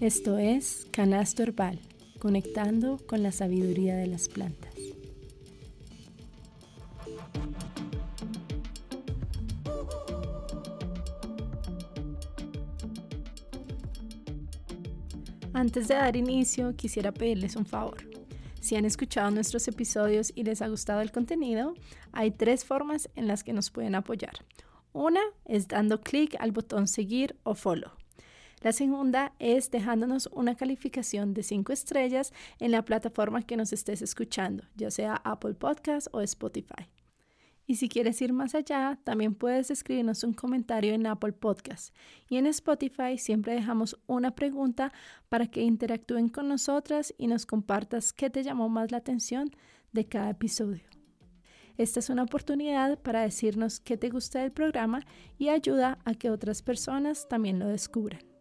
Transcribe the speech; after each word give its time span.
Esto 0.00 0.36
es 0.36 0.86
Canasto 0.90 1.42
Herbal, 1.42 1.80
conectando 2.18 2.98
con 3.06 3.22
la 3.22 3.32
sabiduría 3.32 3.96
de 3.96 4.06
las 4.06 4.28
plantas. 4.28 4.74
Antes 15.54 15.88
de 15.88 15.94
dar 15.94 16.14
inicio, 16.14 16.76
quisiera 16.76 17.12
pedirles 17.12 17.56
un 17.56 17.64
favor. 17.64 17.96
Si 18.60 18.76
han 18.76 18.84
escuchado 18.84 19.30
nuestros 19.30 19.66
episodios 19.66 20.30
y 20.34 20.44
les 20.44 20.60
ha 20.60 20.68
gustado 20.68 21.00
el 21.00 21.10
contenido, 21.10 21.72
hay 22.12 22.32
tres 22.32 22.66
formas 22.66 23.08
en 23.16 23.28
las 23.28 23.42
que 23.42 23.54
nos 23.54 23.70
pueden 23.70 23.94
apoyar. 23.94 24.44
Una 24.92 25.22
es 25.46 25.68
dando 25.68 26.02
clic 26.02 26.36
al 26.38 26.52
botón 26.52 26.86
seguir 26.86 27.36
o 27.44 27.54
follow. 27.54 27.92
La 28.62 28.72
segunda 28.72 29.34
es 29.38 29.70
dejándonos 29.70 30.28
una 30.32 30.56
calificación 30.56 31.34
de 31.34 31.42
5 31.42 31.72
estrellas 31.72 32.32
en 32.58 32.70
la 32.70 32.84
plataforma 32.84 33.42
que 33.42 33.56
nos 33.56 33.72
estés 33.72 34.02
escuchando, 34.02 34.64
ya 34.74 34.90
sea 34.90 35.20
Apple 35.24 35.54
Podcast 35.54 36.08
o 36.12 36.20
Spotify. 36.22 36.88
Y 37.66 37.76
si 37.76 37.88
quieres 37.88 38.22
ir 38.22 38.32
más 38.32 38.54
allá, 38.54 38.98
también 39.02 39.34
puedes 39.34 39.70
escribirnos 39.70 40.22
un 40.22 40.32
comentario 40.32 40.94
en 40.94 41.06
Apple 41.06 41.32
Podcast. 41.32 41.94
Y 42.28 42.36
en 42.36 42.46
Spotify 42.46 43.18
siempre 43.18 43.54
dejamos 43.54 43.98
una 44.06 44.34
pregunta 44.36 44.92
para 45.28 45.48
que 45.48 45.62
interactúen 45.62 46.28
con 46.28 46.48
nosotras 46.48 47.12
y 47.18 47.26
nos 47.26 47.44
compartas 47.44 48.12
qué 48.12 48.30
te 48.30 48.44
llamó 48.44 48.68
más 48.68 48.92
la 48.92 48.98
atención 48.98 49.50
de 49.92 50.06
cada 50.06 50.30
episodio. 50.30 50.84
Esta 51.76 51.98
es 51.98 52.08
una 52.08 52.22
oportunidad 52.22 53.00
para 53.00 53.22
decirnos 53.22 53.80
qué 53.80 53.96
te 53.96 54.10
gusta 54.10 54.40
del 54.40 54.52
programa 54.52 55.04
y 55.36 55.48
ayuda 55.48 55.98
a 56.04 56.14
que 56.14 56.30
otras 56.30 56.62
personas 56.62 57.28
también 57.28 57.58
lo 57.58 57.66
descubran. 57.66 58.35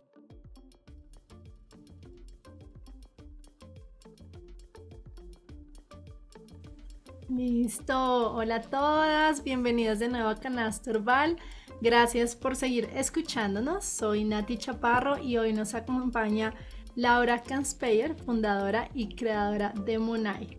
Listo, 7.36 8.32
hola 8.34 8.56
a 8.56 8.62
todas, 8.62 9.44
bienvenidas 9.44 10.00
de 10.00 10.08
nuevo 10.08 10.30
a 10.30 10.36
Canasto 10.36 10.92
Herbal. 10.92 11.36
Gracias 11.82 12.34
por 12.34 12.56
seguir 12.56 12.90
escuchándonos. 12.96 13.84
Soy 13.84 14.24
Nati 14.24 14.58
Chaparro 14.58 15.22
y 15.22 15.36
hoy 15.38 15.52
nos 15.52 15.74
acompaña 15.74 16.54
Laura 16.96 17.44
Kanspeyer, 17.44 18.16
fundadora 18.16 18.90
y 18.94 19.16
creadora 19.16 19.74
de 19.86 20.00
Monai. 20.00 20.58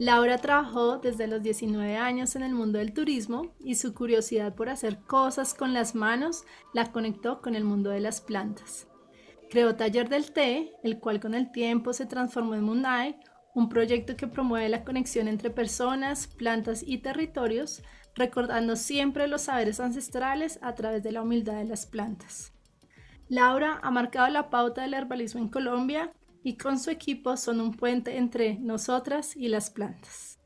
Laura 0.00 0.38
trabajó 0.38 0.98
desde 0.98 1.28
los 1.28 1.40
19 1.40 1.96
años 1.96 2.34
en 2.34 2.42
el 2.42 2.52
mundo 2.52 2.80
del 2.80 2.92
turismo 2.92 3.54
y 3.60 3.76
su 3.76 3.94
curiosidad 3.94 4.56
por 4.56 4.70
hacer 4.70 4.98
cosas 4.98 5.54
con 5.54 5.72
las 5.72 5.94
manos 5.94 6.42
la 6.74 6.90
conectó 6.90 7.40
con 7.40 7.54
el 7.54 7.62
mundo 7.62 7.90
de 7.90 8.00
las 8.00 8.20
plantas. 8.20 8.88
Creó 9.50 9.76
Taller 9.76 10.08
del 10.08 10.32
Té, 10.32 10.72
el 10.82 10.98
cual 10.98 11.20
con 11.20 11.34
el 11.34 11.52
tiempo 11.52 11.92
se 11.92 12.06
transformó 12.06 12.56
en 12.56 12.64
Monai, 12.64 13.20
un 13.54 13.68
proyecto 13.68 14.16
que 14.16 14.26
promueve 14.26 14.68
la 14.68 14.84
conexión 14.84 15.28
entre 15.28 15.50
personas, 15.50 16.26
plantas 16.26 16.82
y 16.86 16.98
territorios, 16.98 17.82
recordando 18.14 18.76
siempre 18.76 19.28
los 19.28 19.42
saberes 19.42 19.80
ancestrales 19.80 20.58
a 20.62 20.74
través 20.74 21.02
de 21.02 21.12
la 21.12 21.22
humildad 21.22 21.54
de 21.54 21.64
las 21.64 21.86
plantas. 21.86 22.52
Laura 23.28 23.78
ha 23.82 23.90
marcado 23.90 24.28
la 24.28 24.50
pauta 24.50 24.82
del 24.82 24.94
herbalismo 24.94 25.40
en 25.40 25.48
Colombia 25.48 26.12
y 26.42 26.56
con 26.56 26.78
su 26.78 26.90
equipo 26.90 27.36
son 27.36 27.60
un 27.60 27.72
puente 27.72 28.16
entre 28.16 28.58
nosotras 28.58 29.36
y 29.36 29.48
las 29.48 29.70
plantas. 29.70 30.38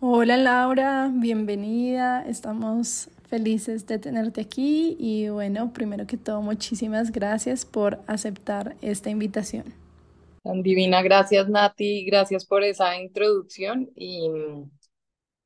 Hola 0.00 0.36
Laura, 0.36 1.10
bienvenida, 1.12 2.24
estamos 2.26 3.10
felices 3.28 3.86
de 3.86 3.98
tenerte 3.98 4.40
aquí 4.40 4.96
y 4.98 5.28
bueno, 5.28 5.72
primero 5.72 6.06
que 6.06 6.16
todo 6.16 6.40
muchísimas 6.40 7.10
gracias 7.10 7.64
por 7.64 8.00
aceptar 8.06 8.76
esta 8.80 9.10
invitación. 9.10 9.64
Tan 10.42 10.62
divina, 10.62 11.02
gracias 11.02 11.48
Nati, 11.48 12.04
gracias 12.04 12.46
por 12.46 12.62
esa 12.62 13.00
introducción 13.00 13.90
y 13.94 14.30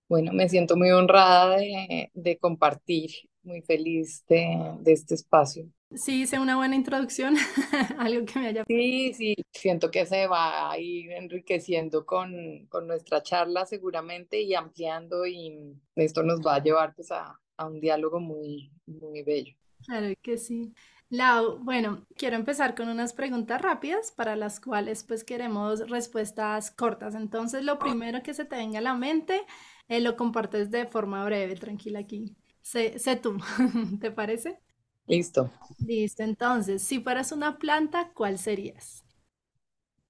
bueno, 0.09 0.33
me 0.33 0.49
siento 0.49 0.77
muy 0.77 0.91
honrada 0.91 1.57
de, 1.57 2.39
compartir, 2.39 3.11
muy 3.43 3.63
feliz 3.63 4.23
de, 4.29 4.77
este 4.85 5.15
espacio. 5.15 5.67
Sí, 5.95 6.23
hice 6.23 6.39
una 6.39 6.57
buena 6.57 6.75
introducción, 6.75 7.35
algo 7.99 8.27
que 8.27 8.39
me 8.39 8.49
haya... 8.49 8.65
Sí, 8.67 9.15
sí, 9.15 9.35
siento 9.53 9.91
que 9.91 10.05
se 10.05 10.27
va 10.27 10.71
a 10.71 10.79
ir 10.79 11.13
enriqueciendo 11.13 12.05
con, 12.05 12.67
con 12.69 12.87
nuestra 12.87 13.23
charla 13.23 13.65
seguramente 13.65 14.41
y 14.43 14.55
ampliando 14.55 15.27
y 15.27 15.75
esto 15.97 16.23
nos 16.23 16.41
va 16.41 16.57
a 16.57 16.63
llevar 16.63 16.95
pues 16.95 17.11
a, 17.11 17.39
a 17.57 17.67
un 17.67 17.81
diálogo 17.81 18.21
muy, 18.21 18.71
muy 18.87 19.23
bello. 19.23 19.55
Claro 19.87 20.15
que 20.21 20.37
sí. 20.37 20.73
Lau, 21.13 21.59
bueno, 21.59 22.07
quiero 22.17 22.37
empezar 22.37 22.75
con 22.75 22.89
unas 22.89 23.13
preguntas 23.13 23.61
rápidas 23.61 24.13
para 24.13 24.35
las 24.35 24.61
cuales 24.61 25.05
pues 25.05 25.25
queremos 25.25 25.87
respuestas 25.91 26.71
cortas. 26.71 27.15
Entonces, 27.15 27.65
lo 27.65 27.79
primero 27.79 28.23
que 28.23 28.33
se 28.33 28.47
te 28.47 28.57
venga 28.57 28.79
a 28.79 28.83
la 28.83 28.95
mente, 28.95 29.43
eh, 29.89 30.01
lo 30.01 30.17
compartes 30.17 30.71
de 30.71 30.87
forma 30.87 31.23
breve, 31.27 31.55
tranquila 31.57 31.99
aquí. 31.99 32.35
Sé, 32.63 32.99
sé 32.99 33.17
tú, 33.17 33.37
¿te 34.01 34.11
parece? 34.11 34.59
Listo. 35.07 35.51
Listo, 35.87 36.23
entonces, 36.23 36.81
si 36.83 36.99
fueras 37.01 37.31
una 37.31 37.59
planta, 37.59 38.11
¿cuál 38.15 38.39
serías? 38.39 39.05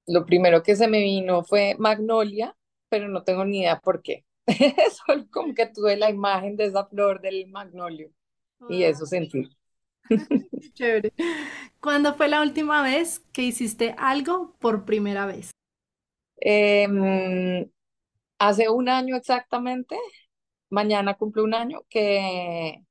Lo 0.07 0.25
primero 0.25 0.63
que 0.63 0.77
se 0.77 0.87
me 0.87 1.01
vino 1.03 1.43
fue 1.43 1.75
magnolia, 1.81 2.57
pero 2.89 3.09
no 3.09 3.25
tengo 3.25 3.45
ni 3.45 3.61
idea 3.63 3.81
por 3.81 4.03
qué. 4.03 4.25
Solo 5.07 5.27
como 5.33 5.53
que 5.53 5.67
tuve 5.67 5.97
la 5.97 6.11
imagen 6.11 6.55
de 6.57 6.67
esa 6.67 6.87
flor 6.87 7.21
del 7.21 7.49
magnolio 7.49 8.13
y 8.69 8.85
eso 8.85 9.05
sentí. 9.05 9.49
Chévere. 10.75 11.13
¿Cuándo 11.81 12.15
fue 12.15 12.29
la 12.29 12.43
última 12.43 12.83
vez 12.83 13.21
que 13.33 13.43
hiciste 13.43 13.95
algo 13.99 14.55
por 14.61 14.85
primera 14.85 15.27
vez? 15.27 15.51
Em, 16.39 17.71
hace 18.39 18.69
un 18.71 18.89
año 18.89 19.17
exactamente, 19.17 19.97
mañana 20.71 21.15
cumple 21.17 21.43
un 21.43 21.55
año, 21.55 21.81
que 21.89 22.83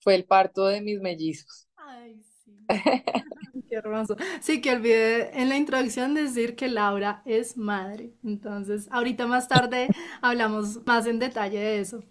fue 0.00 0.14
el 0.16 0.24
parto 0.26 0.66
de 0.66 0.80
mis 0.82 1.00
mellizos. 1.00 1.68
Ay, 1.76 2.22
sí. 2.44 2.56
Qué 3.68 3.76
hermoso. 3.76 4.16
Sí, 4.40 4.60
que 4.60 4.72
olvidé 4.72 5.40
en 5.40 5.48
la 5.48 5.56
introducción 5.56 6.14
decir 6.14 6.56
que 6.56 6.68
Laura 6.68 7.22
es 7.26 7.56
madre. 7.56 8.14
Entonces, 8.24 8.88
ahorita 8.90 9.26
más 9.26 9.48
tarde 9.48 9.90
hablamos 10.22 10.84
más 10.86 11.06
en 11.06 11.18
detalle 11.18 11.58
de 11.60 11.80
eso. 11.80 12.04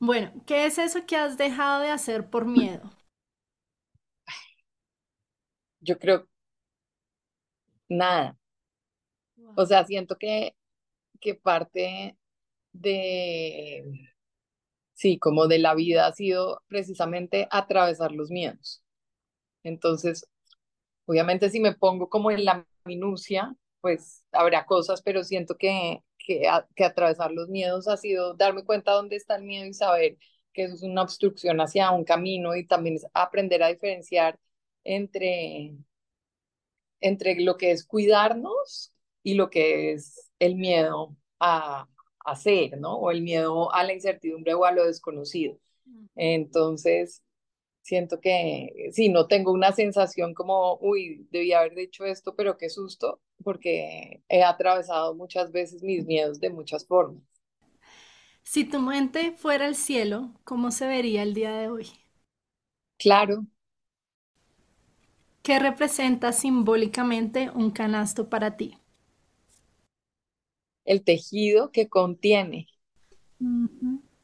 Bueno, 0.00 0.32
¿qué 0.46 0.66
es 0.66 0.78
eso 0.78 1.06
que 1.06 1.16
has 1.16 1.38
dejado 1.38 1.82
de 1.82 1.90
hacer 1.90 2.30
por 2.30 2.46
miedo? 2.46 2.90
Yo 5.84 5.98
creo, 5.98 6.28
nada. 7.88 8.36
O 9.56 9.66
sea, 9.66 9.84
siento 9.84 10.16
que, 10.18 10.56
que 11.20 11.34
parte 11.34 12.16
de, 12.72 13.84
sí, 14.94 15.18
como 15.18 15.46
de 15.48 15.58
la 15.58 15.74
vida 15.74 16.06
ha 16.06 16.12
sido 16.12 16.62
precisamente 16.68 17.48
atravesar 17.50 18.12
los 18.12 18.30
miedos. 18.30 18.82
Entonces, 19.62 20.26
obviamente 21.06 21.50
si 21.50 21.60
me 21.60 21.74
pongo 21.74 22.08
como 22.08 22.30
en 22.30 22.44
la 22.44 22.66
minucia, 22.84 23.54
pues 23.80 24.24
habrá 24.32 24.66
cosas, 24.66 25.02
pero 25.02 25.24
siento 25.24 25.56
que, 25.56 26.02
que, 26.18 26.48
que 26.76 26.84
atravesar 26.84 27.32
los 27.32 27.48
miedos 27.48 27.88
ha 27.88 27.96
sido 27.96 28.34
darme 28.34 28.64
cuenta 28.64 28.92
dónde 28.92 29.16
está 29.16 29.36
el 29.36 29.44
miedo 29.44 29.66
y 29.66 29.74
saber 29.74 30.18
que 30.52 30.64
eso 30.64 30.74
es 30.74 30.82
una 30.82 31.02
obstrucción 31.02 31.60
hacia 31.60 31.90
un 31.90 32.04
camino 32.04 32.54
y 32.56 32.66
también 32.66 32.96
es 32.96 33.06
aprender 33.14 33.62
a 33.62 33.68
diferenciar 33.68 34.38
entre, 34.84 35.74
entre 37.00 37.40
lo 37.40 37.56
que 37.56 37.70
es 37.72 37.84
cuidarnos 37.84 38.92
y 39.22 39.34
lo 39.34 39.50
que 39.50 39.92
es 39.92 40.30
el 40.38 40.56
miedo 40.56 41.16
a 41.40 41.88
hacer, 42.24 42.78
¿no? 42.78 42.96
O 42.96 43.10
el 43.10 43.22
miedo 43.22 43.72
a 43.74 43.84
la 43.84 43.92
incertidumbre 43.94 44.54
o 44.54 44.64
a 44.64 44.72
lo 44.72 44.86
desconocido. 44.86 45.58
Entonces, 46.16 47.22
siento 47.82 48.20
que 48.20 48.90
sí, 48.92 49.08
no 49.10 49.28
tengo 49.28 49.52
una 49.52 49.72
sensación 49.72 50.34
como, 50.34 50.78
uy, 50.80 51.28
debí 51.32 51.52
haber 51.52 51.74
dicho 51.76 52.04
esto, 52.06 52.36
pero 52.36 52.58
qué 52.58 52.70
susto, 52.70 53.22
porque 53.44 54.22
he 54.28 54.44
atravesado 54.44 55.14
muchas 55.14 55.52
veces 55.52 55.82
mis 55.82 56.06
miedos 56.06 56.40
de 56.40 56.50
muchas 56.50 56.86
formas. 56.86 57.22
Si 58.44 58.64
tu 58.64 58.78
mente 58.80 59.32
fuera 59.36 59.66
el 59.66 59.74
cielo, 59.74 60.30
¿cómo 60.44 60.70
se 60.70 60.86
vería 60.86 61.22
el 61.24 61.34
día 61.34 61.52
de 61.56 61.68
hoy? 61.68 61.88
Claro, 62.98 63.46
¿Qué 65.44 65.58
representa 65.60 66.32
simbólicamente 66.32 67.50
un 67.50 67.70
canasto 67.70 68.30
para 68.30 68.56
ti? 68.56 68.78
El 70.86 71.04
tejido 71.04 71.70
que 71.70 71.90
contiene. 71.90 72.66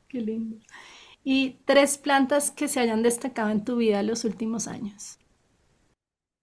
qué 0.08 0.20
lindo. 0.22 0.56
¿Y 1.22 1.58
tres 1.66 1.98
plantas 1.98 2.50
que 2.50 2.68
se 2.68 2.80
hayan 2.80 3.02
destacado 3.02 3.50
en 3.50 3.64
tu 3.64 3.76
vida 3.76 4.00
en 4.00 4.06
los 4.06 4.24
últimos 4.24 4.66
años? 4.66 5.18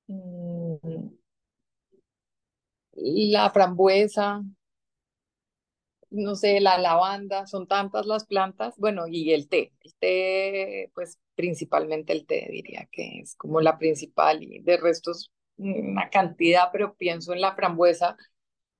Mm, 0.09 1.09
la 3.33 3.49
frambuesa, 3.49 4.43
no 6.09 6.35
sé, 6.35 6.59
la 6.61 6.77
lavanda, 6.77 7.45
son 7.47 7.67
tantas 7.67 8.05
las 8.05 8.25
plantas, 8.25 8.75
bueno, 8.77 9.07
y 9.07 9.33
el 9.33 9.47
té, 9.49 9.73
el 9.81 9.93
té, 9.95 10.91
pues 10.93 11.19
principalmente 11.37 12.13
el 12.13 12.25
té, 12.25 12.47
diría 12.51 12.89
que 12.91 13.19
es 13.19 13.35
como 13.35 13.61
la 13.61 13.77
principal 13.77 14.43
y 14.43 14.59
de 14.59 14.77
restos 14.77 15.31
una 15.57 16.09
cantidad, 16.09 16.69
pero 16.71 16.95
pienso 16.95 17.33
en 17.33 17.41
la 17.41 17.55
frambuesa 17.55 18.17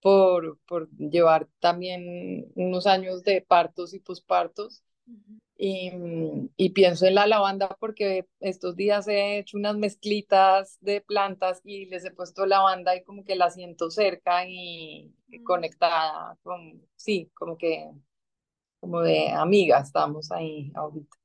por, 0.01 0.59
por 0.68 0.89
llevar 0.92 1.48
también 1.59 2.51
unos 2.56 2.88
años 2.88 3.24
de 3.24 3.42
partos 3.42 3.94
y 3.94 4.00
pospartos. 4.00 4.83
Y, 5.59 5.92
y, 6.56 6.69
pienso 6.71 7.07
en 7.07 7.15
la 7.15 7.25
lavanda 7.25 7.75
porque 7.80 8.27
estos 8.39 8.75
días 8.75 9.07
he 9.07 9.39
hecho 9.39 9.57
unas 9.57 9.75
mezclitas 9.75 10.77
de 10.81 11.01
plantas 11.01 11.62
y 11.63 11.88
les 11.88 12.06
he 12.06 12.12
puesto 12.12 12.45
lavanda 12.45 12.95
y 12.95 13.04
como 13.04 13.24
que 13.24 13.36
la 13.36 13.50
siento 13.50 13.89
cerca 13.89 14.48
y, 14.48 15.15
y 15.30 15.44
conectada 15.44 16.38
con, 16.44 16.88
sí, 16.95 17.31
como 17.33 17.57
que, 17.57 17.89
como 18.80 19.01
de 19.01 19.30
amiga 19.30 19.80
estamos 19.80 20.31
ahí 20.31 20.71
ahorita. 20.75 21.18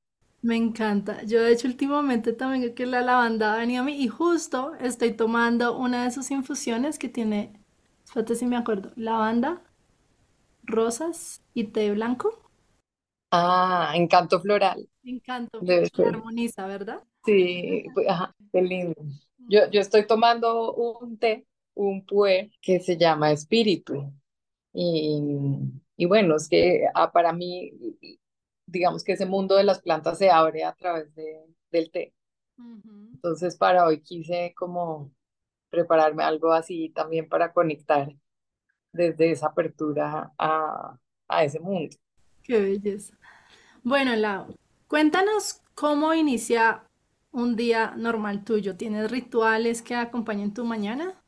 Me 0.43 0.55
encanta. 0.57 1.23
Yo 1.23 1.41
de 1.41 1.53
hecho 1.53 1.67
últimamente 1.67 2.33
también 2.33 2.75
que 2.75 2.85
la 2.85 3.01
lavanda 3.01 3.53
ha 3.55 3.57
venido 3.57 3.81
a 3.81 3.85
mí 3.85 3.95
y 3.99 4.07
justo 4.09 4.75
estoy 4.79 5.13
tomando 5.13 5.75
una 5.77 6.03
de 6.03 6.11
sus 6.11 6.29
infusiones 6.31 6.99
que 6.99 7.09
tiene, 7.09 7.53
espérate 8.05 8.35
si 8.35 8.45
me 8.45 8.57
acuerdo, 8.57 8.91
lavanda, 8.95 9.63
rosas 10.63 11.41
y 11.53 11.65
té 11.65 11.91
blanco. 11.91 12.49
Ah, 13.31 13.91
encanto 13.95 14.39
floral. 14.41 14.87
Encanto, 15.03 15.59
Debe 15.59 15.87
ser. 15.95 16.07
armoniza, 16.09 16.67
¿verdad? 16.67 17.03
Sí, 17.25 17.85
pues, 17.93 18.07
ajá, 18.09 18.35
qué 18.51 18.61
lindo. 18.61 18.95
Yo, 19.37 19.69
yo 19.71 19.79
estoy 19.81 20.05
tomando 20.07 20.73
un 20.73 21.17
té, 21.17 21.47
un 21.75 22.05
puer 22.05 22.51
que 22.61 22.79
se 22.81 22.97
llama 22.97 23.31
Espíritu. 23.31 24.13
Y, 24.73 25.21
y 25.97 26.05
bueno, 26.05 26.35
es 26.37 26.49
que 26.49 26.85
ah, 26.95 27.11
para 27.11 27.33
mí, 27.33 27.71
digamos 28.73 29.03
que 29.03 29.13
ese 29.13 29.27
mundo 29.27 29.55
de 29.55 29.63
las 29.63 29.79
plantas 29.79 30.17
se 30.17 30.31
abre 30.31 30.63
a 30.63 30.73
través 30.73 31.13
de, 31.15 31.45
del 31.71 31.91
té. 31.91 32.13
Entonces, 33.13 33.55
para 33.55 33.85
hoy 33.85 34.01
quise 34.01 34.53
como 34.57 35.11
prepararme 35.69 36.23
algo 36.23 36.51
así 36.51 36.89
también 36.89 37.29
para 37.29 37.53
conectar 37.53 38.11
desde 38.91 39.31
esa 39.31 39.47
apertura 39.47 40.33
a, 40.37 40.97
a 41.27 41.43
ese 41.43 41.59
mundo. 41.59 41.95
Qué 42.43 42.59
belleza. 42.59 43.15
Bueno, 43.83 44.15
Lau, 44.15 44.55
cuéntanos 44.87 45.61
cómo 45.75 46.13
inicia 46.13 46.83
un 47.31 47.55
día 47.55 47.93
normal 47.95 48.43
tuyo. 48.43 48.75
¿Tienes 48.75 49.11
rituales 49.11 49.81
que 49.81 49.95
acompañen 49.95 50.53
tu 50.53 50.65
mañana? 50.65 51.22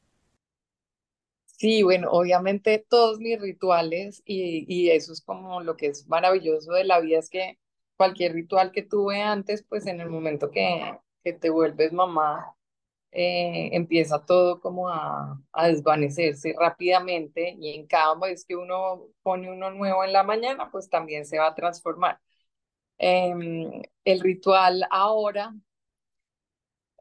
Sí, 1.57 1.83
bueno, 1.83 2.09
obviamente 2.11 2.85
todos 2.89 3.19
mis 3.19 3.39
rituales 3.39 4.21
y, 4.25 4.65
y 4.67 4.91
eso 4.91 5.13
es 5.13 5.21
como 5.21 5.61
lo 5.61 5.77
que 5.77 5.87
es 5.87 6.05
maravilloso 6.07 6.73
de 6.73 6.83
la 6.83 6.99
vida, 6.99 7.19
es 7.19 7.29
que 7.29 7.57
cualquier 7.95 8.33
ritual 8.33 8.71
que 8.73 8.83
tuve 8.83 9.21
antes, 9.21 9.63
pues 9.63 9.87
en 9.87 10.01
el 10.01 10.09
momento 10.09 10.51
que, 10.51 10.99
que 11.23 11.31
te 11.33 11.49
vuelves 11.49 11.93
mamá, 11.93 12.53
eh, 13.11 13.69
empieza 13.73 14.25
todo 14.25 14.61
como 14.61 14.89
a, 14.89 15.41
a 15.53 15.67
desvanecerse 15.67 16.55
rápidamente 16.59 17.55
y 17.59 17.75
en 17.75 17.87
cada 17.87 18.15
vez 18.15 18.45
que 18.45 18.55
uno 18.57 19.07
pone 19.23 19.51
uno 19.51 19.71
nuevo 19.71 20.03
en 20.03 20.13
la 20.13 20.23
mañana, 20.23 20.71
pues 20.71 20.89
también 20.89 21.25
se 21.25 21.39
va 21.39 21.47
a 21.49 21.55
transformar. 21.55 22.19
Em, 22.99 23.83
el 24.05 24.21
ritual 24.21 24.85
ahora 24.91 25.53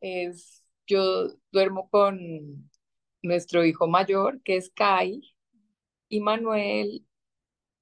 es, 0.00 0.62
yo 0.86 1.28
duermo 1.50 1.88
con 1.90 2.70
nuestro 3.24 3.64
hijo 3.66 3.88
mayor, 3.88 4.42
que 4.44 4.56
es 4.58 4.70
Kai, 4.70 5.22
y 6.08 6.20
Manuel, 6.20 7.06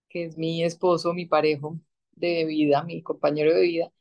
que 0.08 0.24
es 0.26 0.38
mi 0.38 0.64
esposo, 0.64 1.14
mi 1.14 1.26
parejo 1.26 1.78
de 2.12 2.44
vida, 2.46 2.82
mi 2.84 3.02
compañero 3.02 3.54
de 3.54 3.62
vida, 3.62 3.92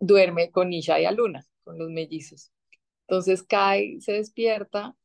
duerme 0.00 0.50
con 0.52 0.72
Isha 0.72 1.00
y 1.00 1.06
Aluna, 1.06 1.46
con 1.64 1.78
los 1.78 1.90
mellizos. 1.90 2.52
Entonces 3.08 3.42
Kai 3.44 4.00
se 4.02 4.12
despierta, 4.14 4.96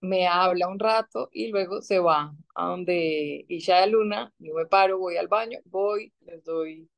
me 0.00 0.26
habla 0.28 0.68
un 0.68 0.78
rato 0.78 1.28
y 1.32 1.48
luego 1.48 1.82
se 1.82 1.98
va 1.98 2.34
a 2.54 2.66
donde 2.68 3.44
Isha 3.48 3.80
y 3.80 3.82
Aluna, 3.84 4.32
yo 4.38 4.54
me 4.54 4.66
paro, 4.66 4.98
voy 4.98 5.16
al 5.16 5.28
baño, 5.28 5.58
voy, 5.64 6.12
les 6.20 6.44
doy, 6.44 6.88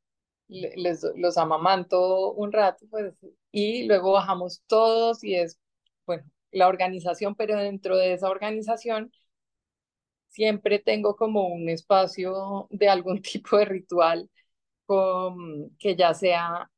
le- 0.49 0.75
les, 0.77 1.05
los 1.17 1.39
amamanto 1.39 2.33
un 2.33 2.53
rato, 2.53 2.87
pues, 2.91 3.15
y 3.53 3.85
luego 3.87 4.13
bajamos 4.15 4.63
todos 4.69 5.25
y 5.25 5.37
es, 5.37 5.59
bueno, 6.07 6.25
la 6.53 6.69
organización, 6.69 7.35
pero 7.35 7.57
dentro 7.57 7.97
de 7.97 8.15
esa 8.15 8.29
organización 8.31 9.13
siempre 10.29 10.79
tengo 10.79 11.17
como 11.17 11.49
un 11.49 11.69
espacio 11.69 12.67
de 12.71 12.89
algún 12.89 13.23
tipo 13.23 13.57
de 13.59 13.65
ritual 13.67 14.31
con, 14.87 15.71
que 15.79 15.97
ya 15.97 16.15
sea 16.15 16.71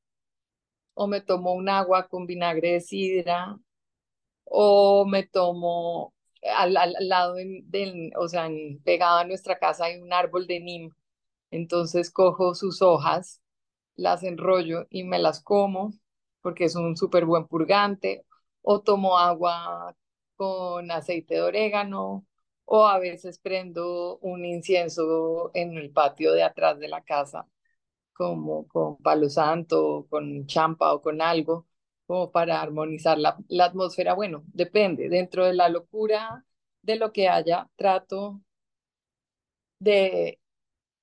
o 0.95 1.07
me 1.07 1.21
tomo 1.21 1.53
un 1.55 1.69
agua 1.69 2.09
con 2.09 2.27
vinagre 2.27 2.73
de 2.73 2.81
sidra 2.81 3.59
o 4.45 5.07
me 5.07 5.25
tomo 5.27 6.15
al, 6.57 6.77
al, 6.77 6.95
lado 7.01 7.35
del, 7.37 8.13
o 8.17 8.29
sea, 8.29 8.49
pegado 8.85 9.19
a 9.19 9.25
nuestra 9.25 9.59
casa 9.59 9.87
hay 9.87 10.01
un 10.01 10.13
árbol 10.13 10.47
de 10.47 10.61
nim, 10.61 10.91
entonces 11.51 12.11
cojo 12.11 12.55
sus 12.55 12.83
hojas, 12.83 13.43
las 13.97 14.23
enrollo 14.25 14.87
y 14.91 15.05
me 15.05 15.19
las 15.19 15.43
como 15.43 15.95
porque 16.43 16.65
es 16.65 16.77
un 16.77 16.97
súper 16.97 17.25
buen 17.27 17.47
purgante 17.47 18.27
o 18.63 18.81
tomo 18.83 19.19
agua 19.19 19.97
con 20.37 20.91
aceite 20.91 21.35
de 21.37 21.43
orégano 21.43 22.27
o 22.65 22.87
a 22.87 22.99
veces 22.99 23.39
prendo 23.39 24.19
un 24.19 24.45
incienso 24.45 25.51
en 25.55 25.77
el 25.79 25.91
patio 25.93 26.33
de 26.33 26.43
atrás 26.45 26.79
de 26.79 26.89
la 26.89 27.03
casa 27.05 27.47
como 28.13 28.67
con 28.69 28.97
palo 28.99 29.29
santo, 29.29 30.07
con 30.11 30.47
champa 30.47 30.93
o 30.95 31.03
con 31.03 31.21
algo, 31.23 31.67
como 32.07 32.31
para 32.31 32.61
armonizar 32.63 33.19
la, 33.19 33.37
la 33.49 33.67
atmósfera. 33.67 34.15
Bueno, 34.15 34.45
depende, 34.49 35.09
dentro 35.09 35.45
de 35.47 35.55
la 35.55 35.69
locura 35.69 36.45
de 36.83 36.97
lo 36.97 37.13
que 37.13 37.29
haya, 37.29 37.69
trato 37.77 38.43
de, 39.79 40.41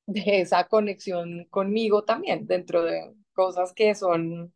de 0.08 0.42
esa 0.42 0.68
conexión 0.68 1.46
conmigo 1.50 2.04
también, 2.06 2.48
dentro 2.48 2.84
de 2.84 3.16
cosas 3.34 3.74
que 3.74 3.96
son 3.96 4.54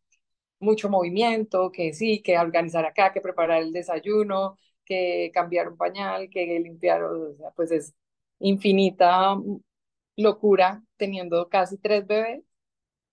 mucho 0.63 0.89
movimiento, 0.89 1.71
que 1.71 1.93
sí, 1.93 2.21
que 2.23 2.37
organizar 2.39 2.85
acá, 2.85 3.13
que 3.13 3.21
preparar 3.21 3.61
el 3.61 3.73
desayuno, 3.73 4.57
que 4.85 5.31
cambiar 5.33 5.69
un 5.69 5.77
pañal, 5.77 6.29
que 6.29 6.45
limpiar, 6.59 7.03
o 7.03 7.35
sea, 7.37 7.51
pues 7.51 7.71
es 7.71 7.93
infinita 8.39 9.35
locura 10.17 10.83
teniendo 10.97 11.49
casi 11.49 11.77
tres 11.77 12.05
bebés 12.07 12.43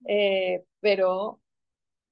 eh, 0.06 0.64
pero 0.80 1.40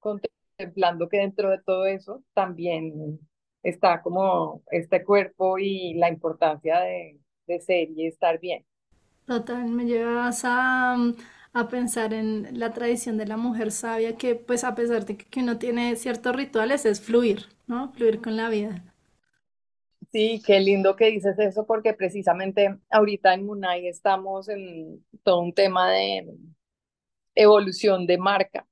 contemplando 0.00 1.08
que 1.08 1.18
dentro 1.18 1.50
de 1.50 1.60
todo 1.62 1.86
eso 1.86 2.24
también 2.34 3.20
está 3.62 4.02
como 4.02 4.62
este 4.70 5.04
cuerpo 5.04 5.58
y 5.58 5.94
la 5.94 6.08
importancia 6.10 6.80
de, 6.80 7.20
de 7.46 7.60
ser 7.60 7.90
y 7.90 8.06
estar 8.06 8.40
bien. 8.40 8.64
Total, 9.26 9.66
me 9.66 9.84
llevas 9.84 10.42
a, 10.44 10.96
a 11.58 11.68
pensar 11.68 12.14
en 12.14 12.58
la 12.58 12.72
tradición 12.72 13.16
de 13.16 13.26
la 13.26 13.36
mujer 13.36 13.72
sabia 13.72 14.16
que 14.16 14.34
pues 14.34 14.64
a 14.64 14.74
pesar 14.74 15.04
de 15.04 15.16
que, 15.16 15.40
uno 15.40 15.58
tiene 15.58 15.96
ciertos 15.96 16.34
rituales 16.34 16.84
es 16.86 17.00
fluir, 17.00 17.46
¿no? 17.66 17.92
Fluir 17.92 18.20
con 18.20 18.36
la 18.36 18.48
vida. 18.48 18.84
Sí, 20.12 20.42
qué 20.46 20.60
lindo 20.60 20.96
que 20.96 21.10
dices 21.10 21.38
eso 21.38 21.66
porque 21.66 21.92
precisamente 21.92 22.78
ahorita 22.90 23.34
en 23.34 23.44
Munay 23.44 23.88
estamos 23.88 24.48
en 24.48 25.04
todo 25.22 25.40
un 25.40 25.52
tema 25.52 25.90
de 25.90 26.34
evolución 27.34 28.06
de 28.06 28.18
marca 28.18 28.66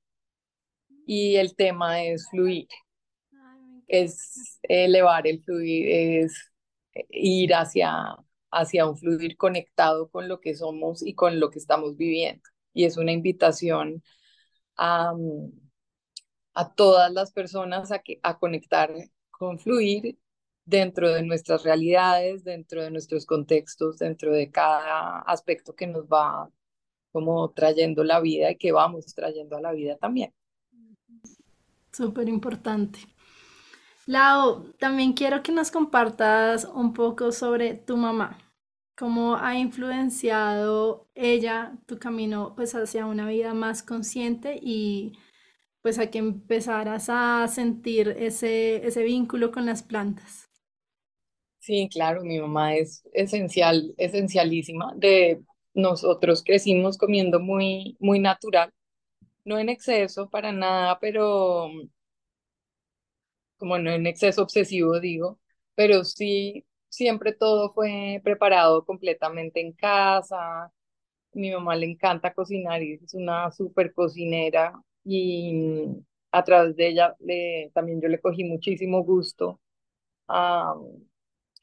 y 1.05 1.35
el 1.35 1.55
tema 1.55 2.03
es 2.03 2.29
fluir. 2.29 2.67
Es 3.87 4.59
elevar 4.63 5.27
el 5.27 5.41
fluir, 5.43 5.87
es 5.89 6.51
ir 7.09 7.53
hacia, 7.53 8.17
hacia 8.51 8.89
un 8.89 8.97
fluir 8.97 9.37
conectado 9.37 10.09
con 10.09 10.27
lo 10.27 10.41
que 10.41 10.55
somos 10.55 11.05
y 11.05 11.13
con 11.13 11.39
lo 11.39 11.49
que 11.49 11.59
estamos 11.59 11.95
viviendo. 11.95 12.43
Y 12.77 12.85
es 12.85 12.95
una 12.97 13.11
invitación 13.11 14.03
a, 14.77 15.11
a 16.53 16.73
todas 16.75 17.11
las 17.11 17.31
personas 17.31 17.91
a, 17.91 17.99
que, 17.99 18.19
a 18.21 18.37
conectar 18.37 18.93
con 19.31 19.57
fluir 19.57 20.19
dentro 20.63 21.11
de 21.11 21.23
nuestras 21.23 21.63
realidades, 21.63 22.43
dentro 22.43 22.83
de 22.83 22.91
nuestros 22.91 23.25
contextos, 23.25 23.97
dentro 23.97 24.31
de 24.31 24.51
cada 24.51 25.21
aspecto 25.21 25.73
que 25.73 25.87
nos 25.87 26.05
va 26.05 26.51
como 27.11 27.49
trayendo 27.49 28.03
la 28.03 28.19
vida 28.19 28.51
y 28.51 28.57
que 28.57 28.71
vamos 28.71 29.07
trayendo 29.15 29.57
a 29.57 29.61
la 29.61 29.71
vida 29.71 29.97
también. 29.97 30.31
Súper 31.91 32.29
importante. 32.29 32.99
Lau, 34.05 34.71
también 34.77 35.13
quiero 35.13 35.41
que 35.41 35.51
nos 35.51 35.71
compartas 35.71 36.65
un 36.65 36.93
poco 36.93 37.31
sobre 37.31 37.73
tu 37.73 37.97
mamá. 37.97 38.37
¿Cómo 38.97 39.37
ha 39.37 39.57
influenciado 39.57 41.07
ella 41.15 41.77
tu 41.85 41.99
camino 41.99 42.53
pues 42.55 42.75
hacia 42.75 43.05
una 43.05 43.27
vida 43.29 43.53
más 43.53 43.83
consciente 43.83 44.59
y 44.61 45.13
pues 45.81 45.99
a 45.99 46.11
que 46.11 46.19
empezaras 46.19 47.07
a 47.09 47.47
sentir 47.49 48.09
ese, 48.19 48.85
ese 48.87 49.03
vínculo 49.03 49.51
con 49.51 49.65
las 49.67 49.83
plantas? 49.83 50.49
Sí, 51.59 51.89
claro, 51.91 52.23
mi 52.23 52.39
mamá 52.39 52.75
es 52.75 53.03
esencial, 53.13 53.93
esencialísima. 53.97 54.93
De 54.95 55.41
nosotros 55.73 56.43
crecimos 56.43 56.97
comiendo 56.97 57.39
muy, 57.39 57.97
muy 57.99 58.19
natural, 58.19 58.73
no 59.45 59.59
en 59.59 59.69
exceso 59.69 60.29
para 60.29 60.51
nada, 60.53 60.99
pero 60.99 61.69
como 63.57 63.77
no 63.79 63.91
en 63.91 64.07
exceso 64.07 64.43
obsesivo, 64.43 64.99
digo, 64.99 65.39
pero 65.75 66.03
sí, 66.03 66.65
siempre 66.97 67.33
todo 67.33 67.73
fue 67.73 68.21
preparado 68.23 68.85
completamente 68.85 69.61
en 69.61 69.73
casa. 69.73 70.71
Mi 71.33 71.51
mamá 71.51 71.75
le 71.75 71.87
encanta 71.87 72.33
cocinar 72.33 72.83
y 72.83 72.93
es 72.95 73.13
una 73.13 73.51
súper 73.51 73.93
cocinera 73.93 74.73
y 75.05 75.53
a 76.31 76.43
través 76.43 76.75
de 76.75 76.87
ella 76.89 77.15
también 77.73 78.01
yo 78.01 78.09
le 78.09 78.19
cogí 78.21 78.43
muchísimo 78.43 79.03
gusto 79.03 79.61
a, 80.27 80.75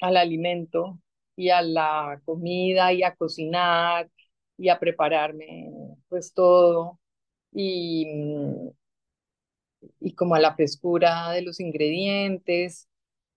al 0.01 0.17
alimento 0.17 1.01
y 1.37 1.51
a 1.51 1.63
la 1.63 2.21
comida 2.25 2.93
y 2.93 3.03
a 3.03 3.15
cocinar 3.17 4.11
y 4.59 4.69
a 4.69 4.79
prepararme 4.79 5.71
pues 6.09 6.33
todo 6.35 7.01
y, 7.53 8.07
y 10.01 10.15
como 10.15 10.35
a 10.35 10.41
la 10.41 10.55
frescura 10.55 11.31
de 11.33 11.43
los 11.43 11.61
ingredientes. 11.61 12.89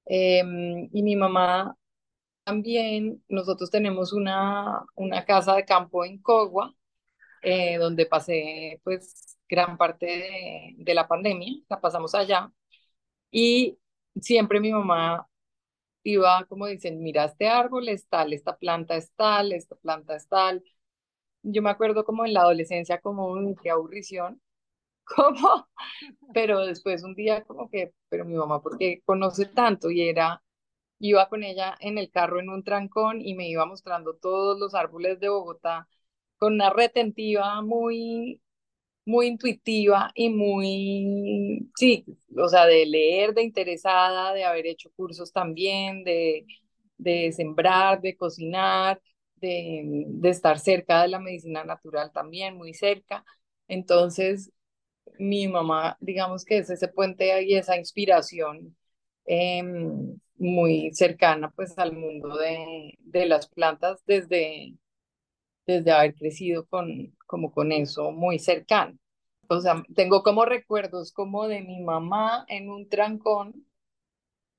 Em, 0.06 0.90
y 0.94 1.04
mi 1.04 1.16
mamá 1.16 1.78
también, 2.48 3.22
nosotros 3.28 3.70
tenemos 3.70 4.14
una, 4.14 4.86
una 4.96 5.26
casa 5.26 5.54
de 5.56 5.66
campo 5.66 6.06
en 6.06 6.18
Cogua, 6.22 6.74
eh, 7.44 7.78
donde 7.78 8.06
pasé 8.06 8.82
pues 8.84 9.38
gran 9.50 9.78
parte 9.78 10.08
de, 10.78 10.94
la 10.96 11.08
pandemia, 11.08 11.54
la 11.70 11.82
pasamos 11.82 12.16
allá. 12.16 12.52
Y 13.32 13.80
siempre 14.22 14.60
mi 14.62 14.72
mamá 14.74 15.28
iba 16.04 16.46
como 16.48 16.68
dicen, 16.68 17.02
mira, 17.04 17.26
este 17.26 17.50
árbol 17.50 17.90
es 17.90 18.08
tal, 18.10 18.34
esta 18.34 18.58
planta 18.58 18.96
es 18.98 19.12
tal, 19.16 19.54
esta 19.54 19.76
planta 19.78 20.16
es 20.16 20.28
tal. 20.30 20.64
Yo 21.44 21.62
me 21.62 21.72
acuerdo 21.72 22.06
como 22.06 22.26
en 22.26 22.34
la 22.34 22.42
adolescencia, 22.42 23.02
como, 23.02 23.28
un 23.28 23.56
qué 23.56 23.72
aburrición, 23.72 24.42
como, 25.06 25.68
pero 26.34 26.66
después 26.66 27.04
un 27.04 27.16
día 27.16 27.44
como 27.46 27.70
que, 27.70 27.94
pero 28.10 28.26
mi 28.26 28.36
mamá, 28.36 28.62
¿por 28.62 28.78
qué 28.78 29.02
conoce 29.06 29.48
tanto? 29.48 29.92
Y 29.92 30.10
era, 30.10 30.44
iba 31.00 31.30
con 31.30 31.44
ella 31.44 31.76
en 31.80 31.98
el 31.98 32.10
carro 32.12 32.40
en 32.40 32.50
un 32.50 32.64
trancón 32.64 33.22
y 33.22 33.34
me 33.36 33.50
iba 33.50 33.66
mostrando 33.66 34.16
todos 34.16 34.60
los 34.60 34.76
árboles 34.76 35.20
de 35.20 35.30
Bogotá 35.30 35.88
con 36.38 36.54
una 36.56 36.70
retentiva 36.72 37.62
muy 37.62 38.42
muy 39.06 39.28
intuitiva 39.28 40.12
y 40.16 40.30
muy, 40.30 41.70
sí, 41.78 42.06
o 42.38 42.50
sea, 42.50 42.66
de 42.66 42.86
leer, 42.86 43.34
de 43.34 43.44
interesada, 43.44 44.34
de 44.34 44.44
haber 44.46 44.68
hecho 44.68 44.92
cursos 44.96 45.32
también, 45.32 46.04
de, 46.04 46.46
de 46.98 47.32
sembrar, 47.32 48.02
de 48.02 48.18
cocinar, 48.18 49.02
de, 49.36 50.04
de 50.08 50.30
estar 50.30 50.60
cerca 50.60 51.02
de 51.02 51.08
la 51.10 51.20
medicina 51.20 51.64
natural 51.64 52.12
también, 52.12 52.58
muy 52.58 52.74
cerca. 52.74 53.24
Entonces, 53.70 54.52
mi 55.20 55.48
mamá, 55.48 55.98
digamos 56.02 56.46
que 56.46 56.60
es 56.60 56.70
ese 56.70 56.88
puente 56.90 57.44
y 57.44 57.56
esa 57.56 57.78
inspiración 57.78 58.76
em, 59.26 60.20
muy 60.38 60.92
cercana 60.94 61.52
pues 61.52 61.78
al 61.78 61.94
mundo 61.96 62.38
de, 62.38 62.98
de 63.00 63.26
las 63.26 63.48
plantas 63.48 64.04
desde, 64.06 64.76
desde 65.68 65.92
haber 65.92 66.16
crecido 66.16 66.66
con, 66.68 67.16
como 67.28 67.52
con 67.52 67.72
eso 67.72 68.12
muy 68.12 68.40
cercano. 68.40 68.98
O 69.50 69.62
sea, 69.62 69.84
tengo 69.96 70.24
como 70.24 70.46
recuerdos 70.46 71.14
como 71.14 71.48
de 71.48 71.62
mi 71.62 71.82
mamá 71.82 72.46
en 72.50 72.70
un 72.70 72.90
trancón 72.90 73.66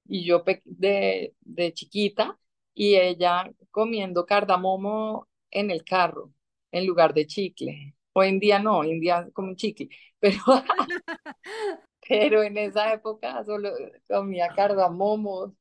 y 0.06 0.24
yo 0.24 0.42
de, 0.64 1.34
de 1.40 1.72
chiquita 1.72 2.38
y 2.74 2.96
ella 2.96 3.50
comiendo 3.70 4.26
cardamomo 4.26 5.28
en 5.50 5.70
el 5.70 5.84
carro 5.84 6.32
en 6.72 6.86
lugar 6.86 7.14
de 7.14 7.26
chicle. 7.26 7.94
Hoy 8.12 8.28
en 8.28 8.40
día 8.40 8.58
no, 8.58 8.78
hoy 8.78 8.92
en 8.92 9.00
día 9.00 9.28
como 9.32 9.54
chicle, 9.54 9.88
pero, 10.20 10.38
pero 12.08 12.42
en 12.42 12.56
esa 12.58 12.92
época 12.92 13.44
solo 13.44 13.70
comía 14.08 14.48
cardamomos 14.54 15.52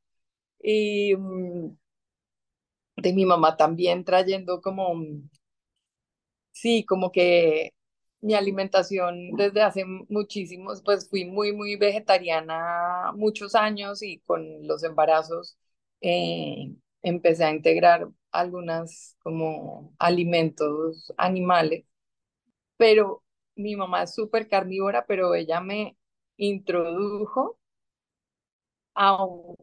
y 0.61 1.15
mm, 1.15 1.77
de 2.97 3.11
mi 3.13 3.25
mamá 3.25 3.57
también 3.57 4.03
trayendo 4.05 4.61
como 4.61 4.93
sí, 6.51 6.85
como 6.85 7.11
que 7.11 7.73
mi 8.21 8.33
alimentación 8.33 9.31
desde 9.37 9.61
hace 9.61 9.85
muchísimos, 9.85 10.81
pues 10.83 11.09
fui 11.09 11.25
muy, 11.25 11.53
muy 11.53 11.75
vegetariana 11.75 13.11
muchos 13.15 13.55
años 13.55 14.01
y 14.03 14.19
con 14.21 14.67
los 14.67 14.83
embarazos 14.83 15.57
eh, 16.01 16.73
empecé 17.01 17.43
a 17.45 17.51
integrar 17.51 18.09
algunas 18.31 19.15
como 19.19 19.93
alimentos 19.99 21.13
animales, 21.17 21.85
pero 22.77 23.23
mi 23.55 23.75
mamá 23.75 24.03
es 24.03 24.15
súper 24.15 24.47
carnívora, 24.49 25.05
pero 25.07 25.35
ella 25.35 25.61
me 25.61 25.97
introdujo 26.37 27.56
a, 28.97 29.17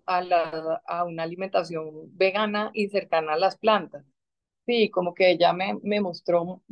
a, 0.07 0.23
la, 0.23 0.83
a 0.87 1.05
una 1.05 1.25
alimentación 1.25 2.17
vegana 2.17 2.71
y 2.75 2.89
cercana 2.89 3.35
a 3.35 3.39
las 3.39 3.59
plantas. 3.59 4.05
Sí, 4.67 4.91
como 4.91 5.15
que 5.15 5.33
ella 5.33 5.53
me, 5.53 5.75
me 5.83 6.01
mostró 6.01 6.63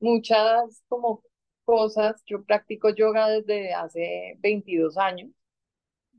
muchas 0.00 0.82
como 0.88 1.22
cosas. 1.64 2.22
Yo 2.26 2.44
practico 2.44 2.90
yoga 2.94 3.28
desde 3.28 3.74
hace 3.74 4.36
22 4.40 4.98
años 4.98 5.30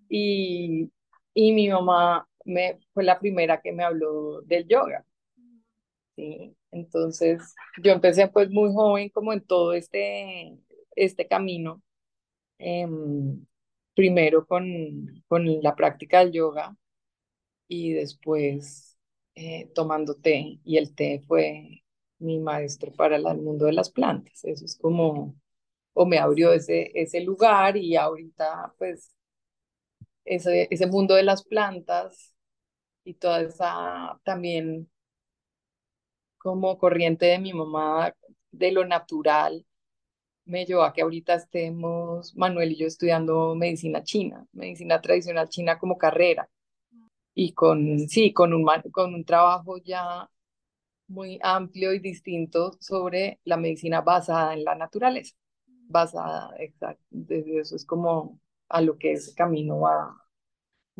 y, 0.09 0.91
y 1.33 1.51
mi 1.53 1.69
mamá 1.69 2.27
me, 2.45 2.79
fue 2.93 3.03
la 3.03 3.19
primera 3.19 3.61
que 3.61 3.71
me 3.73 3.83
habló 3.83 4.41
del 4.43 4.67
yoga. 4.67 5.05
Sí, 6.15 6.55
entonces 6.71 7.55
yo 7.83 7.91
empecé 7.91 8.27
pues 8.27 8.49
muy 8.49 8.71
joven 8.73 9.09
como 9.09 9.33
en 9.33 9.41
todo 9.45 9.73
este, 9.73 10.57
este 10.95 11.27
camino. 11.27 11.81
Em, 12.59 13.45
primero 13.95 14.45
con, 14.47 15.23
con 15.27 15.45
la 15.61 15.75
práctica 15.75 16.19
del 16.19 16.31
yoga 16.33 16.75
y 17.67 17.93
después 17.93 18.97
eh, 19.35 19.71
tomando 19.75 20.15
té 20.15 20.59
y 20.63 20.77
el 20.77 20.95
té 20.95 21.21
fue 21.27 21.83
mi 22.19 22.39
maestro 22.39 22.91
para 22.93 23.17
el 23.17 23.23
mundo 23.41 23.65
de 23.65 23.73
las 23.73 23.89
plantas. 23.91 24.43
Eso 24.45 24.65
es 24.65 24.77
como, 24.77 25.35
o 25.93 26.05
me 26.05 26.19
abrió 26.19 26.53
ese, 26.53 26.91
ese 26.95 27.21
lugar 27.21 27.77
y 27.77 27.95
ahorita 27.97 28.73
pues 28.79 29.11
ese, 30.25 30.67
ese 30.71 30.87
mundo 30.87 31.15
de 31.15 31.23
las 31.23 31.43
plantas 31.43 32.33
y 33.05 33.15
toda 33.15 33.41
esa 33.41 34.19
también 34.25 34.89
como 36.37 36.77
corriente 36.77 37.25
de 37.27 37.39
mi 37.39 37.53
mamá 37.53 38.13
de 38.51 38.71
lo 38.71 38.85
natural 38.85 39.65
me 40.45 40.65
llevó 40.65 40.83
a 40.83 40.93
que 40.93 41.01
ahorita 41.01 41.35
estemos 41.35 42.35
Manuel 42.35 42.71
y 42.73 42.77
yo 42.77 42.87
estudiando 42.87 43.55
medicina 43.55 44.03
china, 44.03 44.45
medicina 44.53 45.01
tradicional 45.01 45.49
china 45.49 45.79
como 45.79 45.97
carrera 45.97 46.49
y 47.35 47.53
con, 47.53 47.99
sí, 48.09 48.33
con 48.33 48.53
un, 48.53 48.65
con 48.91 49.13
un 49.15 49.25
trabajo 49.25 49.77
ya 49.79 50.29
muy 51.07 51.39
amplio 51.43 51.93
y 51.93 51.99
distinto 51.99 52.73
sobre 52.79 53.39
la 53.45 53.57
medicina 53.57 54.01
basada 54.01 54.53
en 54.53 54.63
la 54.63 54.75
naturaleza, 54.75 55.35
basada, 55.89 56.51
exacto, 56.59 57.03
desde 57.11 57.59
eso 57.61 57.75
es 57.75 57.85
como 57.85 58.39
a 58.69 58.81
lo 58.81 58.97
que 58.97 59.13
ese 59.13 59.33
camino 59.35 59.79
va, 59.81 60.15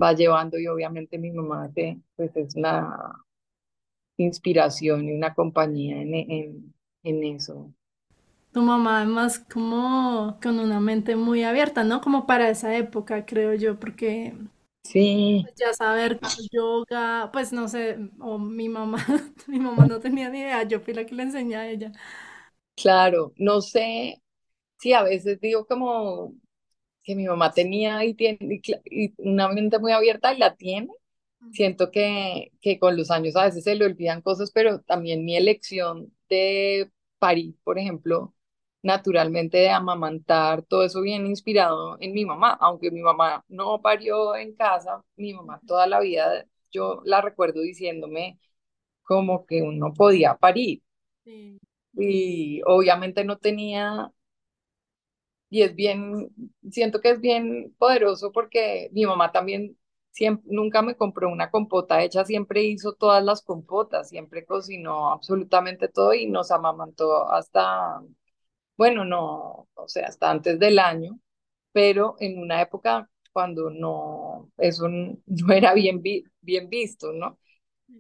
va 0.02 0.14
llevando 0.14 0.60
y 0.60 0.68
obviamente 0.68 1.18
mi 1.20 1.32
mamá 1.32 1.72
pues 2.16 2.36
es 2.38 2.56
una 2.56 3.26
inspiración 4.18 5.08
y 5.08 5.14
una 5.14 5.34
compañía 5.36 6.02
en, 6.02 6.14
en, 6.16 6.74
en 7.04 7.24
eso. 7.36 7.72
Tu 8.54 8.62
mamá 8.62 8.98
además 8.98 9.40
como 9.52 10.40
con 10.42 10.60
una 10.60 10.80
mente 10.80 11.16
muy 11.16 11.44
abierta, 11.44 11.84
¿no? 11.84 12.02
Como 12.02 12.26
para 12.28 12.50
esa 12.50 12.76
época, 12.78 13.26
creo 13.26 13.54
yo, 13.56 13.80
porque 13.80 14.34
Sí. 14.84 15.46
Pues 15.46 15.56
ya 15.58 15.74
saber 15.74 16.20
yoga, 16.52 17.30
pues 17.34 17.52
no 17.54 17.68
sé, 17.68 17.98
o 18.20 18.38
mi 18.40 18.70
mamá, 18.70 18.98
mi 19.48 19.60
mamá 19.60 19.86
no 19.86 20.00
tenía 20.00 20.30
ni 20.30 20.40
idea, 20.40 20.64
yo 20.64 20.80
fui 20.82 20.94
la 20.94 21.06
que 21.06 21.16
le 21.16 21.24
enseñé 21.24 21.56
a 21.58 21.68
ella. 21.70 21.92
Claro, 22.76 23.34
no 23.38 23.62
sé, 23.62 24.22
sí, 24.80 24.94
a 24.94 25.04
veces 25.04 25.40
digo 25.42 25.66
como 25.68 26.34
que 27.04 27.16
mi 27.16 27.26
mamá 27.28 27.54
tenía 27.54 28.06
y 28.06 28.16
tiene 28.16 28.62
y 28.86 29.14
una 29.20 29.50
mente 29.50 29.80
muy 29.80 29.92
abierta 29.94 30.34
y 30.34 30.40
la 30.40 30.56
tiene. 30.58 30.90
Siento 31.52 31.92
que, 31.92 32.52
que 32.62 32.80
con 32.80 32.98
los 32.98 33.12
años 33.12 33.36
a 33.38 33.46
veces 33.46 33.64
se 33.66 33.76
le 33.76 33.86
olvidan 33.86 34.22
cosas, 34.24 34.52
pero 34.54 34.82
también 34.82 35.26
mi 35.26 35.38
elección 35.38 36.14
de 36.30 36.92
París, 37.20 37.56
por 37.64 37.80
ejemplo, 37.80 38.36
naturalmente 38.84 39.58
de 39.60 39.70
amamantar, 39.72 40.64
todo 40.64 40.84
eso 40.84 41.02
viene 41.02 41.30
inspirado 41.30 41.98
en 42.02 42.14
mi 42.14 42.26
mamá, 42.26 42.58
aunque 42.62 42.92
mi 42.92 43.02
mamá 43.02 43.44
no 43.50 43.82
parió 43.82 44.36
en 44.36 44.56
casa, 44.56 45.04
mi 45.16 45.34
mamá 45.34 45.62
toda 45.68 45.88
la 45.88 46.00
vida, 46.02 46.46
yo 46.72 47.02
la 47.06 47.22
recuerdo 47.22 47.62
diciéndome 47.62 48.40
como 49.04 49.46
que 49.46 49.62
uno 49.64 49.94
podía 49.94 50.36
parir. 50.38 50.84
Y 51.96 52.62
obviamente 52.66 53.24
no 53.24 53.38
tenía, 53.38 54.12
y 55.50 55.62
es 55.64 55.76
bien, 55.76 56.30
siento 56.72 57.00
que 57.02 57.12
es 57.12 57.22
bien 57.22 57.76
poderoso 57.78 58.32
porque 58.32 58.90
mi 58.94 59.06
mamá 59.06 59.32
también 59.32 59.78
siempre, 60.12 60.46
nunca 60.52 60.82
me 60.82 60.96
compró 60.96 61.30
una 61.30 61.52
compota 61.52 62.02
hecha, 62.04 62.26
siempre 62.26 62.64
hizo 62.64 62.94
todas 62.94 63.24
las 63.24 63.44
compotas, 63.44 64.10
siempre 64.10 64.46
cocinó 64.46 65.12
absolutamente 65.12 65.88
todo 65.90 66.14
y 66.14 66.28
nos 66.28 66.52
amamantó 66.52 67.30
hasta 67.32 68.02
bueno, 68.78 69.06
no, 69.06 69.68
o 69.76 69.88
sea, 69.88 70.08
hasta 70.08 70.32
antes 70.32 70.60
del 70.60 70.80
año, 70.80 71.20
pero 71.72 72.16
en 72.20 72.40
una 72.40 72.62
época 72.62 73.10
cuando 73.34 73.70
no, 73.72 74.52
eso 74.58 74.88
no 74.90 75.54
era 75.54 75.74
bien, 75.74 76.02
bien 76.42 76.70
visto, 76.70 77.12
¿no? 77.14 77.40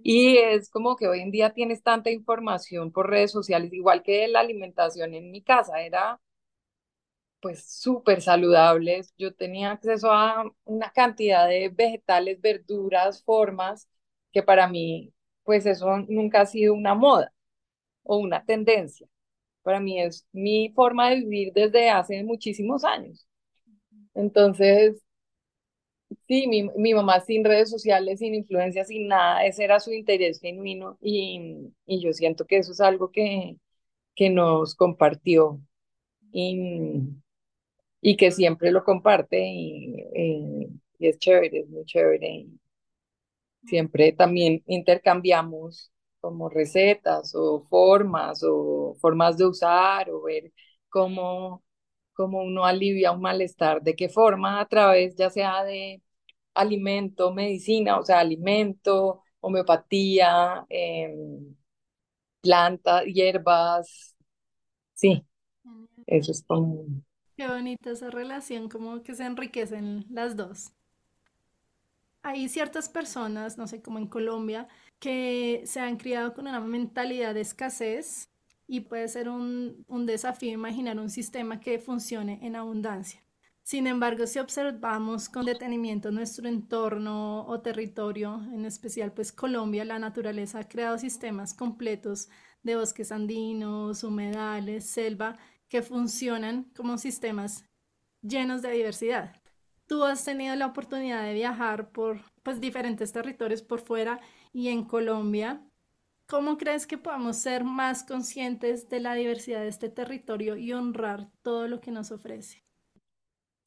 Y 0.03 0.38
es 0.38 0.70
como 0.70 0.96
que 0.98 1.08
hoy 1.08 1.22
en 1.22 1.32
día 1.32 1.51
tienes 1.53 1.84
tanta 1.84 2.12
información 2.12 2.92
por 2.92 3.10
redes 3.10 3.32
sociales, 3.32 3.74
igual 3.74 4.03
que 4.03 4.27
la 4.27 4.42
alimentación 4.42 5.13
en 5.15 5.32
mi 5.32 5.44
casa, 5.44 5.82
era 5.82 6.20
pues 7.42 7.65
súper 7.82 8.22
saludables. 8.22 9.13
Yo 9.18 9.34
tenía 9.34 9.72
acceso 9.72 10.12
a 10.12 10.46
una 10.65 10.92
cantidad 10.92 11.48
de 11.48 11.70
vegetales, 11.70 12.39
verduras, 12.42 13.24
formas, 13.24 13.89
que 14.32 14.44
para 14.44 14.68
mí, 14.68 15.13
pues 15.44 15.65
eso 15.65 15.98
nunca 16.08 16.42
ha 16.42 16.46
sido 16.46 16.74
una 16.74 16.96
moda 16.96 17.34
o 18.03 18.18
una 18.18 18.46
tendencia. 18.46 19.08
Para 19.63 19.79
mí 19.79 20.01
es 20.01 20.27
mi 20.34 20.72
forma 20.75 21.10
de 21.10 21.17
vivir 21.22 21.53
desde 21.53 21.89
hace 21.89 22.24
muchísimos 22.24 22.84
años. 22.84 23.27
Entonces, 24.15 25.01
sí, 26.27 26.48
mi, 26.48 26.63
mi 26.77 26.93
mamá 26.93 27.20
sin 27.22 27.43
redes 27.46 27.70
sociales, 27.70 28.20
sin 28.20 28.36
influencia, 28.36 28.86
sin 28.86 29.08
nada, 29.08 29.46
ese 29.46 29.63
era 29.63 29.79
su 29.79 29.91
interés 29.93 30.39
genuino 30.39 30.98
y, 31.01 31.72
y 31.86 32.01
yo 32.03 32.13
siento 32.13 32.46
que 32.46 32.58
eso 32.58 32.72
es 32.72 32.82
algo 32.82 33.12
que, 33.12 33.58
que 34.15 34.29
nos 34.29 34.75
compartió 34.75 35.62
y, 36.34 37.01
y 38.01 38.17
que 38.17 38.32
siempre 38.32 38.72
lo 38.72 38.84
comparte 38.84 39.39
y, 39.48 39.96
y 41.00 41.08
es 41.08 41.17
chévere, 41.20 41.62
es 41.62 41.70
muy 41.70 41.86
chévere. 41.86 42.48
Siempre 43.65 44.12
también 44.13 44.63
intercambiamos 44.67 45.91
como 46.24 46.50
recetas 46.50 47.36
o 47.36 47.63
formas 47.70 48.42
o 48.46 48.96
formas 49.01 49.38
de 49.38 49.46
usar 49.46 50.10
o 50.10 50.24
ver 50.24 50.53
cómo, 50.89 51.63
cómo 52.13 52.44
uno 52.44 52.65
alivia 52.65 53.12
un 53.12 53.22
malestar, 53.22 53.82
de 53.84 53.96
qué 53.96 54.08
forma 54.10 54.62
a 54.62 54.68
través 54.68 55.15
ya 55.18 55.30
sea 55.30 55.63
de 55.65 56.01
alimento, 56.56 57.34
medicina, 57.34 58.00
o 58.00 58.06
sea, 58.06 58.20
alimento, 58.20 59.24
homeopatía, 59.42 60.65
eh, 60.70 61.13
plantas, 62.42 63.06
hierbas, 63.06 64.15
sí, 64.94 65.25
eso 66.08 66.32
es 66.32 66.44
como... 66.48 66.86
Qué 67.38 67.48
bonita 67.48 67.92
esa 67.92 68.10
relación, 68.10 68.70
como 68.70 69.03
que 69.03 69.13
se 69.13 69.25
enriquecen 69.25 70.06
las 70.10 70.36
dos. 70.36 70.72
Hay 72.24 72.48
ciertas 72.50 72.89
personas, 72.89 73.58
no 73.58 73.68
sé, 73.68 73.82
como 73.82 74.00
en 74.00 74.08
Colombia, 74.08 74.68
que 75.00 75.63
se 75.65 75.80
han 75.82 75.98
criado 75.98 76.34
con 76.34 76.48
una 76.48 76.60
mentalidad 76.62 77.34
de 77.34 77.42
escasez 77.42 78.30
y 78.65 78.82
puede 78.82 79.10
ser 79.10 79.27
un, 79.30 79.84
un 79.88 80.06
desafío 80.06 80.51
imaginar 80.51 81.00
un 81.00 81.10
sistema 81.10 81.60
que 81.60 81.80
funcione 81.80 82.39
en 82.42 82.56
abundancia. 82.56 83.22
Sin 83.62 83.88
embargo, 83.88 84.25
si 84.27 84.39
observamos 84.39 85.30
con 85.30 85.46
detenimiento 85.46 86.12
nuestro 86.12 86.48
entorno 86.48 87.46
o 87.46 87.62
territorio, 87.62 88.42
en 88.53 88.65
especial 88.65 89.13
pues 89.13 89.32
Colombia, 89.34 89.86
la 89.86 90.00
naturaleza 90.00 90.60
ha 90.60 90.68
creado 90.68 90.98
sistemas 90.98 91.53
completos 91.53 92.30
de 92.63 92.75
bosques 92.77 93.12
andinos, 93.12 94.03
humedales, 94.03 94.86
selva, 94.86 95.38
que 95.70 95.82
funcionan 95.82 96.72
como 96.75 96.98
sistemas 96.98 97.65
llenos 98.22 98.62
de 98.62 98.72
diversidad. 98.72 99.43
Tú 99.94 100.04
has 100.04 100.26
tenido 100.26 100.56
la 100.56 100.66
oportunidad 100.66 101.24
de 101.24 101.36
viajar 101.36 101.92
por 101.92 102.20
pues, 102.42 102.60
diferentes 102.60 103.12
territorios 103.12 103.62
por 103.62 103.80
fuera 103.80 104.20
y 104.52 104.70
en 104.70 104.86
Colombia. 104.86 105.64
¿Cómo 106.26 106.58
crees 106.58 106.88
que 106.88 106.98
podamos 106.98 107.38
ser 107.38 107.64
más 107.64 108.04
conscientes 108.04 108.90
de 108.90 109.00
la 109.00 109.14
diversidad 109.14 109.62
de 109.62 109.68
este 109.68 109.90
territorio 109.90 110.58
y 110.58 110.74
honrar 110.74 111.30
todo 111.44 111.68
lo 111.68 111.80
que 111.80 111.92
nos 111.92 112.12
ofrece? 112.12 112.64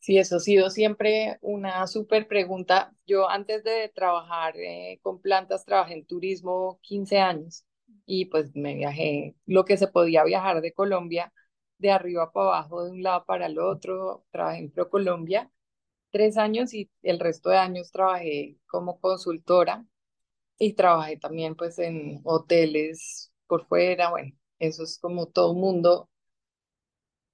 Sí, 0.00 0.18
eso 0.18 0.38
ha 0.38 0.40
sido 0.40 0.68
siempre 0.68 1.38
una 1.42 1.86
súper 1.86 2.26
pregunta. 2.26 2.92
Yo 3.06 3.30
antes 3.30 3.62
de 3.62 3.88
trabajar 3.94 4.56
eh, 4.56 4.98
con 5.02 5.20
plantas 5.20 5.64
trabajé 5.64 5.94
en 5.94 6.06
turismo 6.06 6.80
15 6.82 7.20
años 7.20 7.64
y 8.04 8.24
pues 8.24 8.52
me 8.56 8.74
viajé 8.74 9.36
lo 9.46 9.64
que 9.64 9.76
se 9.76 9.86
podía 9.86 10.24
viajar 10.24 10.60
de 10.60 10.72
Colombia, 10.72 11.32
de 11.78 11.92
arriba 11.92 12.32
para 12.32 12.46
abajo, 12.48 12.84
de 12.84 12.90
un 12.90 13.04
lado 13.04 13.24
para 13.26 13.46
el 13.46 13.60
otro. 13.60 14.24
Trabajé 14.32 14.58
en 14.58 14.72
ProColombia 14.72 15.52
tres 16.10 16.36
años 16.38 16.74
y 16.74 16.90
el 17.02 17.20
resto 17.20 17.50
de 17.50 17.58
años 17.58 17.90
trabajé 17.92 18.58
como 18.66 19.00
consultora 19.00 19.84
y 20.58 20.74
trabajé 20.74 21.18
también 21.18 21.56
pues 21.56 21.78
en 21.78 22.20
hoteles 22.24 23.32
por 23.48 23.66
fuera, 23.66 24.10
bueno, 24.10 24.32
eso 24.60 24.84
es 24.84 24.98
como 25.00 25.26
todo 25.28 25.54
mundo. 25.54 26.10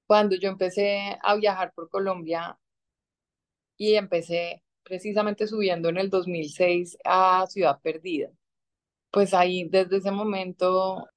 Cuando 0.07 0.37
yo 0.37 0.49
empecé 0.49 1.19
a 1.25 1.35
viajar 1.35 1.73
por 1.75 1.89
Colombia 1.91 2.57
y 3.77 3.95
empecé 3.95 4.63
precisamente 4.83 5.47
subiendo 5.47 5.89
en 5.89 5.99
el 5.99 6.11
2006 6.11 6.97
a 7.05 7.47
Ciudad 7.49 7.81
Perdida, 7.83 8.31
pues 9.13 9.35
ahí 9.35 9.69
desde 9.71 9.99
ese 9.99 10.13
momento 10.13 11.09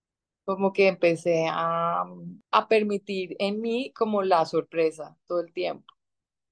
como 0.46 0.74
que 0.74 0.90
empecé 0.90 1.48
a, 1.50 2.06
a 2.52 2.70
permitir 2.70 3.38
en 3.40 3.62
mí 3.62 3.94
como 3.96 4.24
la 4.24 4.46
sorpresa 4.48 5.18
todo 5.28 5.42
el 5.42 5.54
tiempo 5.54 5.95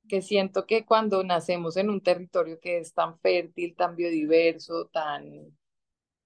que 0.10 0.22
siento 0.22 0.66
que 0.66 0.86
cuando 0.86 1.24
nacemos 1.24 1.78
en 1.78 1.90
un 1.90 2.02
territorio 2.02 2.60
que 2.60 2.78
es 2.80 2.94
tan 2.94 3.20
fértil, 3.20 3.76
tan 3.76 3.96
biodiverso, 3.96 4.88
tan 4.88 5.58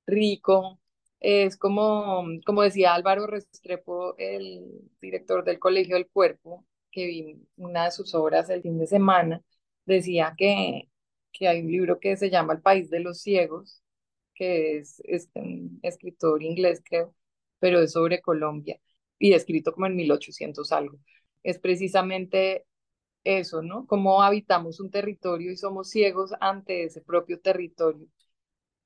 rico, 0.05 0.79
es 1.19 1.57
como, 1.57 2.25
como 2.45 2.61
decía 2.63 2.93
Álvaro 2.93 3.27
Restrepo, 3.27 4.15
el 4.17 4.65
director 5.01 5.43
del 5.43 5.59
Colegio 5.59 5.95
del 5.95 6.07
Cuerpo, 6.09 6.65
que 6.91 7.07
vi 7.07 7.47
una 7.57 7.85
de 7.85 7.91
sus 7.91 8.13
obras 8.15 8.49
el 8.49 8.61
fin 8.61 8.77
de 8.79 8.87
semana, 8.87 9.43
decía 9.85 10.33
que, 10.37 10.89
que 11.31 11.47
hay 11.47 11.61
un 11.61 11.71
libro 11.71 11.99
que 11.99 12.17
se 12.17 12.29
llama 12.29 12.53
El 12.53 12.61
País 12.61 12.89
de 12.89 12.99
los 12.99 13.21
Ciegos, 13.21 13.81
que 14.35 14.77
es, 14.77 15.01
es 15.05 15.29
un 15.33 15.79
escritor 15.83 16.43
inglés, 16.43 16.81
creo, 16.85 17.15
pero 17.59 17.79
es 17.81 17.93
sobre 17.93 18.21
Colombia 18.21 18.79
y 19.19 19.33
escrito 19.33 19.73
como 19.73 19.87
en 19.87 19.95
1800 19.95 20.71
algo. 20.71 20.99
Es 21.43 21.59
precisamente 21.59 22.65
eso, 23.27 23.61
¿no? 23.61 23.85
Cómo 23.87 24.21
habitamos 24.23 24.79
un 24.79 24.91
territorio 24.91 25.51
y 25.51 25.57
somos 25.57 25.89
ciegos 25.89 26.33
ante 26.39 26.83
ese 26.85 27.01
propio 27.01 27.39
territorio. 27.41 28.07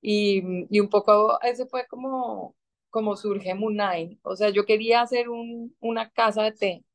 Y, 0.02 0.44
y 0.76 0.80
un 0.80 0.90
poco 0.90 1.40
ese 1.42 1.68
fue 1.68 1.88
como, 1.88 2.56
como 2.92 3.16
surge 3.18 3.54
Munay. 3.56 4.20
O 4.24 4.36
sea, 4.36 4.50
yo 4.50 4.66
quería 4.66 5.02
hacer 5.02 5.30
un, 5.30 5.76
una 5.80 6.10
casa 6.12 6.44
de 6.44 6.52
té 6.54 6.86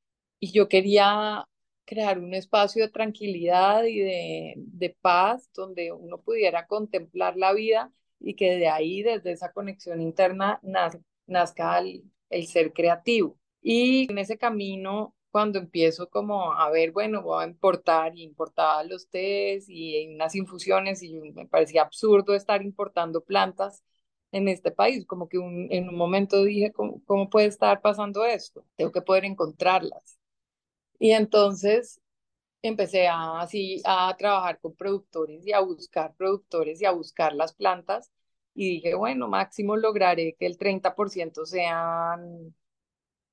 y 0.41 0.53
yo 0.53 0.69
quería 0.69 1.47
crear 1.85 2.19
un 2.19 2.35
espacio 2.35 2.85
de 2.85 2.91
tranquilidad 2.93 3.85
y 3.85 4.01
de, 4.01 4.55
de 4.59 4.97
paz 5.03 5.51
donde 5.55 5.93
uno 5.93 6.21
pudiera 6.23 6.67
contemplar 6.67 7.37
la 7.37 7.53
vida 7.55 7.93
y 8.21 8.35
que 8.37 8.57
de 8.57 8.69
ahí, 8.69 9.03
desde 9.03 9.33
esa 9.33 9.53
conexión 9.53 10.01
interna, 10.03 10.61
nazca 11.27 11.79
el, 11.81 12.05
el 12.31 12.47
ser 12.47 12.73
creativo. 12.73 13.39
Y 13.63 14.11
en 14.11 14.19
ese 14.19 14.39
camino 14.39 15.15
cuando 15.37 15.59
empiezo 15.59 16.09
como 16.09 16.55
a 16.55 16.71
ver, 16.71 16.93
bueno, 16.93 17.21
voy 17.23 17.45
a 17.45 17.47
importar 17.47 18.17
y 18.17 18.23
importaba 18.23 18.83
los 18.85 19.07
tés 19.11 19.67
y 19.69 20.07
unas 20.15 20.35
infusiones 20.35 21.03
y 21.03 21.13
me 21.21 21.47
parecía 21.47 21.83
absurdo 21.83 22.35
estar 22.35 22.63
importando 22.63 23.21
plantas 23.23 23.85
en 24.33 24.49
este 24.49 24.71
país, 24.71 25.05
como 25.05 25.29
que 25.29 25.37
en 25.37 25.89
un 25.91 25.95
momento 25.95 26.43
dije, 26.43 26.73
¿cómo, 26.73 27.03
¿cómo 27.05 27.29
puede 27.29 27.49
estar 27.49 27.83
pasando 27.83 28.25
esto? 28.25 28.65
Tengo 28.77 28.93
que 28.93 29.03
poder 29.03 29.27
encontrarlas. 29.27 30.19
Y 30.99 31.13
entonces 31.13 32.01
empecé 32.63 33.09
a, 33.09 33.41
así 33.41 33.83
a 33.87 34.15
trabajar 34.19 34.61
con 34.61 34.75
productores 34.77 35.47
y 35.47 35.53
a 35.53 35.61
buscar 35.61 36.15
productores 36.17 36.83
y 36.83 36.87
a 36.87 36.93
buscar 36.93 37.35
las 37.35 37.55
plantas 37.55 38.11
y 38.55 38.71
dije, 38.71 38.95
bueno, 38.95 39.29
máximo 39.29 39.77
lograré 39.77 40.37
que 40.39 40.47
el 40.47 40.59
30% 40.59 41.47
sean 41.47 42.55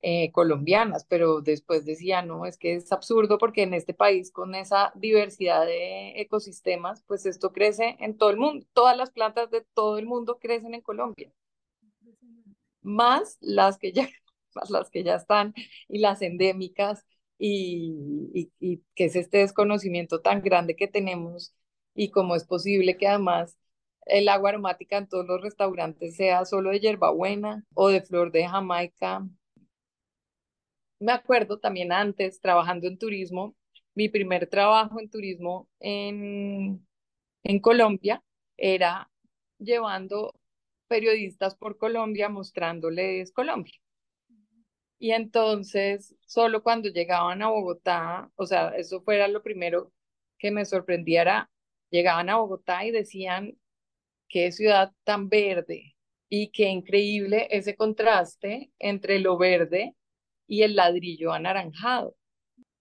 eh, 0.06 0.34
colombianas, 0.34 1.06
pero 1.06 1.40
después 1.42 1.86
decía, 1.86 2.22
no, 2.24 2.46
es 2.46 2.58
que 2.58 2.76
es 2.76 2.92
absurdo 2.92 3.38
porque 3.38 3.64
en 3.64 3.74
este 3.74 3.94
país 3.94 4.32
con 4.34 4.54
esa 4.54 4.92
diversidad 4.96 5.66
de 5.66 6.20
ecosistemas, 6.22 7.04
pues 7.08 7.26
esto 7.26 7.54
crece 7.54 7.96
en 8.00 8.18
todo 8.18 8.30
el 8.32 8.38
mundo, 8.38 8.66
todas 8.74 8.98
las 8.98 9.12
plantas 9.12 9.50
de 9.50 9.62
todo 9.74 9.98
el 9.98 10.06
mundo 10.06 10.40
crecen 10.40 10.74
en 10.74 10.82
Colombia, 10.82 11.32
más 12.82 13.38
las 13.42 13.78
que 13.78 13.94
ya, 13.94 14.10
más 14.56 14.70
las 14.70 14.90
que 14.90 15.04
ya 15.04 15.16
están 15.16 15.54
y 15.88 16.00
las 16.00 16.22
endémicas 16.22 17.06
y, 17.38 18.52
y, 18.60 18.84
que 18.96 19.06
es 19.06 19.16
este 19.16 19.38
desconocimiento 19.40 20.22
tan 20.22 20.42
grande 20.42 20.76
que 20.76 20.88
tenemos 20.90 21.56
y 21.96 22.10
cómo 22.12 22.36
es 22.36 22.44
posible 22.46 22.98
que 22.98 23.08
además 23.08 23.58
el 24.06 24.28
agua 24.30 24.50
aromática 24.50 24.98
en 24.98 25.08
todos 25.08 25.26
los 25.26 25.42
restaurantes 25.42 26.18
sea 26.18 26.44
solo 26.46 26.72
de 26.72 26.82
hierbabuena 26.82 27.64
o 27.74 27.88
de 27.90 28.02
flor 28.02 28.32
de 28.34 28.48
Jamaica 28.48 29.26
me 31.04 31.12
acuerdo 31.12 31.60
también 31.60 31.92
antes, 31.92 32.40
trabajando 32.40 32.88
en 32.88 32.98
turismo, 32.98 33.56
mi 33.94 34.10
primer 34.10 34.48
trabajo 34.48 35.00
en 35.00 35.10
turismo 35.10 35.70
en, 35.80 36.86
Colombia 37.62 38.24
era 38.58 39.12
llevando 39.60 40.34
periodistas 40.88 41.56
por 41.56 41.78
Colombia 41.78 42.30
mostrándoles 42.30 43.32
Colombia. 43.34 43.74
Y 44.98 45.12
entonces, 45.12 46.16
solo 46.26 46.64
cuando 46.64 46.90
llegaban 46.90 47.42
a 47.42 47.50
Bogotá, 47.50 48.32
o 48.36 48.46
sea, 48.46 48.70
eso 48.78 49.02
fuera 49.02 49.28
lo 49.28 49.44
primero 49.44 49.92
que 50.38 50.52
me 50.52 50.66
sorprendiera, 50.66 51.52
llegaban 51.90 52.30
a 52.30 52.38
Bogotá 52.38 52.86
y 52.86 52.92
decían, 52.92 53.58
qué 54.30 54.52
ciudad 54.52 54.94
tan 55.04 55.30
verde 55.30 55.96
y 56.30 56.52
qué 56.52 56.70
increíble 56.70 57.48
ese 57.52 57.76
contraste 57.76 58.72
entre 58.80 59.20
lo 59.20 59.38
verde 59.38 59.96
y 60.48 60.64
el 60.64 60.76
ladrillo 60.76 61.34
anaranjado. 61.34 62.16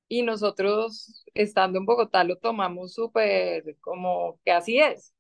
Y 0.09 0.23
nosotros, 0.23 1.25
estando 1.35 1.79
en 1.79 1.87
Bogotá, 1.87 2.25
lo 2.25 2.39
tomamos 2.39 2.95
súper 2.95 3.77
como 3.81 4.41
que 4.45 4.53
así 4.53 4.79
es, 4.81 5.15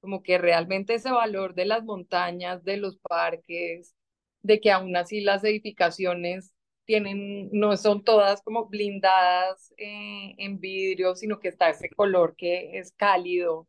como 0.00 0.22
que 0.22 0.38
realmente 0.38 0.94
ese 0.94 1.10
valor 1.10 1.54
de 1.54 1.66
las 1.66 1.84
montañas, 1.84 2.64
de 2.64 2.76
los 2.78 2.98
parques, 2.98 3.94
de 4.42 4.60
que 4.60 4.70
aún 4.70 4.96
así 4.96 5.20
las 5.20 5.44
edificaciones 5.44 6.52
tienen, 6.86 7.50
no 7.52 7.76
son 7.76 8.02
todas 8.04 8.42
como 8.42 8.66
blindadas 8.68 9.72
eh, 9.76 10.34
en 10.38 10.58
vidrio, 10.60 11.14
sino 11.14 11.38
que 11.38 11.48
está 11.48 11.70
ese 11.70 11.90
color 11.90 12.34
que 12.36 12.78
es 12.78 12.92
cálido. 12.92 13.68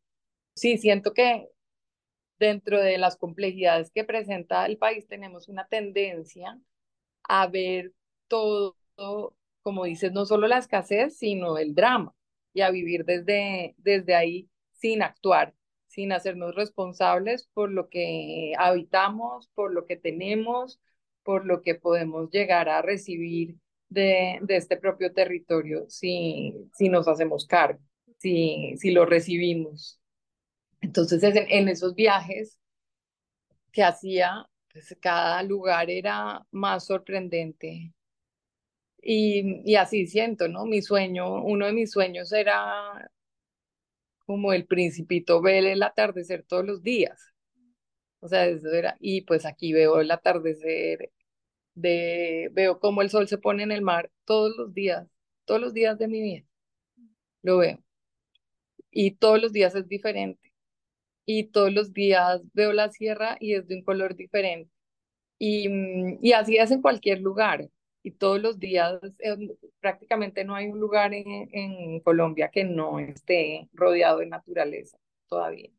Sí, 0.55 0.77
siento 0.77 1.13
que 1.13 1.47
dentro 2.39 2.81
de 2.81 2.97
las 2.97 3.17
complejidades 3.17 3.91
que 3.91 4.03
presenta 4.03 4.65
el 4.65 4.77
país 4.77 5.07
tenemos 5.07 5.47
una 5.49 5.67
tendencia 5.67 6.59
a 7.23 7.47
ver 7.47 7.93
todo, 8.27 8.77
como 9.61 9.85
dices, 9.85 10.11
no 10.11 10.25
solo 10.25 10.47
la 10.47 10.57
escasez, 10.57 11.17
sino 11.17 11.57
el 11.57 11.75
drama 11.75 12.13
y 12.53 12.61
a 12.61 12.71
vivir 12.71 13.05
desde, 13.05 13.75
desde 13.77 14.15
ahí 14.15 14.49
sin 14.73 15.03
actuar, 15.03 15.53
sin 15.87 16.11
hacernos 16.11 16.55
responsables 16.55 17.47
por 17.53 17.71
lo 17.71 17.89
que 17.89 18.53
habitamos, 18.57 19.49
por 19.53 19.73
lo 19.73 19.85
que 19.85 19.97
tenemos, 19.97 20.79
por 21.23 21.45
lo 21.45 21.61
que 21.61 21.75
podemos 21.75 22.29
llegar 22.31 22.69
a 22.69 22.81
recibir 22.81 23.57
de, 23.89 24.39
de 24.41 24.55
este 24.57 24.77
propio 24.77 25.13
territorio 25.13 25.85
si, 25.89 26.53
si 26.73 26.89
nos 26.89 27.07
hacemos 27.07 27.45
cargo, 27.45 27.79
si, 28.17 28.75
si 28.77 28.91
lo 28.91 29.05
recibimos. 29.05 29.99
Entonces, 30.81 31.23
en, 31.23 31.37
en 31.49 31.69
esos 31.69 31.95
viajes 31.95 32.59
que 33.71 33.83
hacía, 33.83 34.47
pues 34.73 34.95
cada 35.01 35.43
lugar 35.43 35.89
era 35.89 36.45
más 36.51 36.85
sorprendente. 36.85 37.93
Y, 39.03 39.61
y 39.65 39.75
así 39.75 40.05
siento, 40.07 40.47
¿no? 40.47 40.65
Mi 40.65 40.81
sueño, 40.81 41.43
uno 41.43 41.65
de 41.65 41.73
mis 41.73 41.91
sueños 41.91 42.31
era 42.31 43.11
como 44.25 44.53
el 44.53 44.65
principito 44.65 45.41
ver 45.41 45.65
el 45.65 45.83
atardecer 45.83 46.43
todos 46.43 46.65
los 46.65 46.83
días. 46.83 47.33
O 48.19 48.27
sea, 48.27 48.47
eso 48.47 48.69
era, 48.71 48.97
y 48.99 49.21
pues 49.21 49.45
aquí 49.45 49.73
veo 49.73 49.99
el 49.99 50.11
atardecer, 50.11 51.11
de, 51.75 52.49
veo 52.53 52.79
cómo 52.79 53.01
el 53.01 53.09
sol 53.09 53.27
se 53.27 53.37
pone 53.39 53.63
en 53.63 53.71
el 53.71 53.81
mar 53.81 54.11
todos 54.25 54.55
los 54.57 54.73
días, 54.73 55.07
todos 55.45 55.61
los 55.61 55.73
días 55.73 55.97
de 55.99 56.07
mi 56.07 56.21
vida. 56.21 56.45
Lo 57.43 57.57
veo. 57.57 57.83
Y 58.91 59.11
todos 59.11 59.41
los 59.41 59.51
días 59.53 59.75
es 59.75 59.87
diferente 59.87 60.50
y 61.25 61.45
todos 61.45 61.71
los 61.73 61.93
días 61.93 62.41
veo 62.53 62.73
la 62.73 62.89
sierra 62.91 63.37
y 63.39 63.55
es 63.55 63.67
de 63.67 63.75
un 63.75 63.83
color 63.83 64.15
diferente. 64.15 64.71
Y, 65.39 65.69
mm, 65.69 66.19
y 66.21 66.33
así 66.33 66.57
es 66.57 66.71
en 66.71 66.81
cualquier 66.81 67.21
lugar. 67.21 67.69
Y 68.03 68.11
todos 68.11 68.41
los 68.41 68.59
días, 68.59 68.99
prácticamente 69.79 70.43
no 70.43 70.55
hay 70.55 70.67
un 70.67 70.79
lugar 70.79 71.13
en, 71.13 71.49
en 71.53 71.99
Colombia 72.01 72.49
que 72.51 72.63
no 72.63 72.99
esté 72.99 73.69
rodeado 73.73 74.19
de 74.19 74.27
naturaleza 74.27 74.97
todavía. 75.27 75.69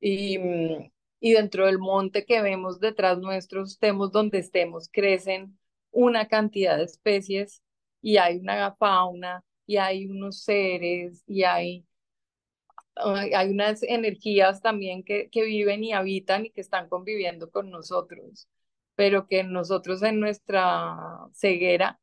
Y, 0.00 0.38
mm, 0.38 0.90
y 1.20 1.32
dentro 1.32 1.66
del 1.66 1.78
monte 1.78 2.24
que 2.24 2.42
vemos 2.42 2.80
detrás 2.80 3.18
nuestros, 3.18 3.72
estemos 3.72 4.12
donde 4.12 4.38
estemos, 4.38 4.88
crecen 4.90 5.58
una 5.90 6.28
cantidad 6.28 6.76
de 6.78 6.84
especies 6.84 7.62
y 8.02 8.16
hay 8.16 8.38
una 8.38 8.74
fauna 8.76 9.44
y 9.66 9.76
hay 9.76 10.06
unos 10.06 10.42
seres 10.42 11.22
y 11.26 11.42
hay 11.44 11.84
hay 13.04 13.50
unas 13.50 13.82
energías 13.82 14.62
también 14.62 15.02
que, 15.04 15.28
que 15.30 15.44
viven 15.44 15.84
y 15.84 15.92
habitan 15.92 16.46
y 16.46 16.50
que 16.50 16.60
están 16.60 16.88
conviviendo 16.88 17.50
con 17.50 17.70
nosotros, 17.70 18.48
pero 18.94 19.26
que 19.26 19.44
nosotros 19.44 20.02
en 20.02 20.20
nuestra 20.20 20.96
ceguera, 21.34 22.00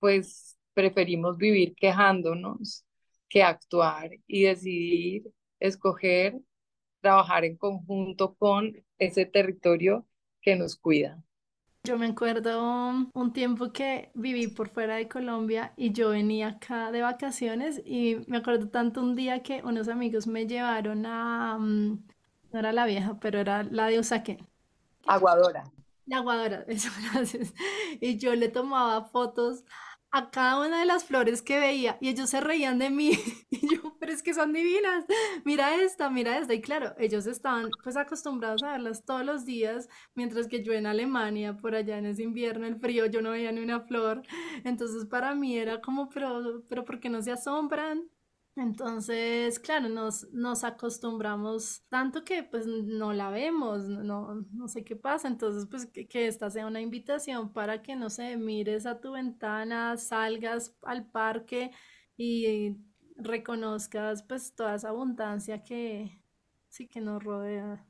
pues 0.00 0.58
preferimos 0.74 1.36
vivir 1.38 1.74
quejándonos 1.74 2.84
que 3.28 3.42
actuar 3.42 4.10
y 4.26 4.44
decidir, 4.44 5.32
escoger, 5.60 6.40
trabajar 7.00 7.44
en 7.44 7.56
conjunto 7.56 8.34
con 8.36 8.74
ese 8.98 9.26
territorio 9.26 10.06
que 10.42 10.56
nos 10.56 10.76
cuida. 10.76 11.22
Yo 11.90 11.98
me 11.98 12.06
acuerdo 12.06 12.62
un 13.14 13.32
tiempo 13.32 13.72
que 13.72 14.12
viví 14.14 14.46
por 14.46 14.68
fuera 14.68 14.94
de 14.94 15.08
Colombia 15.08 15.72
y 15.76 15.92
yo 15.92 16.10
venía 16.10 16.50
acá 16.50 16.92
de 16.92 17.02
vacaciones 17.02 17.82
y 17.84 18.18
me 18.28 18.36
acuerdo 18.36 18.68
tanto 18.68 19.00
un 19.00 19.16
día 19.16 19.42
que 19.42 19.60
unos 19.64 19.88
amigos 19.88 20.28
me 20.28 20.46
llevaron 20.46 21.04
a, 21.04 21.58
mm, 21.58 22.06
no 22.52 22.58
era 22.60 22.72
la 22.72 22.86
vieja, 22.86 23.18
pero 23.18 23.40
era 23.40 23.64
la 23.64 23.88
de 23.88 23.98
Usaquén. 23.98 24.46
Aguadora. 25.04 25.64
La 26.06 26.18
Aguadora, 26.18 26.64
eso, 26.68 26.90
gracias. 27.12 27.54
Y 28.00 28.18
yo 28.18 28.36
le 28.36 28.48
tomaba 28.48 29.06
fotos 29.06 29.64
a 30.12 30.30
cada 30.30 30.60
una 30.66 30.80
de 30.80 30.86
las 30.86 31.04
flores 31.04 31.42
que 31.42 31.58
veía 31.60 31.96
y 32.00 32.08
ellos 32.08 32.30
se 32.30 32.40
reían 32.40 32.78
de 32.78 32.90
mí. 32.90 33.12
Y 33.50 33.74
yo, 33.74 33.96
pero 33.98 34.12
es 34.12 34.22
que 34.22 34.32
son 34.32 34.52
divinas, 34.52 35.04
mira 35.44 35.74
esta, 35.74 36.08
mira 36.08 36.38
esta 36.38 36.54
y 36.54 36.60
claro, 36.60 36.94
ellos 36.98 37.26
estaban 37.26 37.68
pues 37.82 37.96
acostumbrados 37.96 38.62
a 38.62 38.72
verlas 38.72 39.04
todos 39.04 39.24
los 39.24 39.44
días, 39.44 39.88
mientras 40.14 40.46
que 40.48 40.62
yo 40.62 40.72
en 40.72 40.86
Alemania, 40.86 41.56
por 41.56 41.74
allá 41.74 41.98
en 41.98 42.06
ese 42.06 42.22
invierno, 42.22 42.66
el 42.66 42.76
frío, 42.80 43.06
yo 43.06 43.22
no 43.22 43.30
veía 43.32 43.52
ni 43.52 43.60
una 43.60 43.80
flor, 43.80 44.22
entonces 44.64 45.04
para 45.06 45.34
mí 45.34 45.58
era 45.58 45.80
como, 45.80 46.08
pero, 46.08 46.62
pero 46.68 46.84
¿por 46.84 47.00
qué 47.00 47.08
no 47.10 47.22
se 47.22 47.32
asombran? 47.32 48.08
Entonces, 48.60 49.58
claro, 49.58 49.88
nos, 49.88 50.30
nos 50.32 50.64
acostumbramos 50.64 51.82
tanto 51.88 52.24
que 52.24 52.42
pues 52.42 52.66
no 52.66 53.14
la 53.14 53.30
vemos, 53.30 53.88
no, 53.88 54.34
no 54.52 54.68
sé 54.68 54.84
qué 54.84 54.96
pasa. 54.96 55.28
Entonces, 55.28 55.66
pues 55.70 55.86
que, 55.86 56.06
que 56.06 56.26
esta 56.26 56.50
sea 56.50 56.66
una 56.66 56.82
invitación 56.82 57.54
para 57.54 57.80
que, 57.80 57.96
no 57.96 58.10
sé, 58.10 58.36
mires 58.36 58.84
a 58.84 59.00
tu 59.00 59.12
ventana, 59.12 59.96
salgas 59.96 60.76
al 60.82 61.06
parque 61.06 61.70
y 62.18 62.76
reconozcas 63.16 64.22
pues 64.24 64.54
toda 64.54 64.74
esa 64.74 64.90
abundancia 64.90 65.62
que 65.64 66.22
sí 66.68 66.86
que 66.86 67.00
nos 67.00 67.24
rodea. 67.24 67.86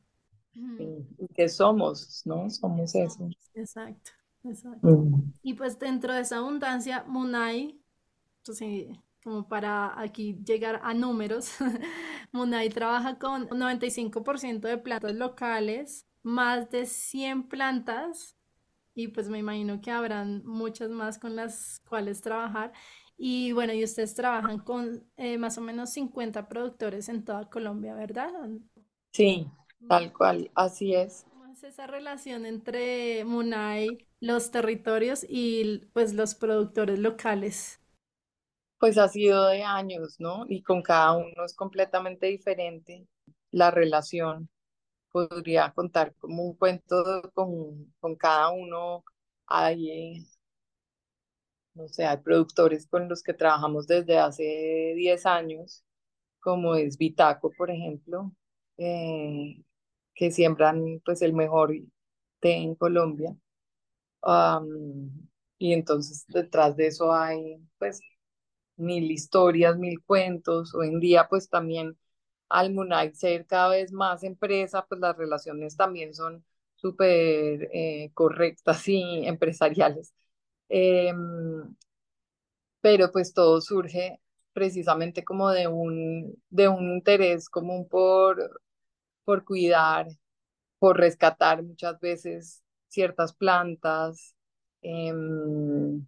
Y 0.55 1.27
que 1.35 1.49
somos, 1.49 2.23
¿no? 2.27 2.49
Somos 2.49 2.95
eso. 2.95 3.29
Exacto, 3.55 4.13
exacto. 4.45 4.87
Mm. 4.87 5.33
Y 5.43 5.55
pues 5.55 5.81
dentro 5.81 6.15
de 6.15 6.21
esa 6.21 6.37
abundancia, 6.37 7.05
Munay, 7.09 7.81
pues 8.45 8.63
como 9.23 9.49
para 9.49 9.99
aquí 10.01 10.39
llegar 10.45 10.81
a 10.83 10.95
números, 10.95 11.53
Munay 12.33 12.69
trabaja 12.71 13.19
con 13.19 13.49
95% 13.49 14.69
de 14.69 14.79
plantas 14.79 15.15
locales, 15.15 16.07
más 16.23 16.71
de 16.71 16.87
100 16.87 17.49
plantas, 17.49 18.37
y 18.95 19.09
pues 19.09 19.29
me 19.29 19.39
imagino 19.39 19.81
que 19.81 19.91
habrán 19.91 20.45
muchas 20.45 20.91
más 20.91 21.19
con 21.19 21.37
las 21.37 21.81
cuales 21.89 22.21
trabajar. 22.21 22.73
Y 23.17 23.53
bueno, 23.53 23.73
y 23.73 23.85
ustedes 23.85 24.15
trabajan 24.15 24.59
con 24.59 25.05
eh, 25.17 25.39
más 25.39 25.59
o 25.59 25.61
menos 25.61 25.91
50 25.91 26.49
productores 26.49 27.09
en 27.09 27.25
toda 27.25 27.49
Colombia, 27.49 27.95
¿verdad? 27.95 28.31
Sí, 29.13 29.47
tal 29.89 30.13
cual, 30.13 30.51
así 30.55 30.95
es. 30.95 31.27
¿Cómo 31.31 31.47
es 31.53 31.63
esa 31.63 31.87
relación 31.87 32.47
entre 32.47 33.25
Munay, 33.25 34.07
los 34.21 34.51
territorios 34.51 35.25
y 35.29 35.87
pues 35.93 36.15
los 36.15 36.35
productores 36.35 36.99
locales? 36.99 37.80
Pues 38.81 38.99
ha 38.99 39.09
sido 39.09 39.47
de 39.49 39.63
años, 39.63 40.17
¿no? 40.21 40.45
Y 40.49 40.63
con 40.63 40.83
cada 40.83 41.17
uno 41.17 41.45
es 41.45 41.55
completamente 41.55 42.27
diferente 42.27 43.07
la 43.53 43.71
relación. 43.71 44.49
Podría 45.13 45.73
contar 45.75 46.15
como 46.17 46.45
un 46.45 46.57
cuento 46.57 47.23
con, 47.35 47.95
con 48.01 48.17
cada 48.17 48.51
uno. 48.51 49.05
Hay, 49.47 50.27
no 51.75 51.89
sé, 51.89 52.05
hay 52.07 52.19
productores 52.19 52.87
con 52.87 53.09
los 53.09 53.23
que 53.23 53.35
trabajamos 53.35 53.87
desde 53.87 54.19
hace 54.19 54.93
10 54.97 55.27
años, 55.27 55.85
como 56.41 56.75
es 56.77 56.99
Vitaco, 56.99 57.53
por 57.59 57.71
ejemplo, 57.71 58.33
eh, 58.79 59.63
que 60.15 60.31
siembran 60.33 61.01
pues 61.05 61.23
el 61.23 61.35
mejor 61.35 61.73
té 62.41 62.55
en 62.57 62.75
Colombia. 62.77 63.37
y 65.59 65.73
entonces 65.73 66.25
detrás 66.29 66.77
de 66.77 66.87
eso 66.89 67.13
hay 67.13 67.59
pues 67.79 68.01
mil 68.81 69.11
historias, 69.11 69.77
mil 69.79 70.03
cuentos. 70.05 70.75
Hoy 70.75 70.89
en 70.89 71.01
día, 71.01 71.29
pues 71.29 71.49
también 71.49 71.97
al 72.49 72.73
Munay 72.75 73.15
ser 73.15 73.47
cada 73.47 73.71
vez 73.71 73.93
más 73.93 74.25
empresa, 74.25 74.87
pues 74.89 75.01
las 75.01 75.17
relaciones 75.17 75.77
también 75.77 76.15
son 76.15 76.45
súper 76.77 77.69
eh, 77.73 78.11
correctas 78.15 78.89
y 78.89 79.03
empresariales. 79.27 80.15
Em, 80.69 81.75
pero 82.81 83.11
pues 83.13 83.35
todo 83.35 83.61
surge 83.61 84.21
precisamente 84.53 85.25
como 85.25 85.51
de 85.51 85.69
un, 85.69 86.35
de 86.51 86.69
un 86.69 86.91
interés 86.95 87.49
común 87.49 87.89
por, 87.89 88.61
por 89.25 89.45
cuidar, 89.45 90.07
por 90.79 90.99
rescatar 90.99 91.63
muchas 91.65 92.01
veces 92.01 92.63
ciertas 92.89 93.35
plantas. 93.35 94.37
Em, 94.83 96.07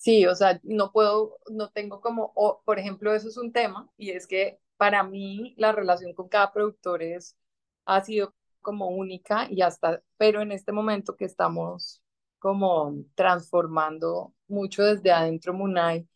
Sí, 0.00 0.24
o 0.26 0.34
sea, 0.34 0.58
no 0.62 0.92
puedo, 0.92 1.36
no 1.50 1.68
tengo 1.70 2.00
como, 2.00 2.32
por 2.64 2.78
ejemplo, 2.78 3.14
eso 3.14 3.28
es 3.28 3.36
un 3.36 3.52
tema, 3.52 3.86
y 3.98 4.10
es 4.12 4.26
que 4.26 4.58
para 4.78 5.02
mí 5.02 5.54
la 5.58 5.72
relación 5.72 6.14
con 6.14 6.28
cada 6.28 6.52
productor 6.52 7.02
es, 7.02 7.36
ha 7.84 8.00
sido 8.02 8.34
como 8.62 8.88
única 8.88 9.46
y 9.50 9.60
hasta, 9.60 10.02
pero 10.16 10.40
en 10.40 10.52
este 10.52 10.72
momento 10.72 11.16
que 11.16 11.26
estamos 11.26 12.02
como 12.38 12.94
transformando 13.14 14.34
mucho 14.48 14.82
desde 14.84 15.12
adentro 15.12 15.52
Munay 15.52 16.08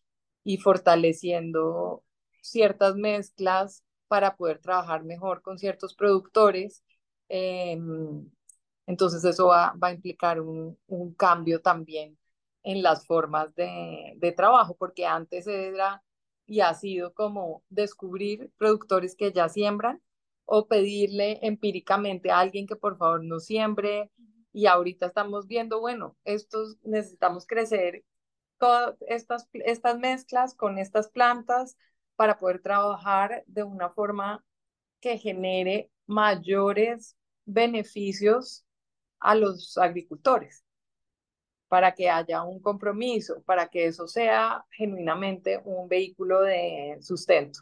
y 0.43 0.57
fortaleciendo 0.57 2.03
ciertas 2.41 2.95
mezclas 2.95 3.83
para 4.07 4.35
poder 4.35 4.59
trabajar 4.59 5.03
mejor 5.03 5.41
con 5.43 5.59
ciertos 5.59 5.93
productores. 5.95 6.83
Em, 7.29 8.29
entonces 8.87 9.23
eso 9.25 9.47
va, 9.47 9.73
va 9.81 9.89
a 9.89 9.93
implicar 9.93 10.41
un, 10.41 10.77
un, 10.87 11.13
cambio 11.15 11.61
también 11.61 12.17
en 12.65 12.83
las 12.83 13.05
formas 13.05 13.55
de, 13.55 14.13
de 14.17 14.31
trabajo, 14.33 14.75
porque 14.77 15.05
antes 15.05 15.47
era 15.47 16.03
y 16.47 16.59
ha 16.61 16.73
sido 16.73 17.13
como 17.13 17.63
descubrir 17.69 18.51
productores 18.57 19.15
que 19.15 19.31
ya 19.31 19.49
siembran 19.49 20.01
o 20.45 20.67
pedirle 20.67 21.39
empíricamente 21.41 22.31
a 22.31 22.39
alguien 22.39 22.67
que 22.67 22.75
por 22.75 22.97
favor 22.97 23.23
no 23.23 23.39
siembre. 23.39 24.11
Y 24.51 24.67
ahorita 24.67 25.07
estamos 25.07 25.47
viendo, 25.47 25.79
bueno, 25.79 26.15
estos 26.23 26.77
necesitamos 26.83 27.45
crecer 27.45 28.03
todas 28.57 28.95
estas, 29.07 29.49
estas 29.53 29.97
mezclas 29.99 30.55
con 30.55 30.77
estas 30.77 31.09
plantas 31.09 31.77
para 32.15 32.37
poder 32.37 32.61
trabajar 32.61 33.43
de 33.47 33.63
una 33.63 33.89
forma 33.89 34.45
que 35.01 35.17
genere 35.17 35.91
mayores 36.07 37.17
beneficios 37.45 38.65
a 39.19 39.35
los 39.35 39.77
agricultores, 39.77 40.64
para 41.67 41.93
que 41.93 42.09
haya 42.09 42.43
un 42.43 42.61
compromiso, 42.61 43.41
para 43.43 43.67
que 43.69 43.87
eso 43.87 44.07
sea 44.07 44.65
genuinamente 44.71 45.61
un 45.65 45.87
vehículo 45.87 46.41
de 46.41 46.97
sustento. 47.01 47.61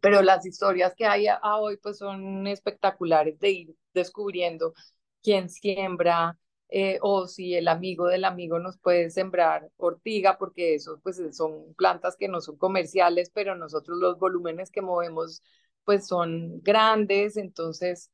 Pero 0.00 0.22
las 0.22 0.46
historias 0.46 0.94
que 0.94 1.06
hay 1.06 1.26
a 1.26 1.56
hoy 1.56 1.76
pues 1.78 1.98
son 1.98 2.46
espectaculares 2.46 3.38
de 3.40 3.50
ir 3.50 3.76
descubriendo 3.92 4.74
quién 5.22 5.48
siembra, 5.50 6.38
eh, 6.70 6.98
o 7.02 7.26
si 7.26 7.54
el 7.54 7.66
amigo 7.68 8.06
del 8.08 8.24
amigo 8.24 8.58
nos 8.58 8.78
puede 8.78 9.10
sembrar 9.10 9.70
ortiga, 9.76 10.38
porque 10.38 10.74
eso 10.74 11.00
pues 11.02 11.20
son 11.32 11.74
plantas 11.74 12.16
que 12.16 12.28
no 12.28 12.40
son 12.40 12.56
comerciales, 12.58 13.30
pero 13.30 13.56
nosotros 13.56 13.98
los 13.98 14.18
volúmenes 14.18 14.70
que 14.70 14.82
movemos 14.82 15.42
pues 15.84 16.06
son 16.06 16.60
grandes, 16.62 17.36
entonces, 17.38 18.10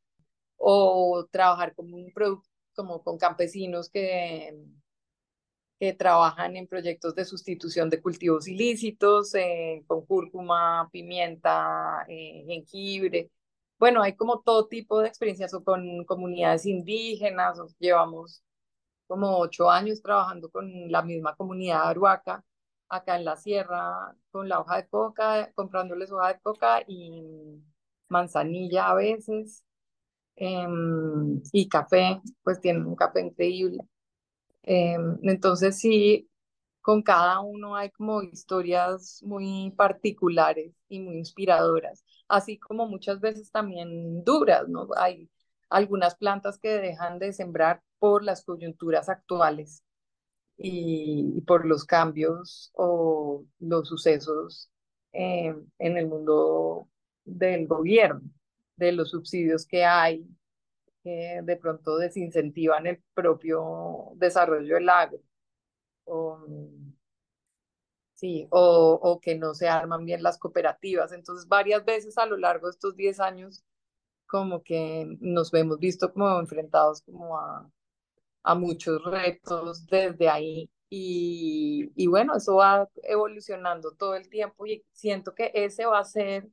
o 0.56 1.26
trabajar 1.32 1.74
como 1.74 1.96
un 1.96 2.12
producto, 2.12 2.48
como 2.74 3.02
con 3.02 3.18
campesinos 3.18 3.90
que, 3.90 4.54
que 5.80 5.92
trabajan 5.94 6.56
en 6.56 6.66
proyectos 6.68 7.14
de 7.14 7.24
sustitución 7.24 7.90
de 7.90 8.00
cultivos 8.02 8.48
ilícitos, 8.48 9.34
eh, 9.34 9.84
con 9.86 10.06
cúrcuma, 10.06 10.88
pimienta, 10.92 12.04
eh, 12.08 12.44
jengibre, 12.46 13.30
bueno, 13.78 14.02
hay 14.02 14.14
como 14.16 14.40
todo 14.40 14.66
tipo 14.68 15.00
de 15.00 15.08
experiencias 15.08 15.52
o 15.54 15.62
con 15.64 16.04
comunidades 16.06 16.64
indígenas, 16.66 17.58
llevamos 17.78 18.42
como 19.06 19.38
ocho 19.38 19.70
años 19.70 20.02
trabajando 20.02 20.50
con 20.50 20.90
la 20.90 21.02
misma 21.02 21.34
comunidad 21.36 21.88
aruaca, 21.88 22.44
acá 22.88 23.16
en 23.16 23.24
la 23.24 23.36
sierra, 23.36 24.14
con 24.30 24.48
la 24.48 24.60
hoja 24.60 24.76
de 24.78 24.88
coca, 24.88 25.52
comprándoles 25.54 26.10
hoja 26.12 26.34
de 26.34 26.40
coca 26.40 26.82
y 26.86 27.62
manzanilla 28.08 28.88
a 28.90 28.94
veces, 28.94 29.64
em, 30.36 31.42
y 31.52 31.68
café, 31.68 32.20
pues 32.44 32.60
tienen 32.60 32.86
un 32.86 32.96
café 32.96 33.20
increíble. 33.22 33.78
Em, 34.64 35.18
entonces 35.22 35.78
sí, 35.78 36.28
con 36.80 37.02
cada 37.02 37.40
uno 37.40 37.76
hay 37.76 37.90
como 37.90 38.22
historias 38.22 39.22
muy 39.22 39.72
particulares 39.76 40.72
y 40.88 41.00
muy 41.00 41.18
inspiradoras, 41.18 42.04
así 42.28 42.58
como 42.58 42.86
muchas 42.88 43.20
veces 43.20 43.50
también 43.50 44.24
duras, 44.24 44.68
¿no? 44.68 44.88
Hay 44.96 45.30
algunas 45.70 46.14
plantas 46.16 46.58
que 46.58 46.68
dejan 46.78 47.18
de 47.18 47.32
sembrar 47.32 47.82
por 47.98 48.24
las 48.24 48.44
coyunturas 48.44 49.08
actuales 49.08 49.84
y, 50.56 51.40
por 51.46 51.66
los 51.66 51.84
cambios 51.84 52.70
o 52.74 53.44
los 53.58 53.88
sucesos 53.88 54.70
eh, 55.12 55.54
en 55.78 55.96
el 55.98 56.06
mundo 56.08 56.88
del 57.24 57.66
gobierno, 57.66 58.22
de 58.76 58.92
los 58.92 59.10
subsidios 59.10 59.66
que 59.66 59.84
hay, 59.84 60.26
que 61.04 61.40
de 61.44 61.56
pronto 61.58 61.98
desincentivan 61.98 62.86
el 62.86 63.02
propio 63.14 64.12
desarrollo 64.16 64.76
del 64.76 64.88
agro. 64.88 65.20
O, 66.06 66.38
sí, 68.14 68.46
o, 68.50 68.98
o 69.02 69.20
que 69.20 69.36
no 69.36 69.54
se 69.54 69.68
arman 69.68 70.04
bien 70.04 70.22
las 70.22 70.38
cooperativas. 70.38 71.12
Entonces, 71.12 71.48
varias 71.48 71.84
veces 71.84 72.18
a 72.18 72.26
lo 72.26 72.36
largo 72.36 72.66
de 72.66 72.72
estos 72.72 72.96
10 72.96 73.20
años, 73.20 73.64
como 74.26 74.62
que 74.62 75.06
nos 75.20 75.52
hemos 75.54 75.78
visto 75.78 76.12
como 76.12 76.40
enfrentados 76.40 77.02
como 77.02 77.38
a, 77.38 77.70
a 78.44 78.54
muchos 78.54 79.02
retos 79.04 79.86
desde 79.86 80.28
ahí. 80.28 80.70
Y, 80.90 81.92
y, 81.96 82.06
bueno, 82.06 82.36
eso 82.36 82.56
va 82.56 82.88
evolucionando 83.04 83.92
todo 83.92 84.14
el 84.14 84.28
tiempo 84.28 84.66
y 84.66 84.84
siento 84.92 85.34
que 85.34 85.50
ese 85.54 85.86
va 85.86 85.98
a 86.00 86.04
ser 86.04 86.48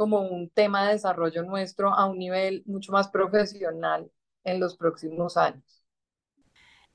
como 0.00 0.22
un 0.22 0.48
tema 0.48 0.86
de 0.86 0.94
desarrollo 0.94 1.42
nuestro 1.42 1.92
a 1.92 2.06
un 2.06 2.16
nivel 2.16 2.62
mucho 2.64 2.90
más 2.90 3.08
profesional 3.08 4.10
en 4.44 4.58
los 4.58 4.74
próximos 4.74 5.36
años. 5.36 5.84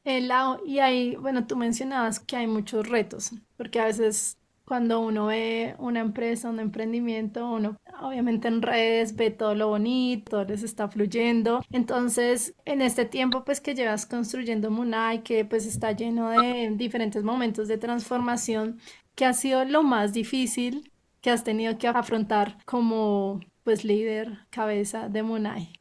El, 0.04 0.32
y 0.66 0.80
ahí, 0.80 1.16
bueno, 1.16 1.46
tú 1.46 1.56
mencionabas 1.56 2.20
que 2.20 2.36
hay 2.36 2.48
muchos 2.48 2.90
retos, 2.90 3.30
porque 3.58 3.80
a 3.80 3.86
veces 3.86 4.40
cuando 4.66 5.02
uno 5.02 5.28
ve 5.28 5.76
una 5.78 6.00
empresa, 6.00 6.50
un 6.50 6.60
emprendimiento, 6.60 7.48
uno 7.48 7.78
obviamente 8.02 8.48
en 8.48 8.64
redes 8.64 9.16
ve 9.16 9.30
todo 9.30 9.54
lo 9.54 9.68
bonito, 9.68 10.44
les 10.44 10.64
está 10.64 10.90
fluyendo. 10.90 11.62
Entonces, 11.70 12.56
en 12.66 12.82
este 12.82 13.06
tiempo 13.06 13.46
pues 13.46 13.62
que 13.62 13.76
llevas 13.76 14.08
construyendo 14.08 14.72
Munay, 14.72 15.22
que 15.22 15.46
pues 15.46 15.68
está 15.68 15.92
lleno 15.92 16.32
de 16.32 16.72
diferentes 16.76 17.24
momentos 17.24 17.68
de 17.68 17.78
transformación, 17.78 18.80
¿qué 19.14 19.26
ha 19.26 19.34
sido 19.34 19.64
lo 19.64 19.84
más 19.84 20.12
difícil 20.12 20.92
que 21.26 21.32
has 21.32 21.44
tenido 21.44 21.76
que 21.80 21.88
afrontar 21.88 22.64
como 22.66 23.40
pues 23.64 23.84
líder, 23.84 24.46
cabeza 24.52 25.10
de 25.10 25.24
Munay? 25.24 25.74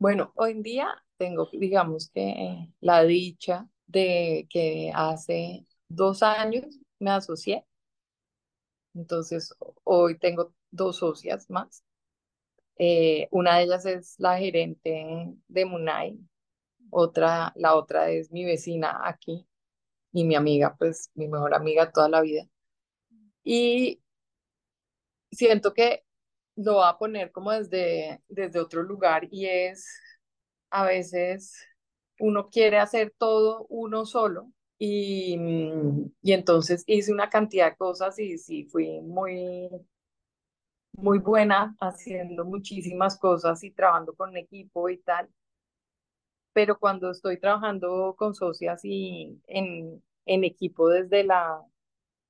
Bueno, 0.00 0.32
hoy 0.34 0.50
en 0.50 0.62
día 0.64 0.88
tengo, 1.16 1.48
digamos 1.52 2.10
que 2.12 2.68
la 2.80 3.04
dicha 3.04 3.68
de 3.86 4.48
que 4.50 4.90
hace 4.92 5.64
dos 5.88 6.24
años 6.24 6.64
me 6.98 7.12
asocié 7.12 7.64
entonces, 8.94 9.54
hoy 9.84 10.18
tengo 10.18 10.52
dos 10.72 10.96
socias 10.96 11.48
más. 11.50 11.84
Eh, 12.78 13.28
una 13.30 13.58
de 13.58 13.62
ellas 13.62 13.86
es 13.86 14.16
la 14.18 14.38
gerente 14.38 15.36
de 15.46 15.64
Munay, 15.66 16.18
otra, 16.90 17.52
la 17.54 17.76
otra 17.76 18.10
es 18.10 18.32
mi 18.32 18.44
vecina 18.44 19.02
aquí 19.04 19.46
y 20.12 20.24
mi 20.24 20.34
amiga, 20.34 20.74
pues 20.76 21.12
mi 21.14 21.28
mejor 21.28 21.54
amiga 21.54 21.92
toda 21.92 22.08
la 22.08 22.22
vida. 22.22 22.48
Y 23.44 24.00
siento 25.30 25.74
que 25.74 26.04
lo 26.56 26.76
va 26.76 26.90
a 26.90 26.98
poner 26.98 27.32
como 27.32 27.52
desde, 27.52 28.22
desde 28.28 28.60
otro 28.60 28.82
lugar 28.82 29.28
y 29.30 29.46
es 29.46 29.86
a 30.70 30.84
veces 30.86 31.56
uno 32.20 32.48
quiere 32.50 32.78
hacer 32.78 33.14
todo 33.18 33.66
uno 33.70 34.06
solo 34.06 34.52
y, 34.78 35.36
mm, 35.38 36.12
y 36.22 36.32
entonces 36.32 36.84
hice 36.86 37.12
una 37.12 37.30
cantidad 37.30 37.70
de 37.72 37.76
cosas 37.76 38.18
y 38.18 38.38
sí, 38.38 38.64
fui 38.66 39.00
muy, 39.02 39.70
muy 40.92 41.18
buena 41.18 41.74
haciendo 41.80 42.44
muchísimas 42.44 43.16
cosas 43.18 43.64
y 43.64 43.70
trabajando 43.70 44.14
con 44.14 44.36
equipo 44.36 44.90
y 44.90 44.98
tal. 44.98 45.26
Pero 46.52 46.78
cuando 46.78 47.10
estoy 47.10 47.38
trabajando 47.38 48.14
con 48.18 48.34
socias 48.34 48.80
y 48.84 49.40
en, 49.46 50.02
en 50.26 50.44
equipo 50.44 50.88
desde 50.88 51.24
la, 51.24 51.62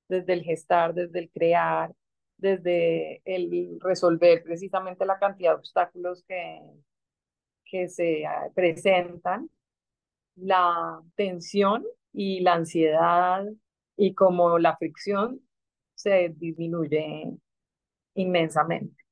desde 0.09 0.33
el 0.33 0.43
gestar, 0.43 0.93
desde 0.93 1.19
el 1.19 1.31
crear, 1.31 1.93
desde 2.39 3.21
el 3.25 3.79
resolver 3.81 4.43
precisamente 4.43 5.05
la 5.05 5.19
cantidad 5.19 5.51
de 5.51 5.57
obstáculos 5.59 6.23
que, 6.27 6.61
que 7.65 7.89
se 7.89 8.25
ah, 8.25 8.49
presentan, 8.55 9.49
la 10.35 11.01
tensión 11.15 11.85
y 12.13 12.39
la 12.41 12.53
ansiedad 12.53 13.45
y 13.97 14.13
como 14.15 14.57
la 14.57 14.77
fricción 14.77 15.41
se 15.95 16.29
disminuye 16.29 17.37
inmensamente. 18.15 19.03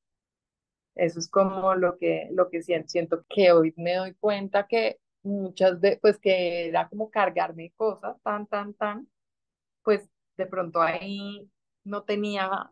Eso 0.95 1.19
es 1.19 1.29
como 1.29 1.75
lo 1.75 1.97
que, 1.97 2.29
lo 2.31 2.49
que 2.49 2.63
siento, 2.63 2.89
siento 2.89 3.25
que 3.29 3.51
hoy 3.51 3.73
me 3.77 3.95
doy 3.95 4.13
cuenta 4.15 4.67
que 4.67 4.99
muchas 5.21 5.79
veces, 5.79 5.99
pues 6.01 6.17
que 6.17 6.69
era 6.69 6.87
como 6.89 7.11
cargarme 7.11 7.73
cosas 7.75 8.15
tan, 8.23 8.47
tan, 8.47 8.73
tan, 8.73 9.07
pues 9.83 10.09
de 10.37 10.45
pronto 10.45 10.81
ahí 10.81 11.49
no 11.83 12.03
tenía 12.03 12.71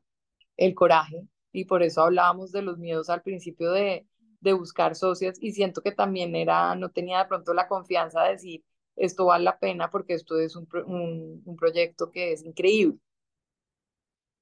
el 0.57 0.75
coraje 0.75 1.27
y 1.51 1.65
por 1.65 1.83
eso 1.83 2.01
hablábamos 2.03 2.51
de 2.51 2.61
los 2.61 2.77
miedos 2.77 3.09
al 3.09 3.21
principio 3.21 3.71
de, 3.71 4.07
de 4.41 4.53
buscar 4.53 4.95
socios 4.95 5.35
y 5.41 5.51
siento 5.53 5.81
que 5.81 5.91
también 5.91 6.35
era, 6.35 6.75
no 6.75 6.91
tenía 6.91 7.19
de 7.19 7.25
pronto 7.25 7.53
la 7.53 7.67
confianza 7.67 8.23
de 8.23 8.31
decir, 8.33 8.63
esto 8.95 9.25
vale 9.25 9.43
la 9.45 9.59
pena 9.59 9.89
porque 9.91 10.13
esto 10.13 10.39
es 10.39 10.55
un, 10.55 10.67
un, 10.85 11.41
un 11.45 11.55
proyecto 11.55 12.11
que 12.11 12.33
es 12.33 12.43
increíble. 12.43 12.99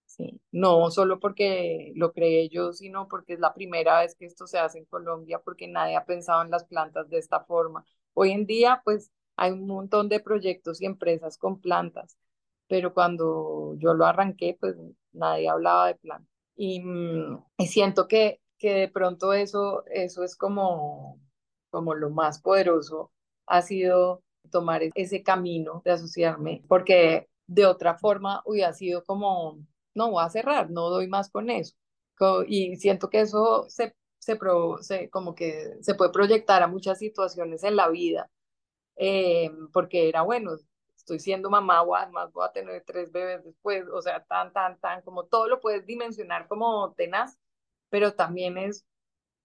Sí, 0.05 0.39
no 0.51 0.91
solo 0.91 1.19
porque 1.19 1.91
lo 1.95 2.13
creé 2.13 2.47
yo, 2.49 2.71
sino 2.73 3.07
porque 3.07 3.33
es 3.33 3.39
la 3.39 3.53
primera 3.53 3.99
vez 4.01 4.15
que 4.15 4.25
esto 4.25 4.45
se 4.45 4.59
hace 4.59 4.77
en 4.79 4.85
Colombia, 4.85 5.39
porque 5.43 5.67
nadie 5.67 5.95
ha 5.95 6.05
pensado 6.05 6.43
en 6.43 6.51
las 6.51 6.65
plantas 6.65 7.09
de 7.09 7.17
esta 7.17 7.43
forma. 7.45 7.83
Hoy 8.13 8.31
en 8.31 8.45
día, 8.45 8.81
pues 8.85 9.11
hay 9.35 9.51
un 9.51 9.65
montón 9.65 10.09
de 10.09 10.19
proyectos 10.19 10.81
y 10.81 10.85
empresas 10.85 11.37
con 11.39 11.59
plantas, 11.59 12.15
pero 12.73 12.91
cuando 12.91 13.75
yo 13.77 13.93
lo 13.93 14.03
arranqué, 14.03 14.57
pues 14.59 14.75
nadie 15.11 15.47
hablaba 15.47 15.89
de 15.89 15.95
plantas. 15.95 16.27
Y, 16.55 16.79
mm, 16.81 17.45
y 17.59 17.67
siento 17.67 18.07
que, 18.07 18.41
que 18.57 18.73
de 18.73 18.87
pronto 18.87 19.31
eso, 19.33 19.83
eso 19.91 20.23
es 20.23 20.35
como, 20.35 21.19
como 21.69 21.93
lo 21.93 22.09
más 22.09 22.41
poderoso, 22.41 23.11
ha 23.45 23.61
sido 23.61 24.23
tomar 24.49 24.81
ese 24.95 25.21
camino 25.21 25.83
de 25.85 25.91
asociarme, 25.91 26.63
porque 26.67 27.29
de 27.45 27.67
otra 27.67 27.95
forma 27.99 28.41
hubiera 28.43 28.73
sido 28.73 29.03
como, 29.03 29.59
no, 29.93 30.09
voy 30.09 30.23
a 30.25 30.29
cerrar, 30.31 30.71
no 30.71 30.89
doy 30.89 31.07
más 31.07 31.29
con 31.29 31.51
eso. 31.51 31.75
Y 32.47 32.75
siento 32.77 33.07
que 33.11 33.21
eso 33.21 33.65
se, 33.69 33.95
se, 34.17 34.39
se 34.81 35.09
como 35.11 35.35
que 35.35 35.77
se 35.81 35.93
puede 35.93 36.11
proyectar 36.11 36.63
a 36.63 36.67
muchas 36.67 36.97
situaciones 36.97 37.63
en 37.63 37.75
la 37.75 37.87
vida, 37.89 38.31
eh, 38.95 39.51
porque 39.73 40.09
era 40.09 40.23
bueno, 40.23 40.57
estoy 41.03 41.19
siendo 41.19 41.49
mamá, 41.49 41.81
o 41.83 41.95
además 41.95 42.31
voy 42.33 42.45
a 42.47 42.51
tener 42.51 42.83
tres 42.85 43.11
bebés 43.11 43.43
después, 43.43 43.85
o 43.93 44.01
sea, 44.01 44.23
tan, 44.25 44.53
tan, 44.53 44.79
tan, 44.79 45.01
como 45.03 45.25
todo 45.25 45.47
lo 45.49 45.59
puedes 45.61 45.85
dimensionar 45.85 46.47
como 46.47 46.93
tenaz, 46.93 47.39
pero 47.89 48.13
también 48.15 48.57
es 48.57 48.85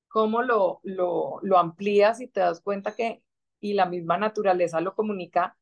cómo 0.09 0.43
lo, 0.43 0.81
lo, 0.85 1.41
lo 1.43 1.59
amplías 1.59 2.21
y 2.21 2.29
te 2.29 2.41
das 2.41 2.61
cuenta 2.63 2.95
que, 2.97 3.23
y 3.61 3.75
la 3.75 3.87
misma 3.87 4.19
naturaleza 4.19 4.81
lo 4.81 4.95
comunica, 4.95 5.57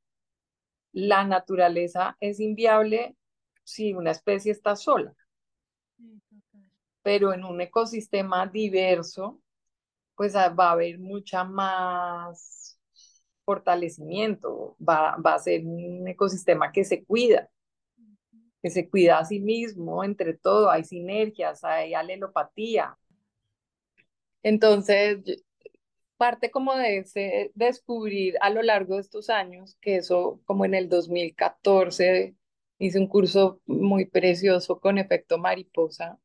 la 0.93 1.25
naturaleza 1.25 2.17
es 2.21 2.41
inviable 2.41 3.17
si 3.65 3.95
una 3.95 4.11
especie 4.13 4.53
está 4.53 4.77
sola. 4.77 5.15
Pero 7.03 7.33
en 7.33 7.45
un 7.45 7.61
ecosistema 7.61 8.47
diverso, 8.47 9.41
pues 10.17 10.35
va 10.37 10.69
a 10.71 10.73
haber 10.73 10.99
mucha 10.99 11.45
más 11.45 12.66
fortalecimiento, 13.47 14.77
va, 14.87 15.17
va 15.17 15.35
a 15.35 15.39
ser 15.39 15.65
un 15.65 16.07
ecosistema 16.09 16.73
que 16.73 16.85
se 16.85 17.05
cuida, 17.05 17.49
que 18.63 18.71
se 18.71 18.91
cuida 18.91 19.19
a 19.19 19.25
sí 19.25 19.41
mismo, 19.41 20.05
entre 20.05 20.35
todo, 20.35 20.71
hay 20.71 20.85
sinergias, 20.85 21.65
hay 21.65 21.95
alelopatía. 21.95 22.99
Entonces, 24.43 25.21
parte 26.17 26.51
como 26.51 26.75
de 26.75 26.99
ese 26.99 27.53
descubrir 27.55 28.37
a 28.41 28.51
lo 28.51 28.63
largo 28.63 28.97
de 28.97 29.03
estos 29.03 29.31
años, 29.31 29.77
que 29.81 29.97
eso 29.97 30.41
como 30.45 30.65
en 30.65 30.75
el 30.75 30.89
2014 30.89 32.37
hice 32.79 32.99
un 32.99 33.09
curso 33.09 33.61
muy 33.67 34.07
precioso 34.07 34.81
con 34.81 34.99
efecto 34.99 35.39
mariposa 35.39 36.19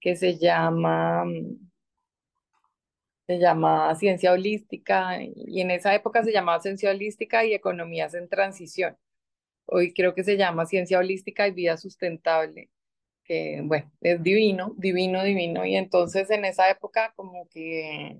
que 0.00 0.16
se 0.16 0.38
llama 0.38 1.24
se 3.30 3.38
llama 3.38 3.94
ciencia 3.94 4.32
holística 4.32 5.22
y 5.22 5.60
en 5.60 5.70
esa 5.70 5.94
época 5.94 6.24
se 6.24 6.32
llamaba 6.32 6.60
ciencia 6.60 6.90
holística 6.90 7.44
y 7.44 7.54
economías 7.54 8.14
en 8.14 8.28
transición. 8.28 8.96
Hoy 9.66 9.94
creo 9.94 10.14
que 10.14 10.24
se 10.24 10.36
llama 10.36 10.66
ciencia 10.66 10.98
holística 10.98 11.46
y 11.48 11.52
vida 11.52 11.76
sustentable, 11.76 12.70
que 13.24 13.60
bueno, 13.64 13.92
es 14.00 14.22
divino, 14.22 14.74
divino, 14.78 15.22
divino. 15.24 15.64
Y 15.66 15.76
entonces 15.76 16.30
en 16.30 16.44
esa 16.44 16.70
época 16.70 17.12
como 17.16 17.48
que 17.50 18.18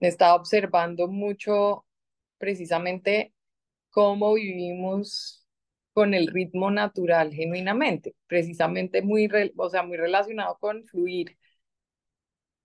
estaba 0.00 0.34
observando 0.34 1.08
mucho 1.08 1.86
precisamente 2.38 3.32
cómo 3.90 4.34
vivimos 4.34 5.46
con 5.94 6.14
el 6.14 6.26
ritmo 6.28 6.70
natural 6.70 7.32
genuinamente, 7.34 8.16
precisamente 8.26 9.02
muy, 9.02 9.30
o 9.56 9.70
sea, 9.70 9.84
muy 9.84 9.96
relacionado 9.98 10.58
con 10.58 10.84
fluir. 10.86 11.36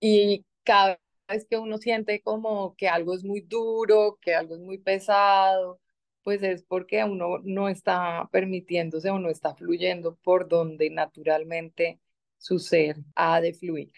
Y 0.00 0.44
cada 0.68 1.00
vez 1.28 1.46
que 1.48 1.56
uno 1.58 1.78
siente 1.78 2.20
como 2.22 2.76
que 2.76 2.88
algo 2.88 3.14
es 3.14 3.24
muy 3.24 3.40
duro, 3.40 4.18
que 4.20 4.34
algo 4.34 4.54
es 4.54 4.60
muy 4.60 4.76
pesado, 4.78 5.80
pues 6.22 6.42
es 6.42 6.62
porque 6.62 7.02
uno 7.04 7.38
no 7.42 7.70
está 7.70 8.28
permitiéndose 8.32 9.08
o 9.10 9.18
no 9.18 9.30
está 9.30 9.54
fluyendo 9.54 10.16
por 10.22 10.46
donde 10.48 10.90
naturalmente 10.90 12.00
su 12.36 12.58
ser 12.58 12.96
ha 13.14 13.40
de 13.40 13.54
fluir. 13.54 13.92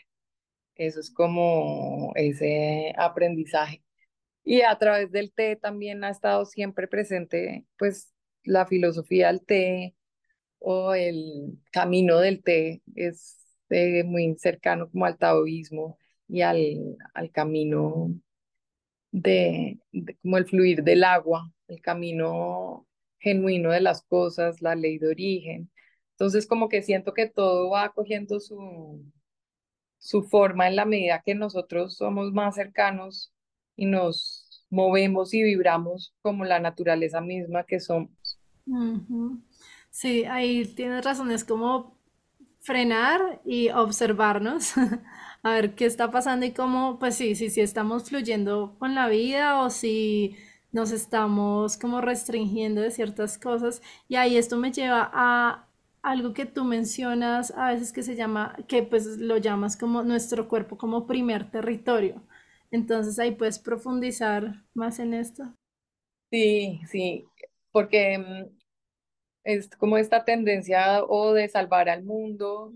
Eso 0.77 1.01
es 1.01 1.11
como 1.13 2.13
ese 2.15 2.95
aprendizaje. 2.97 3.83
Y 4.45 4.63
a 4.63 4.79
través 4.79 5.11
del 5.13 5.33
té 5.33 5.57
también 5.57 6.05
ha 6.05 6.11
estado 6.11 6.45
siempre 6.47 6.89
presente, 6.89 7.67
pues, 7.79 8.13
la 8.45 8.67
filosofía 8.67 9.29
del 9.29 9.45
té 9.45 9.97
o 10.61 10.95
el 10.95 11.59
camino 11.73 12.19
del 12.21 12.43
té 12.43 12.83
es 12.97 13.39
eh, 13.71 14.05
muy 14.05 14.37
cercano 14.39 14.91
como 14.91 15.07
al 15.07 15.19
taoísmo 15.19 15.99
y 16.31 16.43
al, 16.43 16.97
al 17.15 17.31
camino 17.33 18.15
de, 19.13 19.81
como 20.23 20.39
el 20.39 20.47
fluir 20.47 20.83
del 20.85 21.05
agua, 21.05 21.53
el 21.69 21.81
camino 21.83 22.87
genuino 23.19 23.71
de 23.71 23.81
las 23.81 24.03
cosas, 24.03 24.63
la 24.63 24.75
ley 24.75 24.99
de 24.99 25.09
origen. 25.09 25.71
Entonces 26.13 26.47
como 26.47 26.69
que 26.69 26.83
siento 26.83 27.15
que 27.15 27.29
todo 27.29 27.71
va 27.71 27.91
cogiendo 27.93 28.41
su, 28.41 29.05
su 29.99 30.23
forma 30.25 30.69
en 30.69 30.77
la 30.77 30.85
medida 30.87 31.23
que 31.25 31.35
nosotros 31.35 31.97
somos 31.97 32.33
más 32.33 32.57
cercanos 32.57 33.33
y 33.77 33.87
nos 33.87 34.67
movemos 34.71 35.35
y 35.35 35.43
vibramos 35.43 36.15
como 36.23 36.45
la 36.45 36.61
naturaleza 36.61 37.21
misma 37.21 37.65
que 37.65 37.81
somos. 37.81 38.41
Sí, 39.91 40.25
ahí 40.25 40.67
tienes 40.67 41.05
razón, 41.05 41.31
es 41.31 41.45
como 41.45 41.99
frenar 42.61 43.41
y 43.45 43.71
observarnos, 43.71 44.75
a 45.43 45.53
ver 45.55 45.75
qué 45.75 45.87
está 45.87 46.11
pasando 46.11 46.47
y 46.47 46.53
cómo, 46.53 46.99
pues 46.99 47.15
sí, 47.17 47.35
sí, 47.35 47.51
sí 47.51 47.61
estamos 47.61 48.09
fluyendo 48.09 48.77
con 48.79 48.95
la 48.95 49.09
vida 49.09 49.61
o 49.63 49.71
si 49.71 50.37
nos 50.73 50.93
estamos 50.93 51.77
como 51.77 52.01
restringiendo 52.01 52.81
de 52.83 52.91
ciertas 52.91 53.39
cosas. 53.39 53.83
Y 54.09 54.17
ahí 54.17 54.37
esto 54.37 54.57
me 54.57 54.73
lleva 54.73 55.11
a 55.13 55.67
algo 56.03 56.33
que 56.35 56.47
tú 56.47 56.65
mencionas 56.65 57.53
a 57.57 57.71
veces 57.73 57.93
que 57.93 58.03
se 58.03 58.17
llama, 58.17 58.57
que 58.69 58.83
pues 58.83 59.07
lo 59.19 59.37
llamas 59.39 59.77
como 59.77 60.03
nuestro 60.03 60.49
cuerpo 60.49 60.77
como 60.79 61.07
primer 61.07 61.51
territorio. 61.51 62.23
Entonces 62.71 63.19
ahí 63.19 63.33
puedes 63.33 63.59
profundizar 63.59 64.63
más 64.75 64.99
en 65.01 65.15
esto. 65.15 65.45
Sí, 66.31 66.81
sí, 66.91 67.25
porque 67.73 68.19
mm, 68.19 68.59
es 69.45 69.69
como 69.79 69.99
esta 69.99 70.25
tendencia 70.25 71.05
o 71.05 71.33
de 71.35 71.49
salvar 71.49 71.89
al 71.89 72.05
mundo 72.05 72.73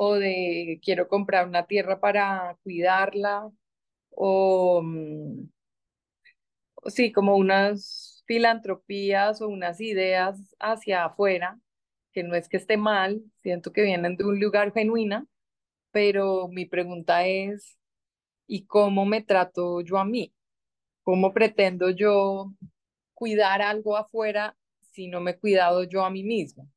o 0.00 0.14
de 0.16 0.80
quiero 0.84 1.08
comprar 1.08 1.48
una 1.48 1.66
tierra 1.66 2.00
para 2.00 2.56
cuidarla 2.64 3.50
o 4.10 4.82
mm, 4.82 5.48
sí, 6.86 7.12
como 7.12 7.36
unas 7.36 8.22
filantropías 8.26 9.40
o 9.42 9.48
unas 9.48 9.80
ideas 9.80 10.38
hacia 10.60 11.04
afuera 11.06 11.58
que 12.12 12.22
no 12.24 12.34
es 12.34 12.48
que 12.48 12.56
esté 12.56 12.76
mal, 12.76 13.22
siento 13.42 13.72
que 13.72 13.82
vienen 13.82 14.16
de 14.16 14.24
un 14.24 14.40
lugar 14.40 14.72
genuina, 14.72 15.26
pero 15.92 16.48
mi 16.48 16.66
pregunta 16.66 17.26
es, 17.26 17.78
¿y 18.46 18.66
cómo 18.66 19.06
me 19.06 19.22
trato 19.22 19.80
yo 19.82 19.98
a 19.98 20.04
mí? 20.06 20.34
¿Cómo 21.04 21.34
pretendo 21.34 21.90
yo 21.90 22.52
cuidar 23.14 23.62
algo 23.62 23.96
afuera 23.96 24.56
si 24.92 25.08
no 25.08 25.20
me 25.20 25.32
he 25.32 25.38
cuidado 25.38 25.84
yo 25.84 26.04
a 26.04 26.10
mí 26.10 26.24
mismo? 26.24 26.70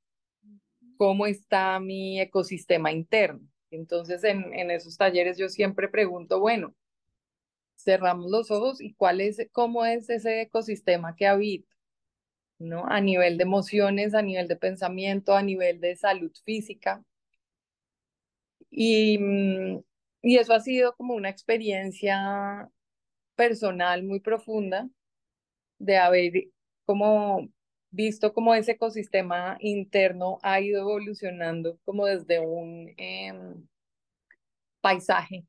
¿Cómo 1.02 1.26
está 1.26 1.80
mi 1.80 2.22
ecosistema 2.22 2.92
interno? 2.92 3.42
Entonces, 3.72 4.24
en, 4.24 4.70
esos 4.70 4.98
talleres 4.98 5.36
yo 5.36 5.50
siempre 5.50 5.90
pregunto, 5.90 6.40
bueno, 6.40 6.76
cerramos 7.76 8.30
los 8.30 8.52
ojos 8.52 8.80
y 8.80 8.94
cuál 8.94 9.20
es, 9.20 9.48
cómo 9.52 9.84
es 9.84 10.12
ese 10.12 10.42
ecosistema 10.42 11.16
que 11.16 11.26
habito 11.26 11.68
¿no? 12.60 12.86
A 12.86 13.02
nivel 13.02 13.40
de 13.40 13.44
emociones, 13.46 14.14
a 14.14 14.22
nivel 14.22 14.48
de 14.48 14.58
pensamiento, 14.58 15.36
a 15.36 15.42
nivel 15.42 15.82
de 15.82 15.96
salud 15.96 16.32
física. 16.46 17.04
Y, 18.70 19.18
mm, 19.18 19.84
y 20.22 20.38
eso 20.38 20.54
ha 20.54 20.60
sido 20.60 20.96
como 20.96 21.16
una 21.16 21.30
experiencia 21.30 22.70
personal 23.36 24.04
muy 24.04 24.20
profunda 24.20 24.88
de 25.80 25.98
haber 25.98 26.34
como 26.86 27.50
visto 27.92 28.34
cómo 28.34 28.56
ese 28.56 28.74
ecosistema 28.74 29.58
interno 29.60 30.40
ha 30.44 30.62
ido 30.62 30.82
evolucionando 30.82 31.78
como 31.86 32.06
desde 32.06 32.40
un 32.40 32.94
em, 32.98 33.68
paisaje 34.82 35.46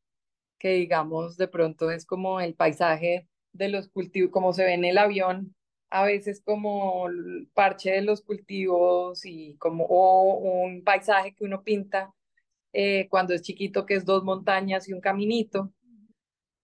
que 0.58 0.70
digamos 0.74 1.36
de 1.36 1.48
pronto 1.48 1.90
es 1.90 2.06
como 2.06 2.40
el 2.40 2.54
paisaje 2.54 3.28
de 3.52 3.68
los 3.68 3.88
cultivos, 3.88 4.30
como 4.32 4.52
se 4.52 4.64
ve 4.64 4.74
en 4.74 4.84
el 4.84 4.98
avión, 4.98 5.54
a 5.90 6.04
veces 6.04 6.42
como 6.44 7.08
el 7.08 7.48
parche 7.54 7.90
de 7.92 8.02
los 8.02 8.22
cultivos 8.22 9.24
y 9.26 9.56
como 9.58 9.86
un 9.86 10.84
paisaje 10.84 11.34
que 11.34 11.44
uno 11.44 11.62
pinta 11.64 12.14
eh, 12.72 13.08
cuando 13.10 13.34
es 13.34 13.42
chiquito, 13.42 13.86
que 13.86 13.94
es 13.94 14.04
dos 14.04 14.24
montañas 14.24 14.88
y 14.88 14.92
un 14.94 15.00
caminito, 15.00 15.72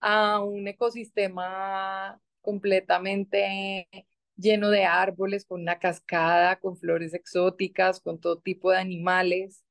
a 0.01 0.41
un 0.41 0.67
ecosistema 0.67 2.19
completamente 2.41 3.87
lleno 4.39 4.69
de 4.69 4.85
árboles, 4.85 5.45
con 5.45 5.61
una 5.61 5.79
cascada, 5.79 6.59
con 6.59 6.77
flores 6.77 7.13
exóticas, 7.13 7.99
con 8.01 8.19
todo 8.19 8.39
tipo 8.39 8.71
de 8.71 8.77
animales. 8.77 9.63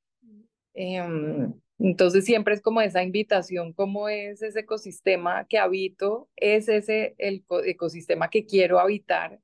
Em, 0.74 1.52
entonces 1.78 2.24
siempre 2.24 2.54
es 2.54 2.60
como 2.62 2.80
esa 2.80 3.02
invitación, 3.02 3.72
cómo 3.72 4.08
es 4.08 4.42
ese 4.42 4.60
ecosistema 4.60 5.46
que 5.48 5.58
habito, 5.58 6.28
es 6.36 6.68
ese 6.68 7.14
el 7.18 7.44
ecosistema 7.64 8.30
que 8.30 8.46
quiero 8.46 8.78
habitar, 8.80 9.40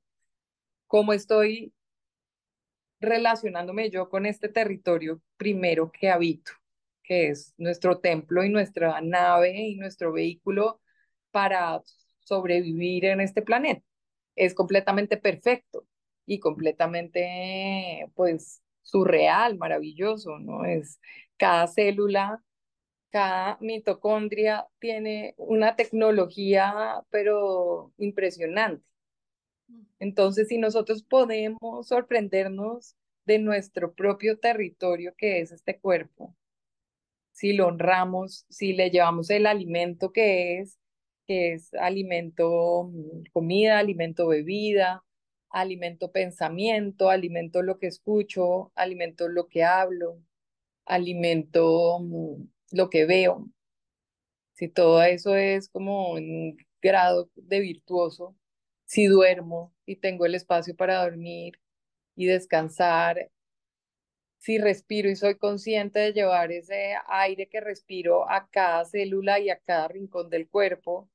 cómo 0.87 1.13
estoy 1.13 1.73
relacionándome 2.99 3.89
yo 3.89 4.09
con 4.09 4.25
este 4.25 4.49
territorio 4.49 5.21
primero 5.37 5.91
que 5.91 6.09
habito, 6.09 6.51
que 7.03 7.29
es 7.29 7.53
nuestro 7.57 7.99
templo 7.99 8.43
y 8.43 8.49
nuestra 8.49 9.01
nave 9.01 9.57
y 9.57 9.75
nuestro 9.75 10.11
vehículo 10.13 10.81
para 11.31 11.81
sobrevivir 12.19 13.05
en 13.05 13.21
este 13.21 13.41
planeta. 13.41 13.83
Es 14.35 14.53
completamente 14.53 15.17
perfecto 15.17 15.85
y 16.25 16.39
completamente, 16.39 18.09
pues, 18.15 18.61
surreal, 18.81 19.57
maravilloso, 19.57 20.39
¿no? 20.39 20.65
Es 20.65 20.99
cada 21.37 21.67
célula, 21.67 22.43
cada 23.11 23.57
mitocondria 23.61 24.67
tiene 24.79 25.35
una 25.37 25.75
tecnología, 25.75 27.03
pero 27.09 27.93
impresionante. 27.97 28.85
Entonces, 29.99 30.47
si 30.47 30.57
nosotros 30.57 31.03
podemos 31.03 31.87
sorprendernos 31.87 32.95
de 33.25 33.39
nuestro 33.39 33.93
propio 33.93 34.37
territorio 34.39 35.13
que 35.17 35.41
es 35.41 35.51
este 35.51 35.79
cuerpo, 35.79 36.35
si 37.31 37.53
lo 37.53 37.67
honramos, 37.67 38.45
si 38.49 38.73
le 38.73 38.89
llevamos 38.89 39.29
el 39.29 39.45
alimento 39.45 40.11
que 40.11 40.59
es, 40.59 40.79
que 41.27 41.53
es 41.53 41.73
alimento 41.75 42.85
mm, 42.91 43.23
comida, 43.33 43.79
alimento 43.79 44.27
bebida, 44.27 45.03
alimento 45.49 46.11
pensamiento, 46.11 47.09
alimento 47.09 47.61
lo 47.61 47.79
que 47.79 47.87
escucho, 47.87 48.71
alimento 48.75 49.27
lo 49.27 49.47
que 49.47 49.63
hablo, 49.63 50.21
alimento 50.85 51.99
mm, 51.99 52.43
lo 52.73 52.89
que 52.89 53.05
veo. 53.05 53.49
Si 54.53 54.69
todo 54.69 55.03
eso 55.03 55.35
es 55.35 55.69
como 55.69 56.11
un 56.13 56.57
grado 56.81 57.29
de 57.35 57.59
virtuoso, 57.59 58.35
si 58.85 59.07
duermo 59.07 59.73
y 59.85 59.97
tengo 59.97 60.25
el 60.25 60.35
espacio 60.35 60.75
para 60.75 61.03
dormir 61.03 61.59
y 62.15 62.25
descansar, 62.27 63.31
si 64.37 64.59
respiro 64.59 65.09
y 65.09 65.15
soy 65.15 65.35
consciente 65.37 65.99
de 65.99 66.13
llevar 66.13 66.51
ese 66.51 66.95
aire 67.07 67.47
que 67.47 67.61
respiro 67.61 68.29
a 68.29 68.47
cada 68.49 68.85
célula 68.85 69.39
y 69.39 69.49
a 69.49 69.57
cada 69.59 69.87
rincón 69.87 70.29
del 70.29 70.47
cuerpo, 70.47 71.09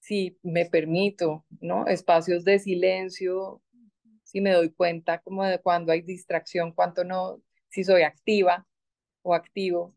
si 0.00 0.38
me 0.42 0.66
permito, 0.66 1.44
¿no? 1.60 1.86
Espacios 1.86 2.44
de 2.44 2.58
silencio, 2.58 3.62
si 4.24 4.40
me 4.40 4.52
doy 4.52 4.70
cuenta 4.70 5.20
como 5.20 5.44
de 5.44 5.60
cuando 5.60 5.92
hay 5.92 6.02
distracción, 6.02 6.72
cuánto 6.72 7.04
no, 7.04 7.40
si 7.68 7.84
soy 7.84 8.02
activa 8.02 8.66
o 9.22 9.34
activo 9.34 9.94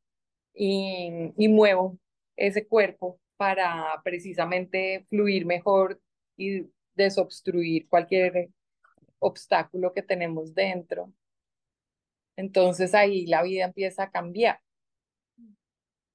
y, 0.54 1.32
y 1.38 1.48
muevo 1.48 1.98
ese 2.36 2.68
cuerpo 2.68 3.20
para 3.38 4.02
precisamente 4.04 5.06
fluir 5.10 5.46
mejor 5.46 6.02
y 6.38 6.68
desobstruir 6.96 7.88
cualquier 7.88 8.50
obstáculo 9.20 9.94
que 9.94 10.02
tenemos 10.04 10.54
dentro. 10.54 11.12
Entonces 12.36 12.94
ahí 12.94 13.26
la 13.26 13.44
vida 13.44 13.66
empieza 13.66 14.04
a 14.04 14.12
cambiar. 14.12 14.60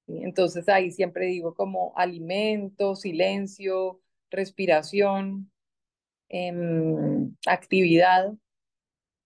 Entonces 0.09 0.67
ahí 0.69 0.91
siempre 0.91 1.27
digo 1.27 1.53
como 1.53 1.93
alimento, 1.95 2.95
silencio, 2.95 4.01
respiración, 4.31 5.51
em, 6.29 7.35
actividad. 7.47 8.33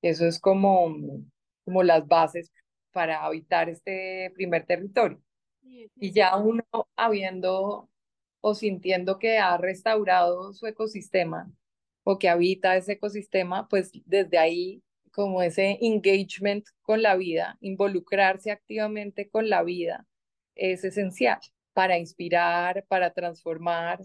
Eso 0.02 0.26
es 0.28 0.40
como, 0.40 0.96
como 1.66 1.84
las 1.84 2.08
bases 2.08 2.52
para 2.92 3.24
habitar 3.24 3.70
este 3.70 4.32
primer 4.36 4.66
territorio. 4.66 5.22
Y 5.96 6.12
ya 6.12 6.38
uno 6.38 6.64
habiendo 6.96 7.90
o 8.42 8.56
sintiendo 8.56 9.20
que 9.20 9.38
ha 9.40 9.58
restaurado 9.58 10.54
su 10.54 10.68
ecosistema 10.68 11.52
o 12.04 12.20
que 12.20 12.30
habita 12.30 12.76
ese 12.76 12.94
ecosistema, 12.94 13.68
pues 13.70 13.92
desde 14.06 14.38
ahí 14.38 14.84
como 15.12 15.42
ese 15.42 15.78
engagement 15.82 16.66
con 16.82 17.02
la 17.02 17.16
vida, 17.16 17.58
involucrarse 17.62 18.52
activamente 18.52 19.30
con 19.30 19.50
la 19.50 19.64
vida 19.64 20.06
es 20.56 20.84
esencial 20.84 21.40
para 21.74 21.98
inspirar, 21.98 22.86
para 22.88 23.12
transformar, 23.12 24.00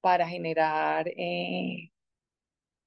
para 0.00 0.28
generar 0.28 1.08
eh, 1.08 1.90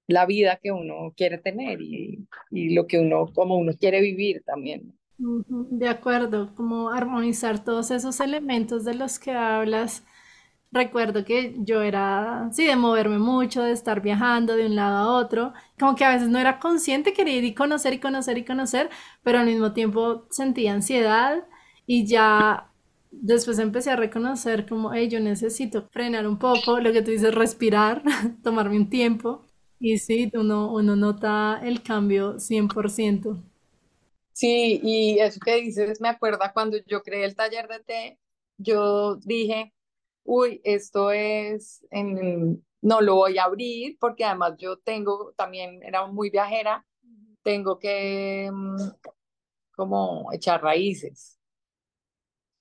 la 0.08 0.26
vida 0.26 0.60
que 0.62 0.72
uno 0.72 1.14
quiere 1.16 1.38
tener 1.38 1.82
y, 1.82 2.28
y, 2.51 2.74
lo 2.74 2.88
que 2.88 2.99
uno, 2.99 3.32
como 3.34 3.58
uno 3.58 3.74
quiere 3.80 4.01
vivir 4.01 4.43
también. 4.45 4.97
De 5.18 5.88
acuerdo, 5.88 6.54
como 6.56 6.89
armonizar 6.89 7.64
todos 7.64 7.91
esos 7.91 8.20
elementos 8.20 8.84
de 8.84 8.95
los 8.95 9.20
que 9.20 9.32
hablas 9.32 10.04
recuerdo 10.74 11.24
que 11.24 11.56
yo 11.60 11.82
era, 11.84 12.49
sí, 12.51 12.66
de 12.66 12.76
moverme 12.76 13.20
mucho, 13.20 13.62
de 13.62 13.72
estar 13.72 14.01
viajando 14.01 14.56
de 14.56 14.66
un 14.66 14.76
lado 14.76 14.97
a 14.97 15.14
otro, 15.20 15.54
como 15.80 15.95
que 15.95 16.04
a 16.04 16.14
veces 16.14 16.30
no 16.30 16.39
era 16.39 16.60
consciente, 16.60 17.14
quería 17.14 17.36
ir 17.38 17.43
y 17.43 17.54
conocer 17.54 17.93
y 17.93 17.99
conocer 17.99 18.38
y 18.39 18.45
conocer, 18.45 18.89
pero 19.24 19.39
al 19.39 19.45
mismo 19.45 19.74
tiempo 19.74 20.26
sentía 20.32 20.74
ansiedad 20.74 21.45
y 21.86 22.06
ya 22.08 22.72
después 23.22 23.59
empecé 23.59 23.91
a 23.91 23.95
reconocer 23.95 24.68
como, 24.68 24.93
hey, 24.93 25.09
yo 25.09 25.20
necesito 25.20 25.88
frenar 25.91 26.28
un 26.28 26.39
poco, 26.39 26.80
lo 26.80 26.91
que 26.93 27.01
tú 27.01 27.11
dices, 27.11 27.34
respirar, 27.34 28.03
tomarme 28.43 28.78
un 28.78 28.89
tiempo. 28.89 29.45
Y 29.80 29.97
sí, 29.97 30.32
uno, 30.34 30.74
uno 30.74 30.95
nota 30.95 31.59
el 31.64 31.84
cambio 31.84 32.39
100%. 32.39 33.43
Sí, 34.32 34.80
y 34.84 35.20
eso 35.20 35.39
que 35.43 35.55
dices 35.61 36.01
me 36.01 36.09
acuerda 36.09 36.51
cuando 36.53 36.78
yo 36.88 37.03
creé 37.03 37.26
el 37.26 37.36
taller 37.36 37.68
de 37.68 37.80
té, 37.82 38.20
yo 38.57 39.16
dije, 39.18 39.74
uy, 40.24 40.61
esto 40.64 41.11
es, 41.11 41.86
en, 41.91 42.66
no 42.82 43.01
lo 43.01 43.16
voy 43.16 43.38
a 43.38 43.43
abrir 43.45 43.97
porque 43.99 44.26
además 44.26 44.55
yo 44.57 44.78
tengo, 44.80 45.34
también 45.38 45.84
era 45.84 46.07
muy 46.07 46.30
viajera, 46.32 46.86
tengo 47.43 47.78
que 47.80 48.49
mm, 48.51 48.78
como 49.76 50.30
echar 50.34 50.61
raíces. 50.64 51.39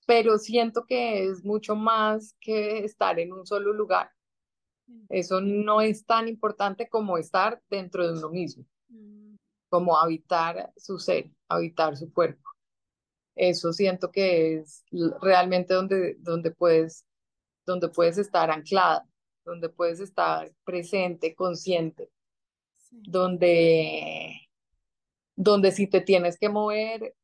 Pero 0.05 0.37
siento 0.37 0.85
que 0.85 1.25
es 1.25 1.43
mucho 1.43 1.75
más 1.75 2.35
que 2.39 2.79
estar 2.83 3.19
en 3.19 3.33
un 3.33 3.45
solo 3.45 3.73
lugar. 3.73 4.09
Eso 5.09 5.39
no 5.41 5.81
es 5.81 6.05
tan 6.05 6.27
importante 6.27 6.89
como 6.89 7.17
estar 7.17 7.61
dentro 7.69 8.05
de 8.05 8.17
uno 8.17 8.29
mismo, 8.29 8.65
mm. 8.89 9.35
como 9.69 9.97
habitar 9.97 10.71
su 10.75 10.99
ser, 10.99 11.31
habitar 11.47 11.95
su 11.95 12.11
cuerpo. 12.11 12.49
Eso 13.35 13.71
siento 13.73 14.11
que 14.11 14.57
es 14.57 14.83
realmente 15.21 15.73
donde, 15.73 16.15
donde 16.19 16.51
puedes 16.51 17.05
donde 17.65 17.89
puedes 17.89 18.17
estar 18.17 18.51
anclada, 18.51 19.07
donde 19.45 19.69
puedes 19.69 19.99
estar 19.99 20.51
presente, 20.63 21.35
consciente, 21.35 22.09
donde, 22.91 24.47
donde 25.35 25.71
si 25.71 25.87
te 25.87 26.01
tienes 26.01 26.37
que 26.37 26.49
mover, 26.49 27.15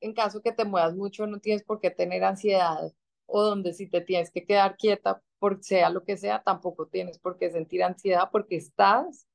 en 0.00 0.12
caso 0.12 0.42
que 0.42 0.52
te 0.52 0.64
muevas 0.64 0.94
mucho, 0.94 1.26
no 1.26 1.38
tienes 1.40 1.62
por 1.62 1.80
qué 1.80 1.90
tener 1.90 2.24
ansiedad, 2.24 2.92
o 3.26 3.42
donde 3.42 3.72
si 3.72 3.88
te 3.88 4.00
tienes 4.00 4.30
que 4.30 4.44
quedar 4.44 4.76
quieta, 4.76 5.22
por 5.38 5.62
sea 5.62 5.90
lo 5.90 6.04
que 6.04 6.16
sea, 6.16 6.42
tampoco 6.42 6.86
tienes 6.86 7.18
por 7.18 7.38
qué 7.38 7.50
sentir 7.50 7.82
ansiedad 7.82 8.28
porque 8.30 8.56
estás 8.56 9.26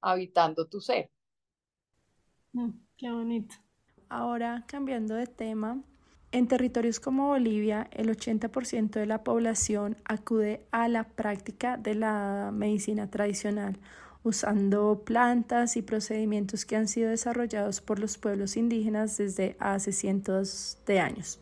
habitando 0.00 0.66
tu 0.66 0.80
ser. 0.80 1.10
Mm, 2.52 2.70
qué 2.96 3.10
bonito. 3.10 3.54
Ahora, 4.08 4.64
cambiando 4.66 5.14
de 5.14 5.26
tema, 5.26 5.82
en 6.32 6.48
territorios 6.48 7.00
como 7.00 7.28
Bolivia, 7.28 7.88
el 7.92 8.10
80% 8.10 9.00
de 9.00 9.06
la 9.06 9.24
población 9.24 9.96
acude 10.04 10.66
a 10.70 10.88
la 10.88 11.04
práctica 11.04 11.76
de 11.76 11.94
la 11.94 12.50
medicina 12.52 13.10
tradicional, 13.10 13.78
usando 14.26 15.02
plantas 15.04 15.76
y 15.76 15.82
procedimientos 15.82 16.64
que 16.64 16.76
han 16.76 16.88
sido 16.88 17.10
desarrollados 17.10 17.80
por 17.80 17.98
los 17.98 18.18
pueblos 18.18 18.56
indígenas 18.56 19.16
desde 19.16 19.56
hace 19.60 19.92
cientos 19.92 20.78
de 20.86 20.98
años. 21.00 21.38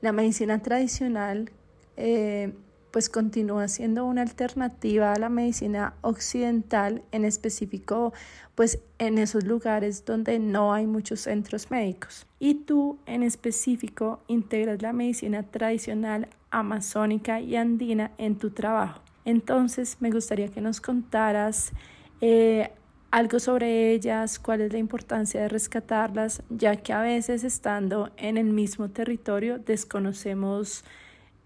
La 0.00 0.12
medicina 0.12 0.62
tradicional 0.62 1.50
eh, 1.96 2.52
pues 2.92 3.08
continúa 3.08 3.66
siendo 3.68 4.06
una 4.06 4.22
alternativa 4.22 5.12
a 5.12 5.18
la 5.18 5.28
medicina 5.28 5.94
occidental, 6.00 7.02
en 7.10 7.24
específico 7.24 8.12
pues 8.54 8.78
en 8.98 9.18
esos 9.18 9.44
lugares 9.44 10.04
donde 10.04 10.38
no 10.38 10.72
hay 10.72 10.86
muchos 10.86 11.20
centros 11.20 11.70
médicos. 11.70 12.24
Y 12.38 12.54
tú 12.54 12.98
en 13.04 13.22
específico 13.22 14.20
integras 14.28 14.80
la 14.80 14.92
medicina 14.92 15.42
tradicional 15.42 16.28
amazónica 16.50 17.40
y 17.40 17.56
andina 17.56 18.12
en 18.16 18.38
tu 18.38 18.50
trabajo. 18.50 19.00
Entonces 19.26 19.96
me 20.00 20.10
gustaría 20.10 20.48
que 20.48 20.60
nos 20.60 20.80
contaras 20.80 21.72
eh, 22.20 22.70
algo 23.10 23.38
sobre 23.38 23.92
ellas, 23.92 24.38
cuál 24.38 24.60
es 24.60 24.72
la 24.72 24.78
importancia 24.78 25.40
de 25.40 25.48
rescatarlas, 25.48 26.42
ya 26.50 26.76
que 26.76 26.92
a 26.92 27.00
veces 27.00 27.44
estando 27.44 28.10
en 28.16 28.36
el 28.36 28.46
mismo 28.46 28.90
territorio 28.90 29.58
desconocemos 29.58 30.84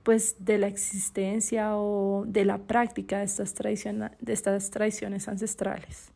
pues 0.03 0.45
de 0.45 0.59
la 0.59 0.67
existencia 0.67 1.77
o 1.77 2.25
de 2.27 2.45
la 2.45 2.59
práctica 2.59 3.19
de 3.19 3.25
estas, 3.25 3.55
de 3.55 4.33
estas 4.33 4.71
tradiciones 4.71 5.29
ancestrales. 5.29 6.13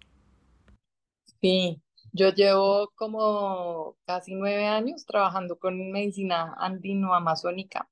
Sí, 1.41 1.81
yo 2.13 2.31
llevo 2.31 2.91
como 2.95 3.97
casi 4.07 4.35
nueve 4.35 4.67
años 4.67 5.05
trabajando 5.05 5.59
con 5.59 5.91
medicina 5.91 6.55
andino-amazónica. 6.59 7.89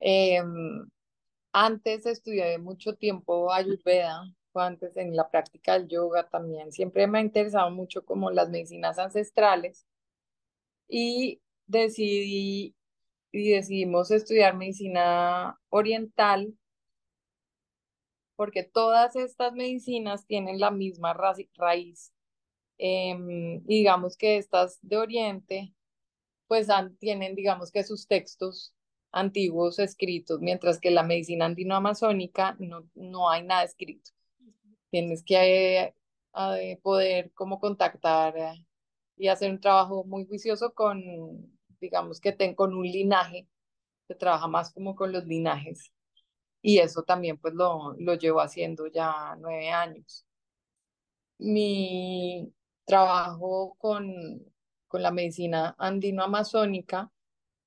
Em, 0.00 0.86
antes 1.52 2.06
estudié 2.06 2.58
mucho 2.58 2.94
tiempo 2.94 3.52
Ayurveda, 3.52 4.24
antes 4.58 4.96
en 4.96 5.14
la 5.16 5.30
práctica 5.30 5.74
del 5.74 5.88
yoga 5.88 6.28
también. 6.28 6.72
Siempre 6.72 7.06
me 7.06 7.18
ha 7.18 7.22
interesado 7.22 7.70
mucho 7.70 8.04
como 8.04 8.30
las 8.30 8.48
medicinas 8.50 8.98
ancestrales 8.98 9.86
y 10.88 11.40
decidí 11.66 12.74
y 13.32 13.52
decidimos 13.52 14.10
estudiar 14.10 14.56
medicina 14.56 15.58
oriental 15.68 16.54
porque 18.36 18.62
todas 18.62 19.16
estas 19.16 19.52
medicinas 19.52 20.26
tienen 20.26 20.58
la 20.60 20.70
misma 20.70 21.12
raíz. 21.12 22.12
Em, 22.78 23.62
digamos 23.66 24.16
que 24.16 24.38
estas 24.38 24.78
de 24.80 24.96
Oriente, 24.96 25.74
pues 26.48 26.68
tienen, 27.00 27.34
digamos 27.34 27.70
que 27.70 27.84
sus 27.84 28.06
textos 28.08 28.74
antiguos 29.12 29.78
escritos, 29.78 30.40
mientras 30.40 30.80
que 30.80 30.90
la 30.90 31.02
medicina 31.02 31.44
andino-amazónica 31.46 32.56
no, 32.60 32.88
no 32.94 33.30
hay 33.30 33.42
nada 33.42 33.64
escrito. 33.64 34.10
Tienes 34.90 35.22
que 35.24 35.94
eh, 36.34 36.80
poder 36.82 37.32
como 37.34 37.60
contactar 37.60 38.36
eh, 38.36 38.66
y 39.16 39.28
hacer 39.28 39.50
un 39.50 39.60
trabajo 39.60 40.04
muy 40.04 40.26
juicioso 40.26 40.74
con, 40.74 41.00
digamos 41.80 42.20
que 42.20 42.32
ten, 42.32 42.54
con 42.54 42.74
un 42.74 42.84
linaje, 42.86 43.48
se 44.08 44.14
trabaja 44.14 44.48
más 44.48 44.72
como 44.72 44.94
con 44.96 45.12
los 45.12 45.26
linajes. 45.26 45.92
Y 46.62 46.78
eso 46.78 47.02
también 47.04 47.38
pues 47.38 47.54
lo, 47.54 47.94
lo 47.98 48.14
llevo 48.14 48.40
haciendo 48.40 48.86
ya 48.88 49.36
nueve 49.40 49.70
años. 49.70 50.26
Mi 51.38 52.52
trabajo 52.84 53.74
con, 53.78 54.44
con 54.88 55.02
la 55.02 55.10
medicina 55.10 55.74
andino-amazónica 55.78 57.10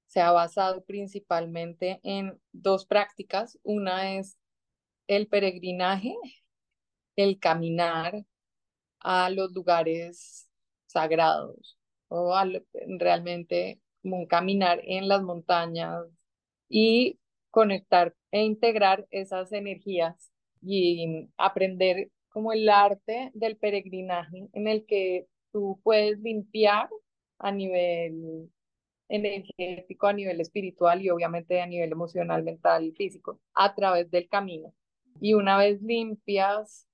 se 0.08 0.22
ha 0.22 0.32
basado 0.32 0.84
principalmente 0.86 2.00
en 2.04 2.40
dos 2.52 2.86
prácticas. 2.86 3.60
Una 3.64 4.16
es 4.18 4.38
el 5.08 5.28
peregrinaje, 5.28 6.16
el 7.16 7.40
caminar 7.40 8.26
a 9.00 9.30
los 9.30 9.52
lugares 9.52 10.50
sagrados 10.88 11.78
o 12.08 12.34
realmente 13.00 13.80
caminar 14.30 14.82
en 14.84 15.08
las 15.08 15.24
montañas 15.24 16.06
y 16.70 17.20
conectar 17.50 18.16
e 18.32 18.44
integrar 18.44 19.08
esas 19.12 19.52
energías 19.52 20.32
y 20.62 21.30
aprender 21.38 22.10
como 22.30 22.52
el 22.54 22.68
arte 22.70 23.32
del 23.34 23.58
peregrinaje 23.58 24.50
en 24.54 24.68
el 24.68 24.86
que 24.86 25.28
tú 25.52 25.80
puedes 25.84 26.20
limpiar 26.20 26.90
a 27.38 27.52
nivel 27.52 28.50
energético, 29.08 30.08
a 30.08 30.14
nivel 30.14 30.42
espiritual 30.42 31.02
y 31.02 31.10
obviamente 31.10 31.62
a 31.62 31.68
nivel 31.68 31.92
emocional, 31.92 32.44
mental 32.44 32.86
y 32.86 32.92
físico 32.94 33.40
a 33.54 33.76
través 33.76 34.10
del 34.10 34.28
camino. 34.28 34.74
Y 35.22 35.36
una 35.36 35.58
vez 35.58 35.82
limpias 35.82 36.88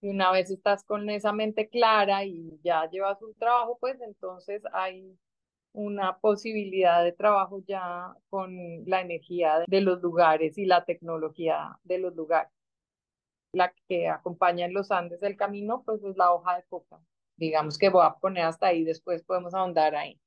y 0.00 0.08
una 0.08 0.30
vez 0.32 0.50
estás 0.50 0.84
con 0.84 1.08
esa 1.10 1.32
mente 1.32 1.68
clara 1.68 2.24
y 2.24 2.58
ya 2.62 2.88
llevas 2.90 3.20
un 3.22 3.34
trabajo, 3.34 3.78
pues 3.80 4.00
entonces 4.00 4.62
hay 4.72 5.18
una 5.72 6.18
posibilidad 6.18 7.04
de 7.04 7.12
trabajo 7.12 7.62
ya 7.66 8.14
con 8.30 8.84
la 8.86 9.00
energía 9.00 9.64
de 9.66 9.80
los 9.80 10.00
lugares 10.02 10.56
y 10.58 10.64
la 10.64 10.84
tecnología 10.84 11.78
de 11.84 11.98
los 11.98 12.14
lugares. 12.14 12.52
La 13.52 13.72
que 13.88 14.08
acompaña 14.08 14.66
en 14.66 14.74
los 14.74 14.90
Andes 14.90 15.20
del 15.20 15.36
camino, 15.36 15.82
pues 15.84 16.02
es 16.04 16.16
la 16.16 16.32
hoja 16.32 16.56
de 16.56 16.64
coca. 16.64 16.98
Digamos 17.36 17.78
que 17.78 17.90
voy 17.90 18.04
a 18.06 18.14
poner 18.14 18.44
hasta 18.44 18.68
ahí, 18.68 18.84
después 18.84 19.22
podemos 19.22 19.54
ahondar 19.54 19.94
ahí. 19.94 20.20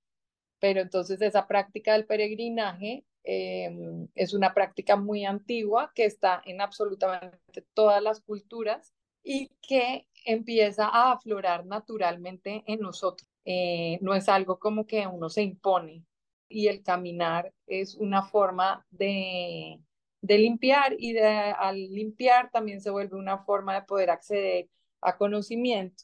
Pero 0.59 0.82
entonces 0.82 1.22
esa 1.22 1.47
práctica 1.47 1.93
del 1.93 2.05
peregrinaje 2.05 3.05
em, 3.24 4.07
es 4.15 4.34
una 4.34 4.53
práctica 4.53 4.95
muy 4.95 5.26
antigua 5.26 5.91
que 5.95 6.05
está 6.05 6.41
en 6.45 6.61
absolutamente 6.61 7.65
todas 7.74 8.01
las 8.03 8.22
culturas 8.22 8.93
y 9.24 9.51
que 9.61 10.07
empieza 10.26 10.88
a 10.88 11.11
aflorar 11.13 11.65
naturalmente 11.65 12.63
en 12.67 12.80
nosotros. 12.82 13.30
Eh, 13.45 13.99
no 14.01 14.13
es 14.13 14.30
algo 14.30 14.59
como 14.59 14.86
que 14.86 15.07
uno 15.07 15.30
se 15.30 15.43
impone 15.43 16.03
y 16.47 16.67
el 16.67 16.84
caminar 16.84 17.53
es 17.67 17.95
una 17.95 18.24
forma 18.24 18.86
de, 18.91 19.82
de 20.22 20.38
limpiar 20.38 20.95
y 20.97 21.13
de, 21.13 21.28
al 21.28 21.78
limpiar 21.93 22.51
también 22.51 22.82
se 22.82 22.89
vuelve 22.89 23.17
una 23.17 23.39
forma 23.39 23.76
de 23.76 23.84
poder 23.84 24.09
acceder 24.09 24.70
a 25.01 25.17
conocimiento. 25.17 26.03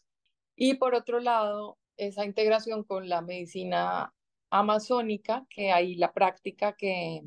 Y 0.55 0.75
por 0.75 0.95
otro 0.95 1.19
lado, 1.19 1.77
esa 1.97 2.25
integración 2.25 2.83
con 2.83 3.09
la 3.09 3.21
medicina 3.21 4.13
amazónica, 4.49 5.45
que 5.49 5.71
hay 5.71 5.95
la 5.95 6.13
práctica 6.13 6.75
que, 6.75 7.21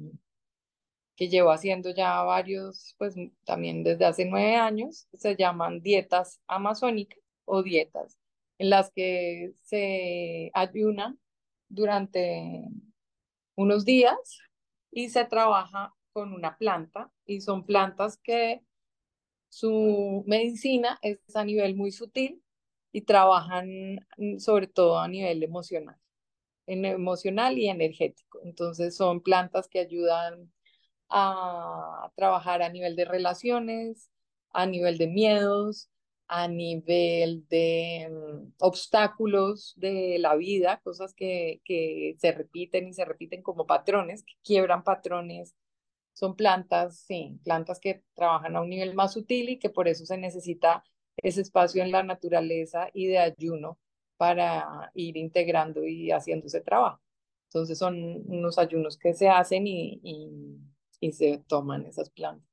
que 1.18 1.28
llevo 1.28 1.50
haciendo 1.50 1.90
ya 1.90 2.22
varios, 2.22 2.94
pues 2.96 3.16
también 3.44 3.82
desde 3.82 4.04
hace 4.04 4.24
nueve 4.24 4.54
años, 4.54 5.08
se 5.14 5.34
llaman 5.34 5.80
dietas 5.82 6.40
amazónicas 6.46 7.18
o 7.44 7.64
dietas, 7.64 8.16
en 8.58 8.70
las 8.70 8.92
que 8.92 9.52
se 9.64 10.52
ayuna 10.54 11.16
durante 11.68 12.62
unos 13.56 13.84
días 13.84 14.38
y 14.92 15.08
se 15.08 15.24
trabaja 15.24 15.92
con 16.12 16.32
una 16.32 16.56
planta 16.56 17.10
y 17.26 17.40
son 17.40 17.66
plantas 17.66 18.16
que 18.18 18.62
su 19.48 20.22
medicina 20.28 21.00
es 21.02 21.18
a 21.34 21.44
nivel 21.44 21.74
muy 21.74 21.90
sutil 21.90 22.44
y 22.92 23.00
trabajan 23.02 24.06
sobre 24.38 24.68
todo 24.68 25.00
a 25.00 25.08
nivel 25.08 25.42
emocional 25.42 25.96
en 26.68 26.84
emocional 26.84 27.58
y 27.58 27.68
energético. 27.68 28.40
Entonces 28.44 28.94
son 28.94 29.22
plantas 29.22 29.68
que 29.68 29.80
ayudan 29.80 30.52
a 31.10 32.10
trabajar 32.16 32.62
a 32.62 32.68
nivel 32.70 32.96
de 32.96 33.04
relaciones, 33.04 34.10
a 34.50 34.66
nivel 34.66 34.98
de 34.98 35.06
miedos, 35.08 35.90
a 36.28 36.48
nivel 36.48 37.46
de 37.48 38.08
mm, 38.10 38.52
obstáculos 38.60 39.74
de 39.76 40.18
la 40.18 40.36
vida, 40.36 40.80
cosas 40.84 41.14
que, 41.14 41.60
que 41.64 42.16
se 42.18 42.32
repiten 42.32 42.88
y 42.88 42.92
se 42.94 43.04
repiten 43.04 43.42
como 43.42 43.66
patrones, 43.66 44.22
que 44.22 44.34
quiebran 44.44 44.84
patrones. 44.84 45.54
Son 46.14 46.36
plantas, 46.36 46.98
sí, 47.00 47.40
plantas 47.44 47.80
que 47.80 48.02
trabajan 48.14 48.56
a 48.56 48.60
un 48.62 48.70
nivel 48.70 48.94
más 48.94 49.12
sutil 49.14 49.50
y 49.50 49.58
que 49.58 49.70
por 49.70 49.88
eso 49.88 50.04
se 50.06 50.18
necesita 50.18 50.84
ese 51.16 51.40
espacio 51.42 51.82
en 51.82 51.92
la 51.92 52.02
naturaleza 52.02 52.88
y 52.92 53.06
de 53.06 53.18
ayuno 53.18 53.78
para 54.16 54.90
ir 54.94 55.16
integrando 55.16 55.84
y 55.86 56.10
haciendo 56.10 56.46
ese 56.46 56.60
trabajo. 56.60 57.00
Entonces 57.48 57.78
son 57.78 57.96
unos 58.26 58.58
ayunos 58.58 58.98
que 58.98 59.14
se 59.14 59.28
hacen 59.28 59.66
y, 59.66 60.00
y, 60.02 60.58
se 61.12 61.38
toman 61.46 61.86
esas 61.86 62.10
plantas. 62.10 62.48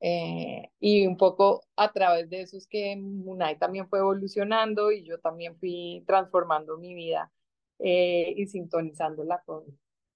Eh, 0.00 0.70
y 0.80 1.06
un 1.06 1.16
poco 1.16 1.62
a 1.76 1.92
través 1.92 2.30
de 2.30 2.42
eso 2.42 2.56
es 2.56 2.66
que 2.68 2.96
Munay 2.96 3.58
también 3.58 3.88
fue 3.88 3.98
evolucionando 3.98 4.92
y 4.92 5.04
yo 5.04 5.18
también 5.20 5.58
fui 5.58 6.04
transformando 6.06 6.78
mi 6.78 6.94
vida 6.94 7.32
eh, 7.80 8.32
y 8.36 8.46
sintonizándola 8.46 9.42
con, 9.44 9.64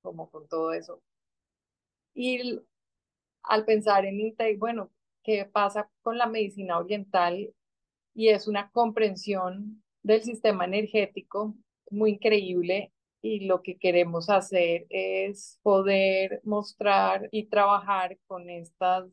como 0.02 0.30
con 0.30 0.48
todo 0.48 0.72
eso. 0.72 1.02
Y 2.14 2.60
al 3.42 3.64
pensar 3.64 4.04
en 4.04 4.34
bueno, 4.58 4.90
¿qué 5.22 5.44
pasa 5.46 5.90
con 6.02 6.18
la 6.18 6.26
medicina 6.26 6.78
oriental? 6.78 7.54
Y 8.14 8.28
es 8.28 8.48
una 8.48 8.70
comprensión 8.70 9.82
del 10.02 10.22
sistema 10.22 10.64
energético 10.66 11.54
muy 11.90 12.12
increíble 12.12 12.92
y 13.22 13.46
lo 13.46 13.62
que 13.62 13.78
queremos 13.78 14.28
hacer 14.30 14.86
es 14.90 15.58
poder 15.62 16.40
mostrar 16.44 17.28
y 17.32 17.46
trabajar 17.48 18.18
con 18.26 18.50
estas, 18.50 19.06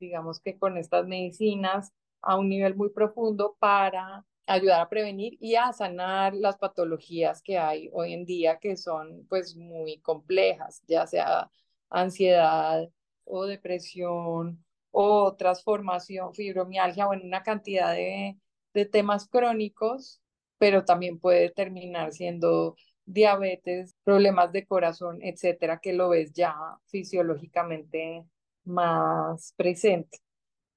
digamos 0.00 0.40
que 0.40 0.58
con 0.58 0.78
estas 0.78 1.06
medicinas 1.06 1.92
a 2.22 2.38
un 2.38 2.48
nivel 2.48 2.76
muy 2.76 2.90
profundo 2.90 3.56
para 3.58 4.26
ayudar 4.46 4.80
a 4.82 4.88
prevenir 4.88 5.36
y 5.40 5.56
a 5.56 5.72
sanar 5.72 6.34
las 6.34 6.58
patologías 6.58 7.42
que 7.42 7.58
hay 7.58 7.90
hoy 7.92 8.12
en 8.14 8.24
día 8.26 8.58
que 8.58 8.76
son 8.76 9.26
pues 9.28 9.56
muy 9.56 10.00
complejas, 10.00 10.82
ya 10.86 11.06
sea 11.06 11.50
ansiedad 11.90 12.88
o 13.24 13.46
depresión 13.46 14.64
o 14.90 15.34
transformación, 15.36 16.34
fibromialgia, 16.34 17.08
o 17.08 17.14
en 17.14 17.22
una 17.26 17.42
cantidad 17.42 17.92
de, 17.94 18.38
de 18.74 18.86
temas 18.86 19.28
crónicos 19.28 20.20
pero 20.58 20.84
también 20.84 21.18
puede 21.18 21.50
terminar 21.50 22.12
siendo 22.12 22.76
diabetes, 23.06 23.94
problemas 24.04 24.52
de 24.52 24.66
corazón, 24.66 25.20
etcétera, 25.22 25.78
que 25.80 25.92
lo 25.92 26.10
ves 26.10 26.32
ya 26.32 26.54
fisiológicamente 26.86 28.24
más 28.64 29.54
presente. 29.56 30.18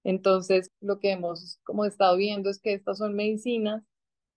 Entonces, 0.04 0.72
lo 0.80 1.00
que 1.00 1.12
hemos 1.12 1.60
como 1.64 1.86
estado 1.86 2.16
viendo 2.18 2.50
es 2.50 2.60
que 2.60 2.74
estas 2.74 3.00
son 3.00 3.16
medicinas 3.16 3.84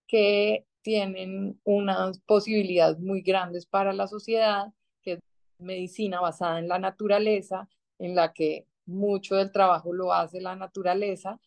que 0.07 0.65
tienen 0.81 1.59
unas 1.63 2.19
posibilidades 2.21 2.99
muy 2.99 3.21
grandes 3.21 3.65
para 3.65 3.93
la 3.93 4.07
sociedad, 4.07 4.73
que 5.01 5.13
es 5.13 5.19
medicina 5.59 6.19
basada 6.19 6.59
en 6.59 6.67
la 6.67 6.79
naturaleza, 6.79 7.69
en 7.99 8.15
la 8.15 8.33
que 8.33 8.67
mucho 8.85 9.35
del 9.35 9.51
trabajo 9.51 9.93
lo 9.93 10.13
hace 10.13 10.41
la 10.41 10.55
naturaleza 10.55 11.39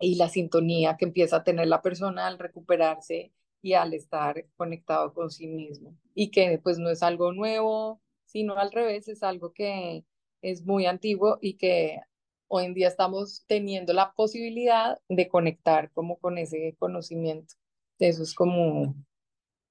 y 0.00 0.16
la 0.16 0.28
sintonía 0.28 0.96
que 0.96 1.04
empieza 1.06 1.36
a 1.36 1.44
tener 1.44 1.68
la 1.68 1.82
persona 1.82 2.26
al 2.26 2.38
recuperarse 2.38 3.32
y 3.66 3.74
al 3.74 3.94
estar 3.94 4.46
conectado 4.56 5.12
con 5.12 5.28
sí 5.28 5.48
mismo. 5.48 5.98
Y 6.14 6.30
que 6.30 6.60
pues 6.62 6.78
no 6.78 6.88
es 6.88 7.02
algo 7.02 7.32
nuevo, 7.32 8.00
sino 8.24 8.56
al 8.56 8.70
revés, 8.70 9.08
es 9.08 9.24
algo 9.24 9.52
que 9.52 10.04
es 10.40 10.64
muy 10.64 10.86
antiguo 10.86 11.38
y 11.40 11.54
que 11.54 11.98
hoy 12.46 12.66
en 12.66 12.74
día 12.74 12.86
estamos 12.86 13.44
teniendo 13.48 13.92
la 13.92 14.12
posibilidad 14.12 15.00
de 15.08 15.26
conectar 15.26 15.90
como 15.90 16.16
con 16.20 16.38
ese 16.38 16.76
conocimiento. 16.78 17.56
Eso 17.98 18.22
es 18.22 18.36
como 18.36 18.94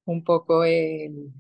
un 0.04 0.24
poco 0.26 0.66
el, 0.66 1.32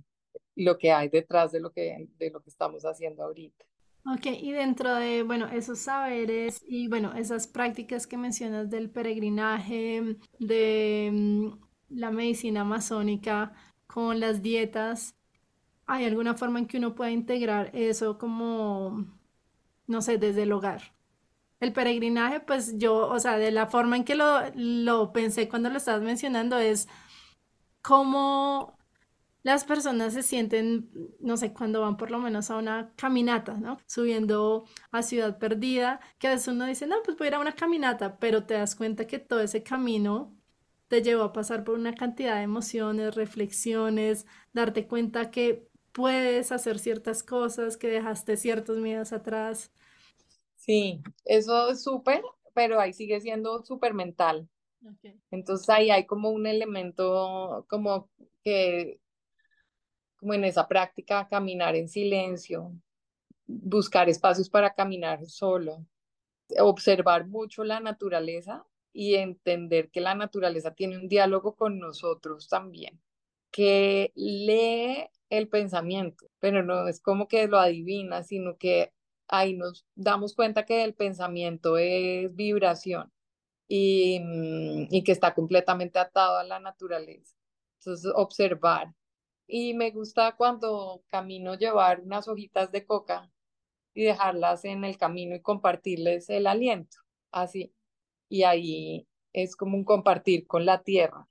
lo 0.55 0.77
que 0.77 0.93
hay 0.93 1.09
detrás 1.09 1.51
de 1.51 1.59
lo 1.59 1.73
que, 1.73 2.07
de 2.17 2.31
lo 2.31 2.41
que 2.41 2.51
estamos 2.51 2.83
haciendo 2.83 3.23
ahorita. 3.23 3.65
Ok, 4.07 4.27
y 4.27 4.53
dentro 4.53 4.95
de, 4.95 5.23
bueno, 5.23 5.47
esos 5.47 5.79
saberes 5.79 6.61
y, 6.65 6.87
bueno, 6.87 7.13
esas 7.15 7.47
prácticas 7.47 8.07
que 8.07 8.17
mencionas 8.17 8.69
del 8.69 8.91
peregrinaje, 8.91 10.17
de 10.39 11.09
mm, 11.11 11.64
la 11.89 12.11
medicina 12.11 12.61
amazónica 12.61 13.53
con 13.87 14.19
las 14.19 14.41
dietas, 14.41 15.15
¿hay 15.85 16.05
alguna 16.05 16.35
forma 16.35 16.59
en 16.59 16.67
que 16.67 16.77
uno 16.77 16.95
pueda 16.95 17.11
integrar 17.11 17.71
eso 17.73 18.17
como, 18.17 19.05
no 19.87 20.01
sé, 20.01 20.17
desde 20.17 20.43
el 20.43 20.51
hogar? 20.53 20.93
El 21.59 21.73
peregrinaje, 21.73 22.41
pues 22.41 22.77
yo, 22.77 23.07
o 23.09 23.19
sea, 23.19 23.37
de 23.37 23.51
la 23.51 23.67
forma 23.67 23.97
en 23.97 24.03
que 24.05 24.15
lo, 24.15 24.41
lo 24.55 25.13
pensé 25.13 25.49
cuando 25.49 25.69
lo 25.69 25.77
estabas 25.77 26.01
mencionando 26.03 26.57
es 26.59 26.87
cómo 27.81 28.77
las 29.43 29.63
personas 29.63 30.13
se 30.13 30.23
sienten, 30.23 30.89
no 31.19 31.37
sé, 31.37 31.53
cuando 31.53 31.81
van 31.81 31.97
por 31.97 32.11
lo 32.11 32.19
menos 32.19 32.49
a 32.49 32.57
una 32.57 32.93
caminata, 32.95 33.53
¿no? 33.55 33.77
Subiendo 33.85 34.65
a 34.91 35.03
Ciudad 35.03 35.37
Perdida, 35.37 35.99
que 36.17 36.27
a 36.27 36.31
veces 36.31 36.47
uno 36.49 36.65
dice, 36.65 36.87
no, 36.87 36.97
pues 37.05 37.17
voy 37.17 37.27
a 37.27 37.29
ir 37.29 37.35
a 37.35 37.39
una 37.39 37.53
caminata, 37.55 38.17
pero 38.19 38.45
te 38.45 38.55
das 38.55 38.75
cuenta 38.75 39.05
que 39.07 39.19
todo 39.19 39.41
ese 39.41 39.61
camino 39.63 40.35
te 40.87 41.01
llevó 41.01 41.23
a 41.23 41.33
pasar 41.33 41.63
por 41.63 41.75
una 41.75 41.95
cantidad 41.95 42.35
de 42.35 42.43
emociones, 42.43 43.15
reflexiones, 43.15 44.25
darte 44.53 44.87
cuenta 44.87 45.31
que 45.31 45.67
puedes 45.91 46.51
hacer 46.51 46.79
ciertas 46.79 47.23
cosas, 47.23 47.77
que 47.77 47.87
dejaste 47.87 48.37
ciertos 48.37 48.77
miedos 48.77 49.13
atrás. 49.13 49.71
Sí, 50.55 51.01
eso 51.23 51.69
es 51.69 51.83
súper, 51.83 52.21
pero 52.53 52.79
ahí 52.79 52.93
sigue 52.93 53.19
siendo 53.21 53.63
súper 53.63 53.93
mental. 53.93 54.49
Entonces 55.31 55.67
ahí 55.69 55.89
hay 55.89 56.05
como 56.05 56.29
un 56.29 56.45
elemento 56.45 57.65
como 57.69 58.09
que, 58.43 58.99
como 60.17 60.33
en 60.33 60.43
esa 60.43 60.67
práctica, 60.67 61.27
caminar 61.27 61.75
en 61.75 61.89
silencio, 61.89 62.71
buscar 63.47 64.09
espacios 64.09 64.49
para 64.49 64.73
caminar 64.73 65.25
solo, 65.25 65.85
observar 66.59 67.25
mucho 67.25 67.63
la 67.63 67.79
naturaleza 67.79 68.65
y 68.95 69.15
entender 69.15 69.91
que 69.91 69.99
la 69.99 70.15
naturaleza 70.15 70.73
tiene 70.73 70.97
un 70.97 71.09
diálogo 71.09 71.55
con 71.57 71.79
nosotros 71.79 72.47
también, 72.47 73.01
que 73.51 74.13
lee 74.15 75.09
el 75.29 75.49
pensamiento, 75.49 76.27
pero 76.39 76.63
no 76.63 76.87
es 76.87 77.01
como 77.01 77.27
que 77.27 77.47
lo 77.47 77.59
adivina, 77.59 78.23
sino 78.23 78.57
que 78.57 78.93
ahí 79.27 79.53
nos 79.57 79.85
damos 79.95 80.33
cuenta 80.33 80.65
que 80.65 80.83
el 80.85 80.95
pensamiento 80.95 81.77
es 81.77 82.33
vibración 82.35 83.11
y, 83.67 84.19
mm, 84.21 84.87
y 84.91 85.03
que 85.03 85.11
está 85.11 85.33
completamente 85.35 85.99
atado 85.99 86.37
a 86.37 86.45
la 86.45 86.59
naturaleza. 86.59 87.35
Entonces, 87.79 88.11
observar. 88.15 88.93
Y 89.47 89.73
me 89.73 89.91
gusta 89.91 90.35
cuando 90.37 91.03
camino 91.09 91.55
llevar 91.55 92.01
unas 92.01 92.27
hojitas 92.29 92.71
de 92.71 92.85
coca 92.85 93.31
y 93.93 94.03
dejarlas 94.05 94.65
en 94.65 94.85
el 94.85 94.97
camino 94.97 95.35
y 95.35 95.41
compartirles 95.41 96.29
el 96.29 96.47
aliento, 96.47 96.97
así. 97.31 97.73
Y 98.29 98.43
ahí 98.43 99.07
es 99.33 99.55
como 99.55 99.77
un 99.77 99.83
compartir 99.83 100.47
con 100.47 100.65
la 100.65 100.81
tierra, 100.83 101.27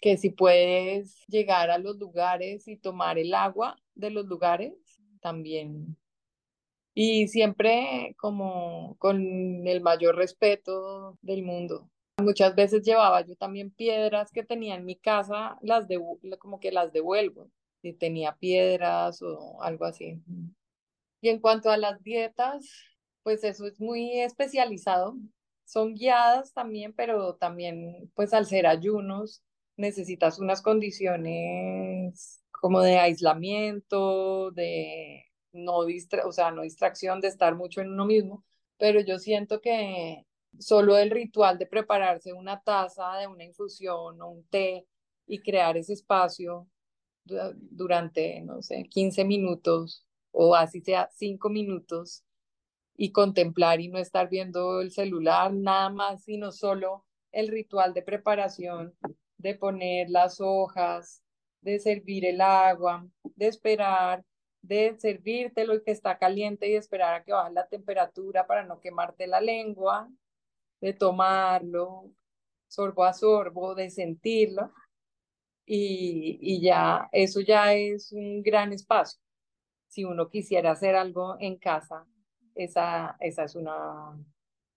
que 0.00 0.16
si 0.16 0.30
puedes 0.30 1.24
llegar 1.28 1.70
a 1.70 1.78
los 1.78 1.96
lugares 1.96 2.68
y 2.68 2.76
tomar 2.76 3.18
el 3.18 3.34
agua 3.34 3.76
de 3.94 4.10
los 4.10 4.26
lugares, 4.26 4.74
también 5.20 5.96
y 6.94 7.26
siempre 7.28 8.14
como 8.18 8.96
con 8.98 9.66
el 9.66 9.80
mayor 9.80 10.16
respeto 10.16 11.18
del 11.22 11.42
mundo. 11.42 11.90
Muchas 12.22 12.54
veces 12.54 12.82
llevaba 12.84 13.22
yo 13.22 13.34
también 13.34 13.72
piedras 13.72 14.30
que 14.30 14.44
tenía 14.44 14.76
en 14.76 14.84
mi 14.84 14.96
casa, 14.96 15.58
las 15.60 15.88
de, 15.88 16.00
como 16.38 16.60
que 16.60 16.70
las 16.70 16.92
devuelvo, 16.92 17.50
si 17.82 17.92
tenía 17.92 18.36
piedras 18.36 19.20
o 19.20 19.60
algo 19.60 19.84
así. 19.84 20.22
Y 21.20 21.28
en 21.28 21.40
cuanto 21.40 21.70
a 21.70 21.76
las 21.76 22.00
dietas, 22.04 22.64
pues 23.24 23.42
eso 23.42 23.66
es 23.66 23.80
muy 23.80 24.20
especializado. 24.20 25.16
Son 25.64 25.94
guiadas 25.94 26.52
también, 26.52 26.92
pero 26.94 27.36
también 27.36 28.10
pues 28.14 28.34
al 28.34 28.46
ser 28.46 28.66
ayunos 28.66 29.42
necesitas 29.76 30.38
unas 30.38 30.62
condiciones 30.62 32.42
como 32.50 32.80
de 32.80 32.98
aislamiento, 32.98 34.50
de 34.52 35.24
no, 35.52 35.84
distra 35.84 36.26
o 36.26 36.32
sea, 36.32 36.50
no 36.50 36.62
distracción 36.62 37.20
de 37.20 37.28
estar 37.28 37.54
mucho 37.56 37.80
en 37.80 37.90
uno 37.92 38.06
mismo, 38.06 38.44
pero 38.78 39.00
yo 39.00 39.18
siento 39.18 39.60
que 39.60 40.26
solo 40.58 40.98
el 40.98 41.10
ritual 41.10 41.58
de 41.58 41.66
prepararse 41.66 42.32
una 42.32 42.62
taza 42.62 43.16
de 43.18 43.26
una 43.26 43.44
infusión 43.44 44.20
o 44.20 44.28
un 44.30 44.44
té 44.48 44.86
y 45.26 45.40
crear 45.40 45.76
ese 45.76 45.94
espacio 45.94 46.68
durante, 47.24 48.40
no 48.42 48.62
sé, 48.62 48.84
15 48.90 49.24
minutos 49.24 50.06
o 50.30 50.54
así 50.54 50.80
sea 50.80 51.08
5 51.12 51.48
minutos 51.48 52.22
y 52.96 53.12
contemplar 53.12 53.80
y 53.80 53.88
no 53.88 53.98
estar 53.98 54.28
viendo 54.28 54.80
el 54.80 54.90
celular, 54.92 55.52
nada 55.52 55.90
más, 55.90 56.24
sino 56.24 56.52
solo 56.52 57.04
el 57.32 57.48
ritual 57.48 57.94
de 57.94 58.02
preparación, 58.02 58.94
de 59.38 59.54
poner 59.54 60.10
las 60.10 60.40
hojas, 60.40 61.22
de 61.60 61.78
servir 61.80 62.24
el 62.24 62.40
agua, 62.40 63.06
de 63.22 63.46
esperar 63.48 64.24
de 64.62 64.96
servírtelo 64.98 65.74
y 65.74 65.82
que 65.82 65.90
está 65.90 66.16
caliente 66.18 66.68
y 66.68 66.74
esperar 66.74 67.14
a 67.14 67.24
que 67.24 67.32
baje 67.32 67.52
la 67.52 67.66
temperatura 67.68 68.46
para 68.46 68.64
no 68.64 68.80
quemarte 68.80 69.26
la 69.26 69.40
lengua, 69.40 70.08
de 70.80 70.94
tomarlo 70.94 72.10
sorbo 72.68 73.04
a 73.04 73.12
sorbo, 73.12 73.74
de 73.74 73.90
sentirlo. 73.90 74.72
Y, 75.66 76.38
y 76.40 76.60
ya, 76.62 77.08
eso 77.12 77.40
ya 77.40 77.74
es 77.74 78.12
un 78.12 78.42
gran 78.42 78.72
espacio. 78.72 79.20
Si 79.88 80.04
uno 80.04 80.28
quisiera 80.28 80.72
hacer 80.72 80.96
algo 80.96 81.36
en 81.40 81.56
casa, 81.56 82.06
esa, 82.54 83.16
esa 83.20 83.44
es 83.44 83.54
una, 83.54 84.16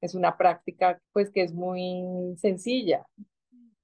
es 0.01 0.15
una 0.15 0.37
práctica 0.37 0.99
pues 1.13 1.29
que 1.31 1.43
es 1.43 1.53
muy 1.53 2.35
sencilla 2.37 3.05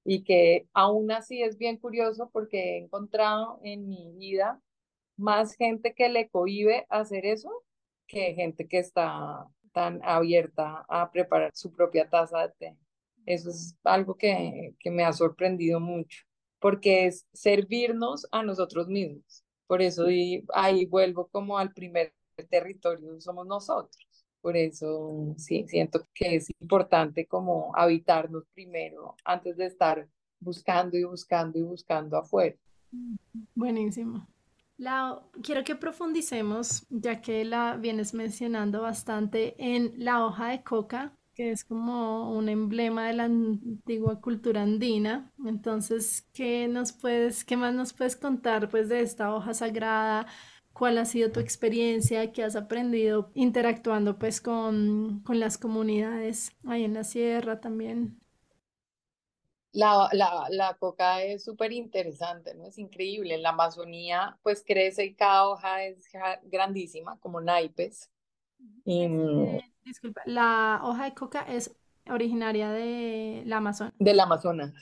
y 0.04 0.22
que 0.22 0.68
aún 0.74 1.10
así 1.10 1.42
es 1.42 1.58
bien 1.58 1.78
curioso 1.78 2.30
porque 2.32 2.76
he 2.76 2.78
encontrado 2.78 3.60
en 3.62 3.88
mi 3.88 4.12
vida 4.16 4.60
más 5.16 5.54
gente 5.54 5.94
que 5.94 6.08
le 6.08 6.28
cohibe 6.28 6.86
hacer 6.88 7.24
eso 7.26 7.50
que 8.06 8.34
gente 8.34 8.68
que 8.68 8.78
está 8.78 9.46
tan 9.72 10.00
abierta 10.04 10.84
a 10.88 11.10
preparar 11.10 11.50
su 11.54 11.72
propia 11.72 12.08
taza 12.08 12.46
de 12.46 12.54
té. 12.58 12.76
Eso 13.26 13.50
es 13.50 13.76
algo 13.84 14.16
que, 14.16 14.74
que 14.78 14.90
me 14.90 15.04
ha 15.04 15.12
sorprendido 15.12 15.80
mucho, 15.80 16.24
porque 16.60 17.06
es 17.06 17.26
servirnos 17.32 18.26
a 18.30 18.42
nosotros 18.42 18.88
mismos. 18.88 19.42
Por 19.66 19.82
eso 19.82 20.06
ahí 20.52 20.84
vuelvo 20.86 21.26
como 21.28 21.58
al 21.58 21.72
primer 21.72 22.12
territorio, 22.42 23.20
somos 23.20 23.46
nosotros. 23.46 23.96
Por 24.40 24.56
eso 24.56 25.34
sí, 25.38 25.64
siento 25.68 26.02
que 26.12 26.36
es 26.36 26.50
importante 26.60 27.26
como 27.26 27.72
habitarnos 27.74 28.44
primero 28.52 29.16
antes 29.24 29.56
de 29.56 29.66
estar 29.66 30.06
buscando 30.38 30.98
y 30.98 31.04
buscando 31.04 31.58
y 31.58 31.62
buscando 31.62 32.18
afuera. 32.18 32.56
Buenísimo. 33.54 34.28
La, 34.76 35.22
quiero 35.42 35.62
que 35.64 35.76
profundicemos, 35.76 36.86
ya 36.90 37.20
que 37.20 37.44
la 37.44 37.76
vienes 37.76 38.12
mencionando 38.12 38.82
bastante, 38.82 39.54
en 39.58 39.94
la 39.96 40.26
hoja 40.26 40.48
de 40.48 40.62
coca, 40.62 41.16
que 41.34 41.50
es 41.50 41.64
como 41.64 42.32
un 42.36 42.48
emblema 42.48 43.08
de 43.08 43.14
la 43.14 43.24
antigua 43.24 44.20
cultura 44.20 44.62
andina. 44.62 45.32
Entonces, 45.44 46.28
¿qué 46.32 46.68
nos 46.68 46.92
puedes, 46.92 47.44
qué 47.44 47.56
más 47.56 47.74
nos 47.74 47.92
puedes 47.92 48.16
contar 48.16 48.68
pues 48.68 48.88
de 48.88 49.00
esta 49.00 49.34
hoja 49.34 49.54
sagrada? 49.54 50.26
¿Cuál 50.74 50.98
ha 50.98 51.06
sido 51.06 51.32
tu 51.32 51.40
experiencia? 51.40 52.32
¿Qué 52.32 52.44
has 52.44 52.56
aprendido 52.56 53.30
interactuando 53.34 54.18
pues 54.18 54.40
con, 54.42 55.20
con 55.24 55.40
las 55.40 55.56
comunidades 55.58 56.52
ahí 56.66 56.84
en 56.84 56.94
la 56.94 57.04
sierra 57.04 57.60
también? 57.62 58.20
La, 59.72 60.08
la, 60.12 60.46
la 60.50 60.74
coca 60.78 61.22
es 61.22 61.44
súper 61.44 61.72
interesante, 61.72 62.54
¿no? 62.54 62.66
Es 62.66 62.78
increíble. 62.78 63.34
En 63.34 63.42
la 63.42 63.50
Amazonía, 63.50 64.38
pues 64.42 64.62
crece 64.66 65.04
y 65.04 65.14
cada 65.14 65.48
hoja 65.48 65.84
es 65.84 66.08
grandísima, 66.44 67.18
como 67.20 67.40
naipes. 67.40 68.10
Y, 68.84 69.08
mm, 69.08 69.58
disculpa, 69.84 70.22
la 70.26 70.80
hoja 70.84 71.04
de 71.04 71.14
coca 71.14 71.42
es 71.42 71.74
originaria 72.08 72.70
de 72.70 73.42
la 73.46 73.58
Amazonas. 73.58 73.94
Del 73.98 74.20
Amazonas, 74.20 74.72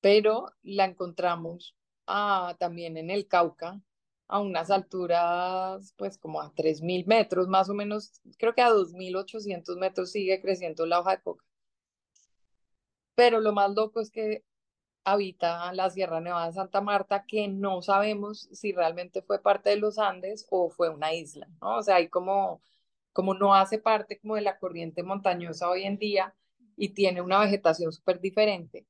pero 0.00 0.46
la 0.62 0.84
encontramos 0.86 1.76
ah, 2.06 2.56
también 2.58 2.96
en 2.96 3.10
el 3.10 3.28
Cauca, 3.28 3.80
a 4.28 4.40
unas 4.40 4.70
alturas, 4.70 5.94
pues 5.96 6.18
como 6.18 6.40
a 6.40 6.52
3.000 6.54 7.06
metros, 7.06 7.48
más 7.48 7.68
o 7.70 7.74
menos, 7.74 8.20
creo 8.38 8.54
que 8.54 8.62
a 8.62 8.70
2.800 8.70 9.76
metros 9.78 10.12
sigue 10.12 10.40
creciendo 10.40 10.86
la 10.86 11.00
hoja 11.00 11.12
de 11.12 11.22
coca 11.22 11.44
pero 13.18 13.40
lo 13.40 13.52
más 13.52 13.74
loco 13.74 14.00
es 14.00 14.12
que 14.12 14.44
habita 15.04 15.72
la 15.72 15.90
Sierra 15.90 16.20
Nevada 16.20 16.46
de 16.46 16.52
Santa 16.52 16.80
Marta, 16.80 17.24
que 17.26 17.48
no 17.48 17.82
sabemos 17.82 18.48
si 18.52 18.72
realmente 18.72 19.22
fue 19.22 19.42
parte 19.42 19.70
de 19.70 19.76
los 19.76 19.98
Andes 19.98 20.46
o 20.50 20.70
fue 20.70 20.88
una 20.88 21.12
isla, 21.12 21.48
¿no? 21.60 21.78
O 21.78 21.82
sea, 21.82 21.96
hay 21.96 22.08
como, 22.08 22.62
como 23.12 23.34
no 23.34 23.54
hace 23.56 23.78
parte 23.78 24.20
como 24.20 24.36
de 24.36 24.42
la 24.42 24.58
corriente 24.60 25.02
montañosa 25.02 25.68
hoy 25.68 25.82
en 25.82 25.98
día 25.98 26.32
y 26.76 26.90
tiene 26.90 27.20
una 27.20 27.40
vegetación 27.40 27.92
súper 27.92 28.20
diferente, 28.20 28.86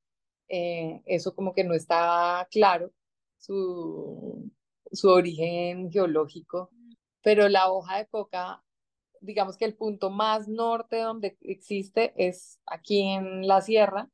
eh, 0.47 1.01
eso 1.07 1.33
como 1.33 1.55
que 1.55 1.63
no 1.63 1.73
está 1.73 2.47
claro, 2.51 2.91
su, 3.39 4.51
su 4.91 5.09
origen 5.09 5.91
geológico, 5.91 6.71
pero 7.21 7.49
la 7.49 7.71
hoja 7.71 7.97
de 7.97 8.07
coca, 8.07 8.63
digamos 9.21 9.57
que 9.57 9.65
el 9.65 9.75
punto 9.75 10.09
más 10.09 10.47
norte 10.47 11.01
donde 11.01 11.37
existe 11.41 12.13
es 12.15 12.59
aquí 12.65 13.01
en 13.01 13.47
la 13.47 13.61
sierra 13.61 14.09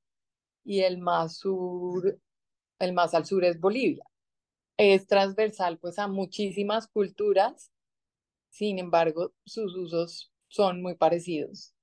y 0.64 0.82
el 0.82 0.98
más 0.98 1.38
sur, 1.38 2.20
el 2.80 2.94
más 2.94 3.14
al 3.14 3.26
sur 3.26 3.46
es 3.46 3.60
Bolivia. 3.60 4.06
Es 4.78 5.08
transversal 5.08 5.78
pues 5.80 6.00
a 6.00 6.08
muchísimas 6.08 6.88
culturas, 6.88 7.72
sin 8.50 8.80
embargo, 8.80 9.34
sus 9.46 9.76
usos 9.76 10.32
son 10.48 10.82
muy 10.82 10.96
parecidos. 10.96 11.75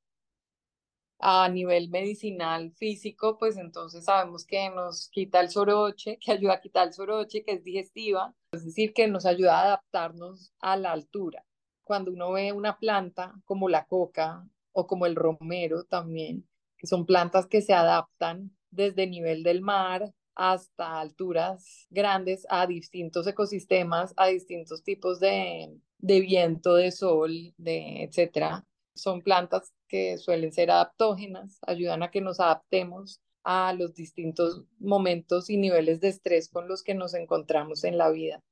A 1.24 1.48
nivel 1.48 1.88
medicinal 1.88 2.72
físico, 2.72 3.38
pues 3.38 3.56
entonces 3.56 4.06
sabemos 4.06 4.44
que 4.44 4.68
nos 4.70 5.08
quita 5.08 5.40
el 5.40 5.50
soroche, 5.50 6.18
que 6.20 6.32
ayuda 6.32 6.54
a 6.54 6.60
quitar 6.60 6.88
el 6.88 6.92
soroche, 6.94 7.44
que 7.44 7.52
es 7.52 7.64
digestiva, 7.64 8.34
es 8.52 8.64
decir, 8.64 8.92
que 8.92 9.06
nos 9.06 9.24
ayuda 9.24 9.58
a 9.60 9.64
adaptarnos 9.64 10.52
a 10.60 10.76
la 10.76 10.90
altura. 10.90 11.44
Cuando 11.84 12.10
uno 12.10 12.32
ve 12.32 12.52
una 12.52 12.78
planta 12.78 13.34
como 13.44 13.68
la 13.68 13.86
coca 13.86 14.44
o 14.72 14.86
como 14.88 15.06
el 15.06 15.14
romero 15.14 15.84
también, 15.84 16.48
que 16.76 16.88
son 16.88 17.06
plantas 17.06 17.46
que 17.46 17.62
se 17.62 17.72
adaptan 17.72 18.50
desde 18.70 19.06
nivel 19.06 19.44
del 19.44 19.60
mar 19.60 20.12
hasta 20.34 21.00
alturas 21.00 21.86
grandes 21.90 22.46
a 22.48 22.66
distintos 22.66 23.26
ecosistemas, 23.28 24.12
a 24.16 24.26
distintos 24.26 24.82
tipos 24.82 25.20
de, 25.20 25.78
de 25.98 26.20
viento, 26.20 26.74
de 26.74 26.90
sol, 26.90 27.54
de 27.58 28.02
etcétera. 28.04 28.66
Son 28.94 29.22
plantas 29.22 29.72
que 29.88 30.18
suelen 30.18 30.52
ser 30.52 30.70
adaptógenas, 30.70 31.58
ayudan 31.66 32.02
a 32.02 32.10
que 32.10 32.20
nos 32.20 32.40
adaptemos 32.40 33.20
a 33.44 33.72
los 33.72 33.94
distintos 33.94 34.64
momentos 34.78 35.50
y 35.50 35.56
niveles 35.56 36.00
de 36.00 36.08
estrés 36.08 36.48
con 36.48 36.68
los 36.68 36.82
que 36.82 36.94
nos 36.94 37.14
encontramos 37.14 37.84
en 37.84 37.98
la 37.98 38.10
vida. 38.10 38.42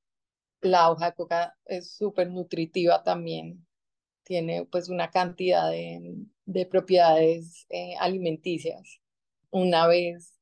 La 0.61 0.91
hoja 0.91 1.07
de 1.07 1.15
coca 1.15 1.57
es 1.67 1.97
súper 1.97 2.31
nutritiva 2.31 3.03
también, 3.03 3.67
tiene 4.25 4.67
pues 4.67 4.89
una 4.89 5.11
cantidad 5.11 5.71
de, 5.71 6.01
de 6.45 6.67
propiedades 6.67 7.67
eh, 7.71 7.95
alimenticias. 7.99 9.01
Una 9.51 9.87
vez 9.87 10.39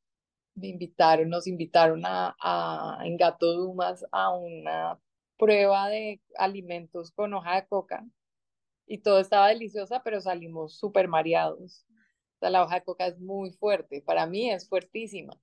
me 0.54 0.68
invitaron, 0.68 1.28
nos 1.28 1.46
invitaron 1.46 2.02
a, 2.04 2.98
en 3.04 3.16
Gato 3.16 3.52
Dumas 3.54 4.04
a 4.12 4.34
una 4.34 5.00
prueba 5.38 5.88
de 5.88 6.20
alimentos 6.36 7.12
con 7.12 7.32
hoja 7.34 7.56
de 7.56 7.66
coca 7.68 8.04
y 8.88 8.98
todo 8.98 9.20
estaba 9.20 9.48
deliciosa, 9.48 10.02
pero 10.02 10.20
salimos 10.20 10.78
súper 10.78 11.08
mareados. 11.08 11.86
O 12.36 12.38
sea, 12.40 12.50
la 12.50 12.64
hoja 12.64 12.76
de 12.76 12.84
coca 12.84 13.06
es 13.06 13.18
muy 13.20 13.52
fuerte, 13.52 14.02
para 14.02 14.26
mí 14.26 14.50
es 14.50 14.68
fuertísima. 14.68 15.34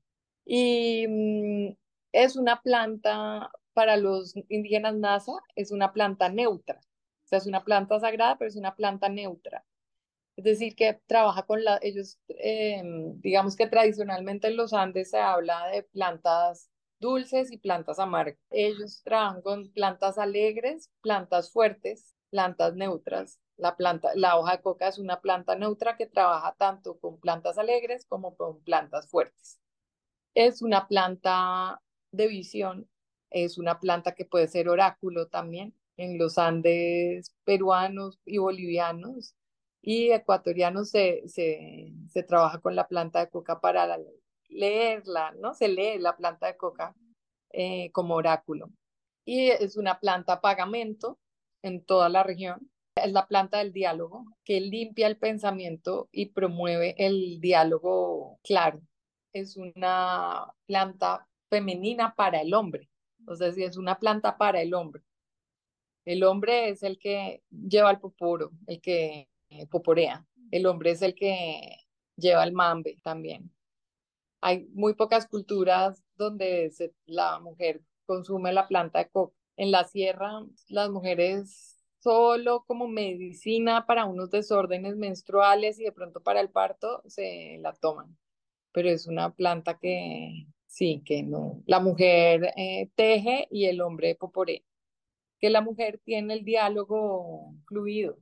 Y 0.46 1.06
mm, 1.08 1.76
es 2.14 2.36
una 2.36 2.62
planta, 2.62 3.52
para 3.74 3.98
los 3.98 4.36
indígenas 4.50 4.96
NASA, 4.96 5.34
es 5.56 5.72
una 5.72 5.94
planta 5.94 6.30
neutra. 6.30 6.80
O 7.26 7.28
sea, 7.28 7.40
es 7.40 7.48
una 7.48 7.64
planta 7.64 8.00
sagrada, 8.00 8.38
pero 8.38 8.50
es 8.50 8.56
una 8.56 8.76
planta 8.76 9.10
neutra. 9.10 9.66
Es 10.36 10.44
decir, 10.46 10.76
que 10.76 11.00
trabaja 11.08 11.44
con 11.44 11.64
la, 11.64 11.80
ellos, 11.82 12.20
em, 12.30 13.20
digamos 13.22 13.56
que 13.56 13.68
tradicionalmente 13.68 14.48
en 14.48 14.58
los 14.58 14.74
Andes 14.74 15.12
se 15.12 15.20
habla 15.20 15.68
de 15.68 15.84
plantas 15.84 16.70
dulces 17.00 17.52
y 17.52 17.58
plantas 17.58 18.00
amargas. 18.00 18.38
Ellos 18.50 19.02
trabajan 19.04 19.42
con 19.42 19.72
plantas 19.72 20.18
alegres, 20.18 20.92
plantas 21.02 21.52
fuertes, 21.52 22.15
plantas 22.36 22.76
neutras. 22.76 23.40
La, 23.56 23.78
planta, 23.78 24.12
la 24.16 24.38
hoja 24.38 24.58
de 24.58 24.62
coca 24.62 24.90
es 24.90 25.00
una 25.00 25.22
planta 25.22 25.56
neutra 25.56 25.96
que 25.96 26.06
trabaja 26.06 26.54
tanto 26.58 27.00
con 27.00 27.18
plantas 27.18 27.58
alegres 27.58 28.06
como 28.06 28.36
con 28.36 28.62
plantas 28.62 29.08
fuertes. 29.08 29.62
Es 30.34 30.62
una 30.62 30.90
planta 30.90 31.82
de 32.12 32.28
visión, 32.28 32.90
es 33.30 33.58
una 33.58 33.80
planta 33.80 34.16
que 34.16 34.26
puede 34.26 34.50
ser 34.50 34.68
oráculo 34.68 35.28
también 35.28 35.74
en 35.96 36.18
los 36.18 36.38
Andes 36.38 37.34
peruanos 37.46 38.20
y 38.26 38.38
bolivianos 38.38 39.34
y 39.82 40.12
ecuatorianos 40.12 40.90
se, 40.90 41.24
se, 41.30 41.94
se 42.10 42.24
trabaja 42.24 42.60
con 42.60 42.76
la 42.76 42.90
planta 42.90 43.20
de 43.22 43.30
coca 43.30 43.62
para 43.62 43.98
leerla, 44.50 45.34
¿no? 45.40 45.54
Se 45.54 45.70
lee 45.70 46.00
la 46.00 46.18
planta 46.18 46.48
de 46.48 46.58
coca 46.58 46.94
eh, 47.52 47.92
como 47.94 48.16
oráculo. 48.16 48.72
Y 49.24 49.48
es 49.52 49.78
una 49.78 50.02
planta 50.02 50.42
pagamento 50.42 51.18
en 51.66 51.84
toda 51.84 52.10
la 52.10 52.24
región. 52.24 52.70
Es 52.96 53.12
la 53.12 53.28
planta 53.28 53.58
del 53.58 53.74
diálogo 53.74 54.26
que 54.44 54.62
limpia 54.62 55.08
el 55.08 55.18
pensamiento 55.18 56.08
y 56.12 56.28
promueve 56.28 56.96
el 56.98 57.42
diálogo 57.42 58.40
claro. 58.44 58.82
Es 59.34 59.58
una 59.58 60.54
planta 60.68 61.28
femenina 61.50 62.14
para 62.16 62.42
el 62.42 62.54
hombre. 62.54 62.90
O 63.28 63.36
sea, 63.36 63.48
es 63.48 63.78
una 63.78 64.00
planta 64.00 64.38
para 64.38 64.62
el 64.62 64.74
hombre. 64.74 65.04
El 66.06 66.24
hombre 66.24 66.70
es 66.70 66.84
el 66.84 67.00
que 67.00 67.42
lleva 67.50 67.90
el 67.90 68.00
poporo, 68.00 68.52
el 68.68 68.80
que 68.80 69.28
poporea. 69.72 70.26
El 70.52 70.68
hombre 70.68 70.92
es 70.92 71.02
el 71.02 71.16
que 71.16 71.78
lleva 72.16 72.44
el 72.44 72.54
mambe 72.54 72.98
también. 73.04 73.52
Hay 74.40 74.68
muy 74.74 74.94
pocas 74.94 75.28
culturas 75.28 76.04
donde 76.16 76.72
la 77.08 77.40
mujer 77.40 77.82
consume 78.06 78.54
la 78.54 78.68
planta 78.68 79.00
de 79.00 79.10
coca. 79.10 79.36
En 79.58 79.72
la 79.72 79.86
sierra, 79.86 80.44
las 80.68 80.90
mujeres 80.90 81.76
solo 82.06 82.64
como 82.68 82.88
medicina 82.88 83.88
para 83.88 84.06
unos 84.06 84.30
desórdenes 84.30 84.96
menstruales 84.96 85.80
y 85.80 85.86
de 85.86 85.92
pronto 85.92 86.22
para 86.22 86.40
el 86.40 86.52
parto 86.52 87.02
se 87.08 87.58
la 87.62 87.74
toman. 87.74 88.16
Pero 88.72 88.90
es 88.90 89.08
una 89.08 89.34
planta 89.34 89.80
que 89.80 90.46
sí, 90.68 91.02
que 91.04 91.24
no. 91.24 91.64
La 91.66 91.80
mujer 91.80 92.54
eh, 92.58 92.92
teje 92.96 93.48
y 93.50 93.66
el 93.66 93.82
hombre 93.82 94.14
poporea. 94.16 94.62
Que 95.40 95.50
la 95.50 95.62
mujer 95.62 96.00
tiene 96.04 96.36
el 96.36 96.46
diálogo 96.46 97.56
fluido, 97.68 98.20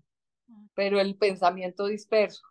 pero 0.76 1.02
el 1.02 1.18
pensamiento 1.18 1.88
disperso. 1.88 2.44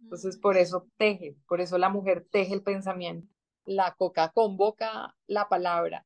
Entonces, 0.00 0.38
por 0.38 0.56
eso 0.56 0.86
teje, 0.98 1.36
por 1.48 1.60
eso 1.60 1.78
la 1.78 1.88
mujer 1.88 2.26
teje 2.30 2.54
el 2.54 2.62
pensamiento. 2.62 3.26
La 3.64 3.94
coca 3.98 4.30
convoca 4.30 5.16
la 5.26 5.48
palabra, 5.48 6.05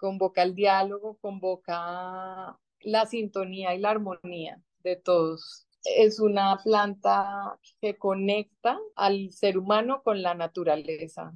convoca 0.00 0.42
el 0.42 0.54
diálogo, 0.54 1.18
convoca 1.20 2.58
la 2.80 3.06
sintonía 3.06 3.74
y 3.74 3.78
la 3.78 3.90
armonía 3.90 4.60
de 4.82 4.96
todos. 4.96 5.66
Es 5.84 6.18
una 6.18 6.58
planta 6.58 7.58
que 7.80 7.96
conecta 7.96 8.78
al 8.96 9.30
ser 9.32 9.58
humano 9.58 10.02
con 10.02 10.22
la 10.22 10.34
naturaleza. 10.34 11.32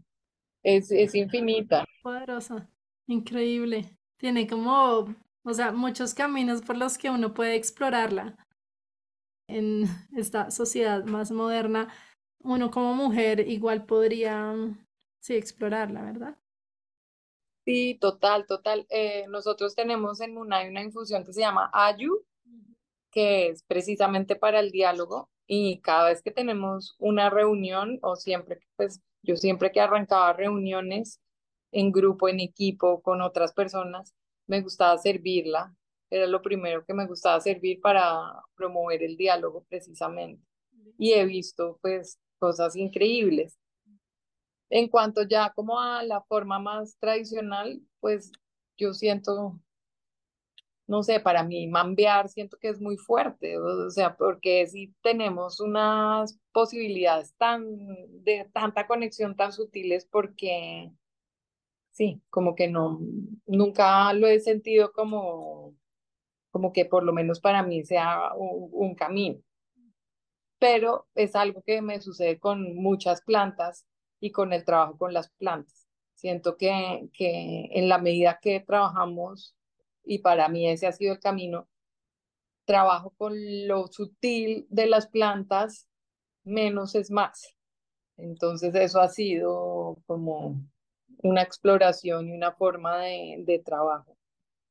Es, 0.62 0.91
es 0.91 1.15
infinita. 1.15 1.85
Poderosa, 2.03 2.69
increíble. 3.07 3.85
Tiene 4.17 4.47
como, 4.47 5.15
o 5.45 5.55
sea, 5.55 5.73
muchos 5.73 6.15
caminos 6.15 6.62
por 6.62 6.77
los 6.77 6.97
que 6.97 7.11
uno 7.11 7.35
puede 7.35 7.55
explorarla 7.55 8.37
en 9.49 9.85
esta 10.17 10.51
sociedad 10.51 11.05
más 11.05 11.31
moderna, 11.31 11.93
uno 12.43 12.71
como 12.71 12.95
mujer 12.95 13.41
igual 13.49 13.85
podría, 13.85 14.55
sí, 15.21 15.35
explorarla, 15.35 16.03
¿verdad? 16.03 16.39
Sí, 17.65 17.97
total, 18.01 18.47
total. 18.47 18.87
Eh, 18.91 19.27
nosotros 19.29 19.75
tenemos 19.75 20.21
en 20.21 20.37
UNAI 20.37 20.69
una 20.69 20.83
infusión 20.83 21.25
que 21.25 21.33
se 21.33 21.41
llama 21.41 21.71
Ayu, 21.73 22.25
que 23.11 23.49
es 23.49 23.62
precisamente 23.65 24.37
para 24.37 24.61
el 24.61 24.71
diálogo 24.71 25.31
y 25.47 25.81
cada 25.81 26.09
vez 26.09 26.23
que 26.23 26.31
tenemos 26.31 26.95
una 26.99 27.31
reunión 27.31 27.99
o 28.03 28.17
siempre, 28.17 28.61
pues 28.77 29.01
yo 29.23 29.37
siempre 29.37 29.73
que 29.73 29.81
arrancaba 29.81 30.33
reuniones 30.35 31.21
en 31.73 31.93
grupo, 31.93 32.29
en 32.29 32.41
equipo, 32.41 33.03
con 33.03 33.23
otras 33.23 33.53
personas, 33.53 34.15
me 34.47 34.61
gustaba 34.61 34.99
servirla 34.99 35.75
era 36.15 36.27
lo 36.29 36.43
primero 36.43 36.85
que 36.85 36.95
me 36.95 37.07
gustaba 37.07 37.41
servir 37.41 37.81
para 37.81 38.33
promover 38.57 39.03
el 39.03 39.17
diálogo 39.17 39.65
precisamente. 39.69 40.43
Y 40.97 41.12
he 41.12 41.25
visto 41.25 41.79
pues 41.83 42.21
cosas 42.39 42.77
increíbles. 42.77 43.59
En 44.75 44.89
cuanto 44.89 45.22
ya 45.22 45.53
como 45.55 45.79
a 45.81 46.03
la 46.03 46.20
forma 46.22 46.59
más 46.59 46.99
tradicional, 46.99 47.81
pues 48.01 48.33
yo 48.77 48.93
siento, 48.93 49.61
no 50.89 51.05
sé, 51.05 51.20
para 51.20 51.45
mí 51.45 51.68
mambear 51.68 52.29
siento 52.29 52.57
que 52.59 52.70
es 52.70 52.81
muy 52.81 52.97
fuerte, 52.97 53.57
o 53.57 53.89
sea, 53.91 54.16
porque 54.16 54.66
si 54.66 54.93
tenemos 55.01 55.61
unas 55.61 56.41
posibilidades 56.51 57.37
tan 57.37 57.64
de 58.25 58.51
tanta 58.53 58.89
conexión 58.89 59.37
tan 59.37 59.53
sutiles 59.53 60.07
porque 60.11 60.91
sí, 61.93 62.20
como 62.29 62.57
que 62.57 62.66
no, 62.66 62.99
nunca 63.47 64.12
lo 64.12 64.27
he 64.27 64.41
sentido 64.41 64.91
como 64.91 65.77
como 66.51 66.72
que 66.72 66.85
por 66.85 67.05
lo 67.05 67.12
menos 67.12 67.39
para 67.41 67.62
mí 67.62 67.85
sea 67.85 68.33
un, 68.35 68.97
camino. 68.97 69.41
Pero 70.59 71.07
es 71.14 71.37
algo 71.37 71.62
que 71.62 71.81
me 71.83 72.01
sucede 72.01 72.41
con 72.41 72.75
muchas 72.75 73.22
plantas 73.22 73.87
y 74.25 74.33
con 74.33 74.55
el 74.55 74.64
trabajo 74.64 74.97
con 74.97 75.12
las 75.12 75.29
plantas. 75.33 75.87
Siento 76.14 76.57
que, 76.57 77.11
que 77.12 77.68
en 77.72 77.91
la 77.91 77.99
medida 77.99 78.39
que 78.41 78.59
trabajamos, 78.61 79.55
y 80.03 80.20
para 80.20 80.49
mí 80.49 80.66
ese 80.66 80.87
ha 80.87 80.93
sido 80.93 81.12
el 81.12 81.20
camino, 81.20 81.68
trabajo 82.64 83.12
con 83.18 83.35
lo 83.68 83.87
sutil 83.89 84.66
de 84.70 84.87
las 84.87 85.09
plantas, 85.09 85.91
menos 86.43 86.95
es 86.95 87.11
más. 87.11 87.55
Entonces 88.16 88.75
eso 88.75 88.99
ha 88.99 89.09
sido 89.09 89.99
como 90.07 90.57
una 91.18 91.43
exploración 91.43 92.27
y 92.31 92.33
una 92.33 92.53
forma 92.53 93.01
de, 93.01 93.43
de 93.45 93.59
trabajo. 93.59 94.16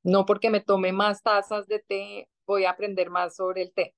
No 0.01 0.25
porque 0.25 0.49
me 0.49 0.61
tome 0.61 0.93
más 0.93 1.21
tazas 1.21 1.67
de 1.67 1.77
té, 1.77 2.27
voy 2.47 2.65
a 2.65 2.71
aprender 2.71 3.11
más 3.11 3.35
sobre 3.35 3.61
el 3.61 3.71
té 3.71 3.93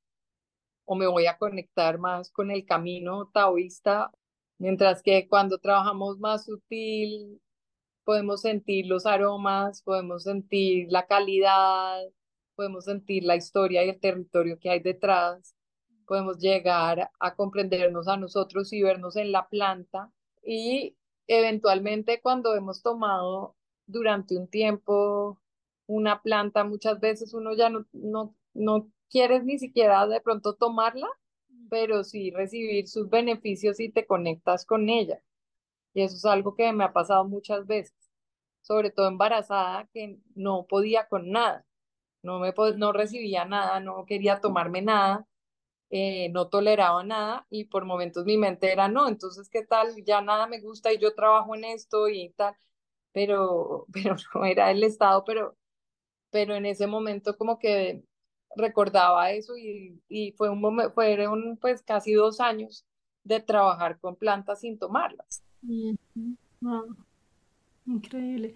o 0.84 0.96
me 0.96 1.08
voy 1.08 1.28
a 1.28 1.38
conectar 1.38 1.98
más 1.98 2.30
con 2.30 2.52
el 2.52 2.66
camino 2.66 3.30
taoísta, 3.34 4.12
mientras 4.58 5.02
que 5.04 5.28
cuando 5.28 5.58
trabajamos 5.60 6.20
más 6.20 6.46
sutil, 6.46 7.42
podemos 8.04 8.42
sentir 8.42 8.88
los 8.88 9.06
aromas, 9.06 9.82
podemos 9.82 10.24
sentir 10.24 10.88
la 10.90 11.08
calidad, 11.08 12.02
podemos 12.56 12.86
sentir 12.86 13.24
la 13.24 13.36
historia 13.36 13.84
y 13.84 13.90
el 13.90 14.00
territorio 14.00 14.60
que 14.60 14.70
hay 14.70 14.80
detrás, 14.80 15.56
podemos 16.06 16.38
llegar 16.40 17.12
a 17.20 17.36
comprendernos 17.36 18.08
a 18.08 18.18
nosotros 18.18 18.72
y 18.74 18.82
vernos 18.82 19.16
en 19.16 19.32
la 19.32 19.48
planta. 19.50 20.12
Y 20.44 20.96
eventualmente 21.28 22.22
cuando 22.22 22.56
hemos 22.56 22.82
tomado 22.82 23.56
durante 23.88 24.38
un 24.38 24.48
tiempo 24.48 25.40
una 25.88 26.22
planta, 26.22 26.64
muchas 26.64 27.00
veces 27.00 27.34
uno 27.34 27.54
ya 27.56 27.70
no, 27.70 27.86
no, 27.94 28.36
no 28.54 28.90
quieres 29.10 29.44
ni 29.44 29.60
siquiera 29.60 30.08
de 30.08 30.22
pronto 30.22 30.56
tomarla, 30.56 31.08
pero 31.76 32.06
sí 32.06 32.32
recibir 32.32 32.88
sus 32.88 33.10
beneficios 33.10 33.82
y 33.82 33.90
te 33.92 34.08
conectas 34.08 34.66
con 34.66 34.88
ella. 34.90 35.22
Y 35.94 36.04
eso 36.04 36.16
es 36.16 36.26
algo 36.26 36.56
que 36.56 36.72
me 36.74 36.86
ha 36.86 36.94
pasado 36.94 37.26
muchas 37.26 37.68
veces, 37.68 37.94
sobre 38.62 38.92
todo 38.92 39.10
embarazada, 39.10 39.90
que 39.94 40.18
no 40.36 40.68
podía 40.68 41.08
con 41.10 41.32
nada, 41.32 41.66
no, 42.24 42.40
me, 42.40 42.54
no 42.78 42.94
recibía 42.94 43.46
nada, 43.46 43.82
no 43.82 44.06
quería 44.06 44.42
tomarme 44.42 44.82
nada, 44.84 45.28
eh, 45.90 46.30
no 46.32 46.50
toleraba 46.50 47.04
nada 47.04 47.48
y 47.50 47.66
por 47.66 47.86
momentos 47.86 48.26
mi 48.26 48.38
mente 48.38 48.72
era, 48.72 48.88
no, 48.90 49.08
entonces, 49.10 49.50
¿qué 49.50 49.64
tal? 49.66 49.96
Ya 50.06 50.22
nada 50.22 50.48
me 50.48 50.62
gusta 50.62 50.94
y 50.94 51.00
yo 51.00 51.16
trabajo 51.16 51.56
en 51.56 51.66
esto 51.66 52.10
y 52.10 52.32
tal, 52.38 52.56
pero, 53.14 53.88
pero 53.94 54.16
no 54.36 54.46
era 54.46 54.72
el 54.72 54.84
estado, 54.84 55.26
pero, 55.26 55.58
pero 56.32 56.56
en 56.56 56.66
ese 56.68 56.88
momento 56.88 57.38
como 57.38 57.60
que 57.60 58.04
recordaba 58.56 59.32
eso 59.32 59.58
y, 59.58 60.02
y 60.10 60.32
fue 60.34 60.50
un 60.50 60.62
momento, 60.62 60.94
fueron 60.94 61.58
pues 61.58 61.82
casi 61.84 62.14
dos 62.14 62.40
años 62.40 62.86
de 63.24 63.40
trabajar 63.42 64.00
con 64.00 64.16
plantas 64.16 64.62
sin 64.62 64.78
tomarlas. 64.80 65.44
Increíble. 67.86 68.56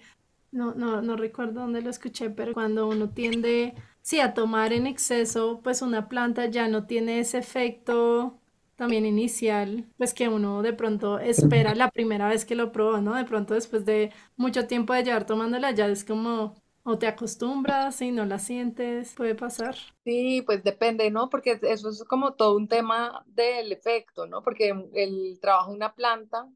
No, 0.52 0.74
no, 0.74 1.02
no 1.02 1.16
recuerdo 1.16 1.62
dónde 1.62 1.82
lo 1.82 1.89
escuché, 1.91 2.30
pero 2.32 2.54
cuando 2.54 2.88
uno 2.88 3.10
tiende, 3.12 3.76
sí, 4.02 4.20
a 4.20 4.34
tomar 4.34 4.74
en 4.74 4.88
exceso, 4.88 5.62
pues 5.64 5.82
una 5.84 6.10
planta 6.10 6.47
ya 6.47 6.68
no 6.68 6.88
tiene 6.88 7.20
ese 7.20 7.38
efecto 7.38 8.39
también 8.76 9.06
inicial, 9.06 9.88
pues 9.97 10.14
que 10.14 10.28
uno 10.30 10.62
de 10.64 10.74
pronto 10.74 11.20
espera 11.20 11.76
la 11.76 11.91
primera 11.91 12.30
vez 12.30 12.45
que 12.45 12.56
lo 12.56 12.72
probó, 12.72 13.00
¿no? 13.02 13.14
De 13.16 13.26
pronto 13.26 13.54
después 13.54 13.86
de 13.86 14.12
mucho 14.38 14.68
tiempo 14.68 14.93
de 14.93 15.04
llevar 15.04 15.26
tomándola, 15.26 15.72
ya 15.72 15.88
es 15.88 16.04
como, 16.04 16.56
o 16.84 16.97
te 16.97 17.07
acostumbras 17.07 18.01
y 18.01 18.11
no 18.11 18.25
la 18.25 18.39
sientes, 18.39 19.13
puede 19.15 19.36
pasar. 19.36 19.75
Sí, 20.03 20.41
pues 20.45 20.63
depende, 20.63 21.11
¿no? 21.11 21.30
Porque 21.30 21.59
eso 21.61 21.89
es 21.89 22.03
como 22.05 22.34
todo 22.34 22.55
un 22.55 22.67
tema 22.67 23.23
del 23.27 23.71
efecto, 23.71 24.27
¿no? 24.27 24.41
Porque 24.41 24.73
el 24.93 25.39
trabajo 25.41 25.71
de 25.71 25.75
una 25.75 25.93
planta, 25.93 26.49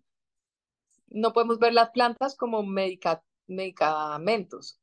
no 1.07 1.34
podemos 1.34 1.59
ver 1.59 1.74
las 1.74 1.91
plantas 1.91 2.36
como 2.36 2.63
medica 2.63 3.24
medicamentos. 3.47 4.80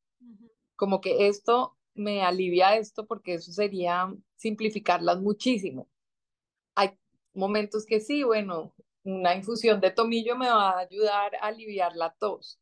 Como 0.76 1.00
que 1.00 1.26
esto 1.26 1.76
me 1.94 2.22
alivia 2.22 2.76
esto 2.76 3.06
porque 3.06 3.34
eso 3.34 3.52
sería 3.52 4.14
simplificarlas 4.36 5.20
muchísimo. 5.20 5.88
Hay 6.74 6.90
momentos 7.34 7.84
que 7.84 8.00
sí, 8.00 8.22
bueno, 8.22 8.72
una 9.02 9.34
infusión 9.34 9.80
de 9.80 9.90
tomillo 9.90 10.36
me 10.36 10.48
va 10.48 10.70
a 10.70 10.78
ayudar 10.80 11.34
a 11.36 11.46
aliviar 11.48 11.96
la 11.96 12.14
tos, 12.14 12.59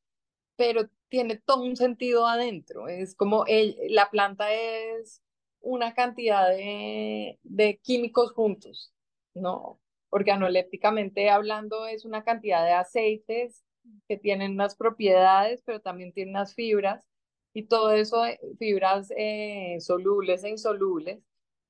pero 0.59 0.89
tiene 1.09 1.37
todo 1.39 1.63
un 1.63 1.77
sentido 1.77 2.27
adentro. 2.27 2.89
Es 2.89 3.15
como 3.15 3.45
la 3.89 4.11
planta 4.11 4.53
es 4.53 5.23
una 5.61 5.95
cantidad 5.95 6.49
de, 6.51 7.39
de 7.45 7.79
químicos 7.79 8.33
juntos, 8.33 8.93
¿no? 9.35 9.81
Organolépticamente 10.11 11.31
hablando, 11.31 11.87
es 11.87 12.05
una 12.05 12.25
cantidad 12.25 12.65
de 12.65 12.73
aceites 12.73 13.65
que 14.09 14.19
tienen 14.19 14.53
unas 14.53 14.77
propiedades, 14.77 15.63
pero 15.65 15.81
también 15.81 16.13
tienen 16.13 16.35
unas 16.35 16.55
fibras, 16.55 17.07
y 17.55 17.65
todo 17.65 17.93
eso, 17.93 18.27
eh, 18.27 18.41
fibras 18.59 19.13
eh, 19.17 19.77
solubles 19.81 20.45
e 20.45 20.51
insolubles, 20.51 21.23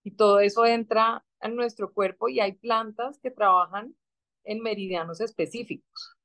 y 0.03 0.13
todo 0.13 0.41
eso 0.41 0.65
entra 0.67 1.25
en 1.41 1.57
nuestro 1.57 1.93
cuerpo 1.93 2.29
y 2.29 2.41
hay 2.41 2.53
plantas 2.53 3.19
que 3.21 3.31
trabajan 3.31 3.95
en 4.45 4.61
meridianos 4.63 5.21
específicos 5.21 6.18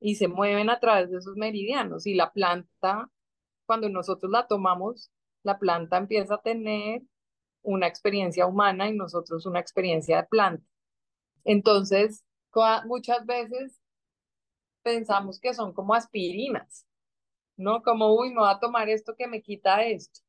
y 0.00 0.16
se 0.16 0.28
mueven 0.28 0.70
a 0.70 0.80
través 0.80 1.10
de 1.10 1.18
esos 1.18 1.36
meridianos 1.36 2.06
y 2.06 2.14
la 2.14 2.32
planta, 2.32 3.10
cuando 3.66 3.88
nosotros 3.88 4.30
la 4.30 4.46
tomamos, 4.46 5.10
la 5.42 5.58
planta 5.58 5.98
empieza 5.98 6.34
a 6.36 6.42
tener 6.42 7.02
una 7.62 7.86
experiencia 7.86 8.46
humana 8.46 8.88
y 8.88 8.96
nosotros 8.96 9.46
una 9.46 9.60
experiencia 9.60 10.18
de 10.18 10.28
planta. 10.28 10.64
Entonces, 11.44 12.24
muchas 12.86 13.24
veces 13.26 13.80
pensamos 14.82 15.40
que 15.40 15.54
son 15.54 15.72
como 15.72 15.94
aspirinas, 15.94 16.86
¿no? 17.56 17.82
Como, 17.82 18.14
uy, 18.18 18.30
me 18.30 18.40
voy 18.40 18.50
a 18.50 18.58
tomar 18.60 18.88
esto 18.88 19.14
que 19.16 19.26
me 19.26 19.42
quita 19.42 19.82
esto. 19.84 20.20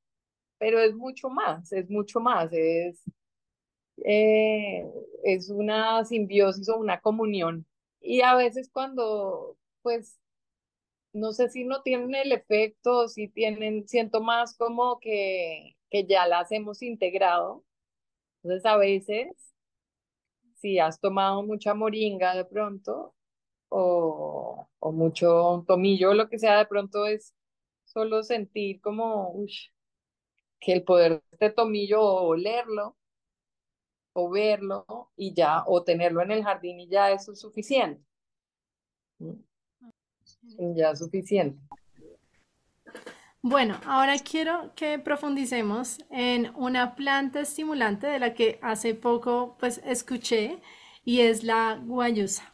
Pero 0.58 0.80
es 0.80 0.96
mucho 0.96 1.30
más, 1.30 1.72
es 1.72 1.90
mucho 1.90 2.20
más, 2.20 2.52
es, 2.52 3.02
eh, 4.04 4.86
es 5.24 5.50
una 5.50 6.04
simbiosis 6.06 6.70
o 6.70 6.78
una 6.78 7.00
comunión. 7.02 7.66
Y 8.02 8.22
a 8.22 8.36
veces 8.36 8.70
cuando, 8.72 9.58
pues, 9.82 10.20
no 11.14 11.34
sé 11.34 11.50
si 11.50 11.66
no 11.66 11.82
tienen 11.84 12.16
el 12.16 12.32
efecto, 12.34 13.08
si 13.10 13.28
tienen, 13.30 13.88
siento 13.88 14.22
más 14.22 14.56
como 14.58 15.00
que, 15.00 15.78
que 15.90 16.06
ya 16.08 16.28
las 16.28 16.52
hemos 16.52 16.82
integrado. 16.84 17.66
Entonces 18.44 18.66
a 18.68 18.78
veces, 18.78 19.28
si 20.56 20.80
has 20.80 21.00
tomado 21.00 21.44
mucha 21.44 21.74
moringa 21.74 22.36
de 22.36 22.46
pronto, 22.46 23.16
o, 23.70 24.70
o 24.80 24.92
mucho 24.92 25.64
tomillo, 25.68 26.14
lo 26.14 26.30
que 26.30 26.40
sea, 26.40 26.58
de 26.60 26.66
pronto 26.68 27.06
es 27.08 27.34
solo 27.86 28.24
sentir 28.24 28.82
como 28.82 29.34
que 30.62 30.72
el 30.74 30.84
poder 30.84 31.12
de 31.14 31.22
este 31.34 31.50
tomillo 31.52 32.02
o 32.02 32.28
olerlo 32.30 32.96
o 34.14 34.30
verlo 34.30 34.86
y 35.16 35.34
ya, 35.34 35.64
o 35.66 35.84
tenerlo 35.84 36.22
en 36.22 36.30
el 36.32 36.44
jardín 36.44 36.80
y 36.80 36.88
ya 36.90 37.12
eso 37.12 37.32
es 37.34 37.40
suficiente. 37.40 38.04
Ya 40.58 40.92
es 40.92 41.00
suficiente. 41.00 41.60
Bueno, 43.42 43.80
ahora 43.86 44.16
quiero 44.18 44.74
que 44.76 45.00
profundicemos 45.00 46.00
en 46.10 46.52
una 46.56 46.96
planta 46.96 47.40
estimulante 47.40 48.08
de 48.08 48.20
la 48.20 48.34
que 48.34 48.60
hace 48.62 48.96
poco 48.96 49.56
pues 49.60 49.82
escuché 49.86 50.62
y 51.06 51.22
es 51.22 51.44
la 51.44 51.80
guayusa 51.82 52.54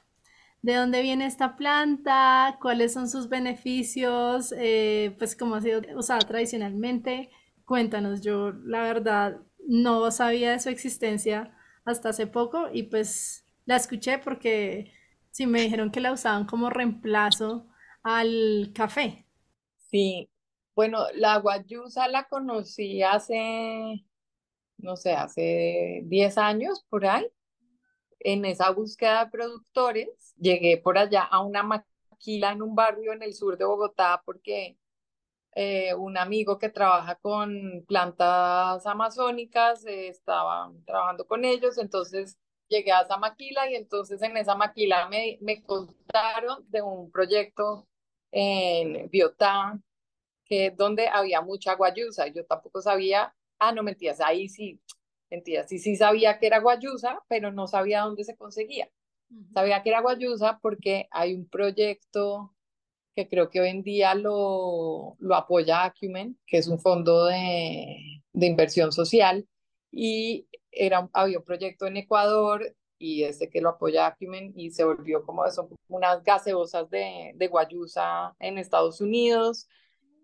de 0.65 0.73
dónde 0.73 1.03
viene 1.03 1.27
esta 1.27 1.57
planta, 1.57 2.57
cuáles 2.59 2.91
son 2.91 3.07
sus 3.07 3.29
beneficios, 3.29 4.51
eh, 4.57 5.13
pues 5.19 5.35
cómo 5.35 5.53
ha 5.53 5.61
sido 5.61 5.79
usada 5.95 6.21
tradicionalmente. 6.21 7.29
Cuéntanos, 7.65 8.21
yo 8.21 8.51
la 8.51 8.81
verdad 8.81 9.41
no 9.67 10.09
sabía 10.09 10.53
de 10.53 10.59
su 10.59 10.69
existencia 10.69 11.55
hasta 11.85 12.09
hace 12.09 12.25
poco 12.25 12.69
y 12.73 12.81
pues 12.81 13.45
la 13.65 13.75
escuché 13.75 14.17
porque 14.17 14.91
sí 15.29 15.45
me 15.45 15.61
dijeron 15.61 15.91
que 15.91 15.99
la 16.01 16.11
usaban 16.11 16.45
como 16.47 16.71
reemplazo 16.71 17.67
al 18.05 18.71
café. 18.73 19.25
Sí, 19.77 20.29
bueno, 20.75 21.05
la 21.15 21.37
guayusa 21.39 22.07
la 22.07 22.27
conocí 22.27 23.01
hace, 23.03 24.05
no 24.77 24.95
sé, 24.95 25.13
hace 25.13 26.01
10 26.05 26.37
años 26.37 26.85
por 26.89 27.05
ahí 27.05 27.27
en 28.19 28.45
esa 28.45 28.71
búsqueda 28.71 29.25
de 29.25 29.31
productores, 29.31 30.33
llegué 30.37 30.77
por 30.77 30.97
allá 30.97 31.23
a 31.23 31.41
una 31.41 31.63
maquila 31.63 32.51
en 32.51 32.61
un 32.61 32.75
barrio 32.75 33.13
en 33.13 33.23
el 33.23 33.33
sur 33.33 33.57
de 33.57 33.65
Bogotá 33.65 34.21
porque 34.25 34.77
eh, 35.55 35.93
un 35.95 36.17
amigo 36.17 36.59
que 36.59 36.69
trabaja 36.69 37.15
con 37.15 37.85
plantas 37.87 38.85
amazónicas 38.87 39.85
eh, 39.85 40.09
estaba 40.09 40.71
trabajando 40.85 41.27
con 41.27 41.45
ellos, 41.45 41.77
entonces 41.79 42.37
llegué 42.67 42.91
a 42.91 43.01
esa 43.01 43.17
maquila 43.17 43.69
y 43.71 43.75
entonces 43.75 44.21
en 44.21 44.37
esa 44.37 44.55
maquila 44.55 45.07
me, 45.09 45.37
me 45.41 45.63
contaron 45.63 46.65
de 46.69 46.81
un 46.83 47.11
proyecto 47.11 47.87
en 48.37 49.09
Biotá, 49.09 49.79
que 50.45 50.71
donde 50.71 51.07
había 51.07 51.41
mucha 51.41 51.75
guayusa. 51.75 52.27
Yo 52.27 52.45
tampoco 52.45 52.81
sabía, 52.81 53.33
ah, 53.59 53.71
no 53.71 53.81
mentiras, 53.83 54.19
ahí 54.21 54.49
sí, 54.49 54.81
Mentira, 55.29 55.67
sí, 55.67 55.79
sí 55.79 55.95
sabía 55.95 56.37
que 56.39 56.47
era 56.47 56.59
guayusa, 56.59 57.23
pero 57.27 57.51
no 57.51 57.67
sabía 57.67 58.01
dónde 58.01 58.23
se 58.23 58.35
conseguía. 58.35 58.89
Sabía 59.53 59.81
que 59.81 59.89
era 59.89 60.01
guayusa 60.01 60.59
porque 60.61 61.07
hay 61.11 61.33
un 61.33 61.47
proyecto 61.49 62.53
que 63.15 63.27
creo 63.27 63.49
que 63.49 63.61
hoy 63.61 63.69
en 63.69 63.81
día 63.81 64.13
lo, 64.13 65.15
lo 65.19 65.35
apoya 65.35 65.83
Acumen, 65.83 66.37
que 66.45 66.57
es 66.57 66.67
un 66.67 66.79
fondo 66.79 67.25
de, 67.25 68.21
de 68.33 68.45
inversión 68.45 68.91
social, 68.91 69.47
y 69.91 70.47
era, 70.71 71.09
había 71.13 71.39
un 71.39 71.45
proyecto 71.45 71.87
en 71.87 71.97
Ecuador 71.97 72.75
y 72.97 73.23
este 73.23 73.49
que 73.49 73.61
lo 73.61 73.69
apoya 73.69 74.07
Acumen 74.07 74.53
y 74.55 74.71
se 74.71 74.83
volvió 74.83 75.23
como 75.25 75.49
son 75.51 75.67
unas 75.87 76.23
gaseosas 76.23 76.89
de, 76.89 77.47
guayusa 77.49 78.35
en 78.39 78.57
Estados 78.57 79.01
Unidos. 79.01 79.67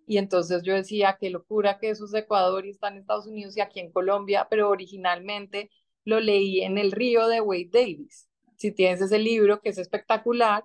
Y 0.07 0.17
entonces 0.17 0.63
yo 0.63 0.73
decía, 0.73 1.17
qué 1.19 1.29
locura 1.29 1.79
que 1.79 1.89
eso 1.89 2.05
es 2.05 2.11
de 2.11 2.19
Ecuador 2.19 2.65
y 2.65 2.71
está 2.71 2.89
en 2.89 2.97
Estados 2.97 3.27
Unidos 3.27 3.55
y 3.55 3.61
aquí 3.61 3.79
en 3.79 3.91
Colombia, 3.91 4.47
pero 4.49 4.69
originalmente 4.69 5.69
lo 6.03 6.19
leí 6.19 6.61
en 6.61 6.77
El 6.77 6.91
Río 6.91 7.27
de 7.27 7.41
Wade 7.41 7.69
Davis. 7.71 8.29
Si 8.57 8.71
tienes 8.71 9.01
ese 9.01 9.19
libro 9.19 9.61
que 9.61 9.69
es 9.69 9.77
espectacular, 9.77 10.63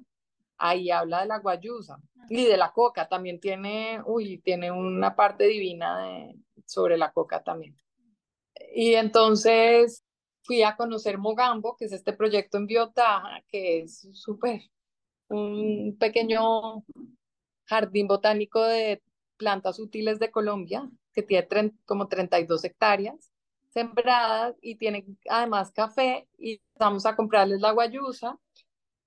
ahí 0.59 0.91
habla 0.91 1.21
de 1.21 1.27
la 1.27 1.39
guayusa 1.39 1.99
y 2.29 2.45
de 2.45 2.57
la 2.57 2.73
coca, 2.73 3.09
también 3.09 3.39
tiene, 3.41 4.01
uy, 4.05 4.39
tiene 4.39 4.71
una 4.71 5.15
parte 5.15 5.45
divina 5.45 5.99
sobre 6.65 6.97
la 6.97 7.13
coca 7.13 7.43
también. 7.43 7.77
Y 8.75 8.95
entonces 8.95 10.06
fui 10.47 10.63
a 10.63 10.77
conocer 10.77 11.19
Mogambo, 11.19 11.77
que 11.77 11.87
es 11.87 11.93
este 11.93 12.13
proyecto 12.13 12.59
en 12.59 12.67
Biota, 12.67 13.23
que 13.49 13.81
es 13.81 14.09
súper, 14.13 14.63
un 15.29 15.97
pequeño 15.99 16.85
jardín 17.65 18.07
botánico 18.07 18.63
de 18.63 19.03
plantas 19.37 19.79
útiles 19.79 20.19
de 20.19 20.31
Colombia, 20.31 20.89
que 21.13 21.23
tiene 21.23 21.73
como 21.85 22.09
32 22.09 22.65
hectáreas 22.65 23.33
sembradas 23.77 24.57
y 24.63 24.77
tiene 24.77 25.05
además 25.29 25.71
café 25.71 26.27
y 26.39 26.63
vamos 26.79 27.05
a 27.05 27.15
comprarles 27.15 27.61
la 27.61 27.73
guayusa. 27.73 28.39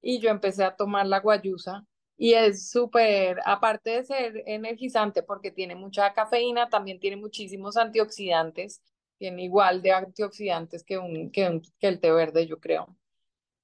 Y 0.01 0.19
yo 0.19 0.29
empecé 0.29 0.63
a 0.63 0.75
tomar 0.75 1.07
la 1.07 1.19
guayusa 1.19 1.85
y 2.17 2.33
es 2.33 2.69
súper, 2.69 3.39
aparte 3.45 3.89
de 3.91 4.03
ser 4.03 4.43
energizante 4.45 5.23
porque 5.23 5.51
tiene 5.51 5.75
mucha 5.75 6.13
cafeína, 6.13 6.69
también 6.69 6.99
tiene 6.99 7.17
muchísimos 7.17 7.77
antioxidantes, 7.77 8.81
tiene 9.19 9.43
igual 9.43 9.81
de 9.83 9.91
antioxidantes 9.91 10.83
que, 10.83 10.97
un, 10.97 11.31
que, 11.31 11.61
el 11.81 11.99
té 11.99 12.11
verde, 12.11 12.47
yo 12.47 12.59
creo. 12.59 12.97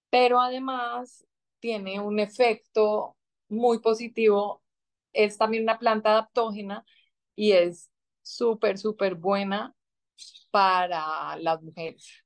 Pero 0.09 0.39
además 0.39 1.25
tiene 1.59 1.99
un 1.99 2.19
efecto 2.19 3.17
muy 3.49 3.79
positivo, 3.79 4.63
es 5.13 5.37
también 5.37 5.63
una 5.63 5.79
planta 5.79 6.11
adaptógena 6.11 6.85
y 7.35 7.53
es 7.53 7.89
súper, 8.21 8.77
súper 8.77 9.15
buena 9.15 9.75
para 10.51 11.37
las 11.37 11.61
mujeres. 11.63 12.23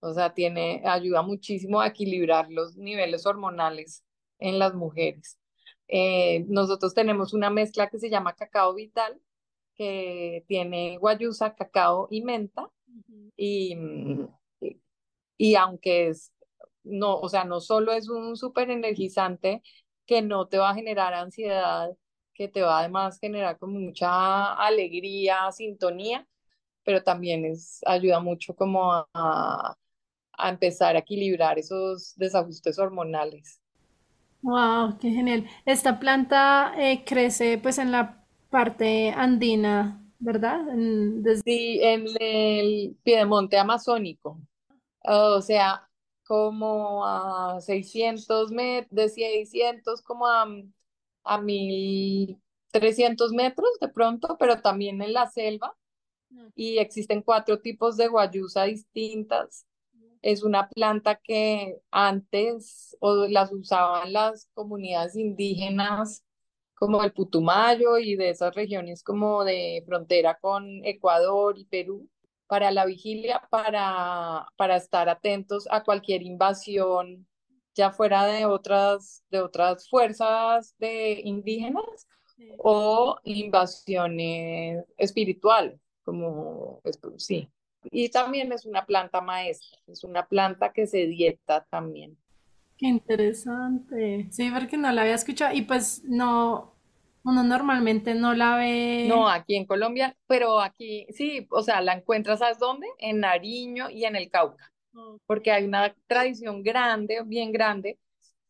O 0.00 0.12
sea, 0.14 0.34
tiene, 0.34 0.82
ayuda 0.84 1.22
muchísimo 1.22 1.80
a 1.80 1.88
equilibrar 1.88 2.50
los 2.50 2.76
niveles 2.76 3.26
hormonales 3.26 4.04
en 4.38 4.58
las 4.58 4.74
mujeres. 4.74 5.38
Eh, 5.88 6.44
nosotros 6.48 6.94
tenemos 6.94 7.34
una 7.34 7.50
mezcla 7.50 7.88
que 7.88 7.98
se 7.98 8.10
llama 8.10 8.34
cacao 8.34 8.74
vital, 8.74 9.20
que 9.74 10.44
tiene 10.48 10.98
guayusa, 10.98 11.54
cacao 11.54 12.08
y 12.10 12.22
menta. 12.22 12.68
y, 13.36 13.76
y, 15.36 15.54
aunque 15.56 16.08
es, 16.08 16.32
no, 16.84 17.16
o 17.18 17.28
sea, 17.28 17.44
no 17.44 17.60
solo 17.60 17.92
es 17.92 18.08
un 18.08 18.36
súper 18.36 18.70
energizante 18.70 19.62
que 20.06 20.22
no 20.22 20.48
te 20.48 20.58
va 20.58 20.70
a 20.70 20.74
generar 20.74 21.14
ansiedad, 21.14 21.90
que 22.34 22.48
te 22.48 22.62
va 22.62 22.80
además 22.80 23.16
a 23.16 23.20
generar 23.20 23.58
como 23.58 23.78
mucha 23.80 24.54
alegría, 24.54 25.50
sintonía, 25.52 26.26
pero 26.84 27.02
también 27.02 27.44
es, 27.44 27.80
ayuda 27.86 28.20
mucho 28.20 28.54
como 28.56 28.92
a 29.14 29.76
a 30.38 30.48
empezar 30.50 30.96
a 30.96 31.00
equilibrar 31.00 31.58
esos 31.58 32.14
desajustes 32.16 32.78
hormonales. 32.78 33.60
Wow, 34.42 34.98
qué 35.00 35.10
genial. 35.10 35.46
Esta 35.64 36.00
planta 36.00 36.74
eh, 36.76 37.04
crece 37.04 37.58
pues 37.58 37.78
en 37.78 37.92
la 37.92 38.21
parte 38.52 39.10
andina, 39.10 40.00
¿verdad? 40.20 40.68
En, 40.68 41.24
Sí, 41.44 41.80
en 41.82 42.06
el 42.20 42.96
piedemonte 43.02 43.58
amazónico. 43.58 44.40
O 45.00 45.40
sea, 45.40 45.88
como 46.24 47.04
a 47.04 47.60
600 47.60 48.52
metros, 48.52 48.90
de 48.90 49.08
600 49.08 50.02
como 50.02 50.28
a, 50.28 50.46
a 51.24 51.40
1300 51.40 53.32
metros 53.32 53.70
de 53.80 53.88
pronto, 53.88 54.36
pero 54.38 54.60
también 54.60 55.02
en 55.02 55.12
la 55.12 55.26
selva. 55.28 55.76
Y 56.54 56.78
existen 56.78 57.22
cuatro 57.22 57.60
tipos 57.60 57.96
de 57.96 58.08
guayusa 58.08 58.64
distintas 58.64 59.66
es 60.22 60.44
una 60.44 60.68
planta 60.68 61.16
que 61.16 61.80
antes 61.90 62.96
o 63.00 63.26
las 63.26 63.52
usaban 63.52 64.12
las 64.12 64.48
comunidades 64.54 65.16
indígenas 65.16 66.24
como 66.82 67.04
el 67.04 67.12
Putumayo 67.12 67.96
y 67.96 68.16
de 68.16 68.30
esas 68.30 68.56
regiones 68.56 69.04
como 69.04 69.44
de 69.44 69.84
frontera 69.86 70.36
con 70.40 70.84
Ecuador 70.84 71.56
y 71.56 71.64
Perú 71.64 72.10
para 72.48 72.72
la 72.72 72.86
vigilia, 72.86 73.40
para, 73.50 74.48
para 74.56 74.74
estar 74.78 75.08
atentos 75.08 75.68
a 75.70 75.84
cualquier 75.84 76.22
invasión, 76.22 77.28
ya 77.72 77.92
fuera 77.92 78.26
de 78.26 78.46
otras, 78.46 79.22
de 79.30 79.42
otras 79.42 79.88
fuerzas 79.88 80.74
de 80.78 81.20
indígenas 81.22 82.08
o 82.58 83.16
invasiones 83.22 84.84
espirituales, 84.96 85.78
como, 86.02 86.80
pues, 86.82 86.98
sí. 87.18 87.48
Y 87.92 88.08
también 88.08 88.50
es 88.50 88.66
una 88.66 88.84
planta 88.86 89.20
maestra, 89.20 89.78
es 89.86 90.02
una 90.02 90.26
planta 90.26 90.72
que 90.72 90.88
se 90.88 91.06
dieta 91.06 91.64
también. 91.70 92.18
Qué 92.82 92.88
interesante. 92.88 94.26
Sí, 94.32 94.50
porque 94.50 94.76
no 94.76 94.90
la 94.90 95.02
había 95.02 95.14
escuchado 95.14 95.54
y 95.54 95.62
pues 95.62 96.02
no, 96.02 96.74
uno 97.22 97.44
normalmente 97.44 98.12
no 98.12 98.34
la 98.34 98.56
ve. 98.56 99.06
No, 99.08 99.28
aquí 99.28 99.54
en 99.54 99.66
Colombia, 99.66 100.16
pero 100.26 100.58
aquí 100.58 101.06
sí, 101.10 101.46
o 101.52 101.62
sea, 101.62 101.80
la 101.80 101.92
encuentras, 101.92 102.40
¿sabes 102.40 102.58
dónde? 102.58 102.88
En 102.98 103.20
Nariño 103.20 103.88
y 103.88 104.04
en 104.04 104.16
el 104.16 104.28
Cauca, 104.30 104.72
porque 105.26 105.52
hay 105.52 105.64
una 105.64 105.94
tradición 106.08 106.64
grande, 106.64 107.22
bien 107.24 107.52
grande, 107.52 108.00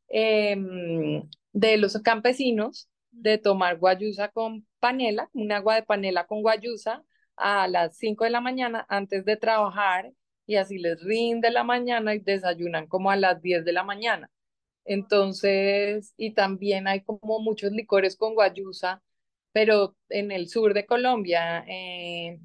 em, 0.09 1.29
de 1.53 1.77
los 1.77 2.01
campesinos 2.01 2.89
de 3.11 3.37
tomar 3.37 3.77
guayusa 3.77 4.31
con 4.31 4.67
panela, 4.81 5.29
un 5.35 5.53
agua 5.53 5.75
de 5.75 5.83
panela 5.83 6.27
con 6.27 6.41
guayusa, 6.41 7.05
a 7.37 7.69
las 7.69 7.99
5 7.99 8.25
de 8.25 8.31
la 8.31 8.41
mañana 8.41 8.87
antes 8.89 9.27
de 9.27 9.37
trabajar 9.37 10.11
y 10.47 10.57
así 10.57 10.79
les 10.79 11.03
rinde 11.03 11.51
la 11.51 11.65
mañana 11.65 12.15
y 12.15 12.21
desayunan 12.21 12.87
como 12.87 13.11
a 13.11 13.17
las 13.17 13.41
10 13.43 13.65
de 13.65 13.73
la 13.73 13.85
mañana. 13.85 14.31
Entonces, 14.85 16.15
y 16.17 16.33
también 16.35 16.89
hay 16.89 17.03
como 17.03 17.41
muchos 17.41 17.73
licores 17.73 18.17
con 18.17 18.35
guayusa, 18.35 19.03
pero 19.53 19.97
en 20.09 20.33
el 20.33 20.49
sur 20.49 20.75
de 20.75 20.87
Colombia, 20.87 21.65
eh, 21.69 22.41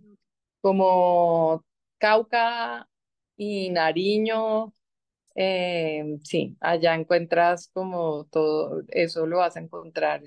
como 0.62 1.64
Cauca 2.00 2.88
y 3.38 3.70
Nariño, 3.72 4.74
eh, 5.36 6.18
sí, 6.24 6.58
allá 6.62 6.96
encuentras 6.96 7.70
como 7.74 8.26
todo, 8.32 8.84
eso 8.90 9.26
lo 9.28 9.38
vas 9.40 9.56
a 9.58 9.60
encontrar 9.62 10.24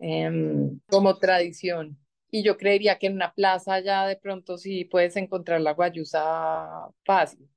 em, 0.00 0.80
como 0.88 1.18
tradición. 1.18 1.98
Y 2.30 2.42
yo 2.42 2.56
creería 2.56 2.98
que 2.98 3.08
en 3.08 3.14
una 3.14 3.32
plaza 3.32 3.80
ya 3.80 4.06
de 4.06 4.16
pronto 4.16 4.58
sí 4.58 4.84
puedes 4.84 5.16
encontrar 5.16 5.60
la 5.60 5.72
guayusa 5.72 6.88
fácil. 7.04 7.48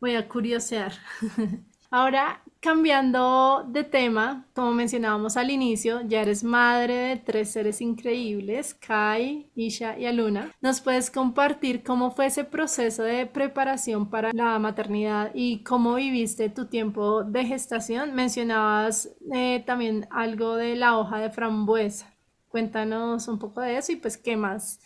Voy 0.00 0.14
a 0.14 0.28
curiosear. 0.28 0.92
Ahora, 1.90 2.42
cambiando 2.60 3.64
de 3.68 3.84
tema, 3.84 4.44
como 4.54 4.72
mencionábamos 4.72 5.36
al 5.36 5.50
inicio, 5.50 6.00
ya 6.06 6.22
eres 6.22 6.42
madre 6.42 6.94
de 6.94 7.16
tres 7.16 7.52
seres 7.52 7.80
increíbles, 7.80 8.74
Kai, 8.74 9.50
Isha 9.54 9.96
y 9.96 10.06
Aluna. 10.06 10.52
¿Nos 10.60 10.80
puedes 10.80 11.10
compartir 11.10 11.84
cómo 11.84 12.10
fue 12.10 12.26
ese 12.26 12.42
proceso 12.44 13.04
de 13.04 13.26
preparación 13.26 14.10
para 14.10 14.32
la 14.32 14.58
maternidad 14.58 15.30
y 15.32 15.62
cómo 15.62 15.94
viviste 15.94 16.48
tu 16.48 16.66
tiempo 16.66 17.22
de 17.22 17.44
gestación? 17.44 18.14
Mencionabas 18.14 19.08
eh, 19.32 19.62
también 19.64 20.08
algo 20.10 20.56
de 20.56 20.74
la 20.74 20.98
hoja 20.98 21.18
de 21.20 21.30
frambuesa. 21.30 22.15
Cuéntanos 22.56 23.28
un 23.28 23.38
poco 23.38 23.60
de 23.60 23.76
eso 23.76 23.92
y 23.92 23.96
pues 23.96 24.16
qué 24.16 24.34
más 24.34 24.80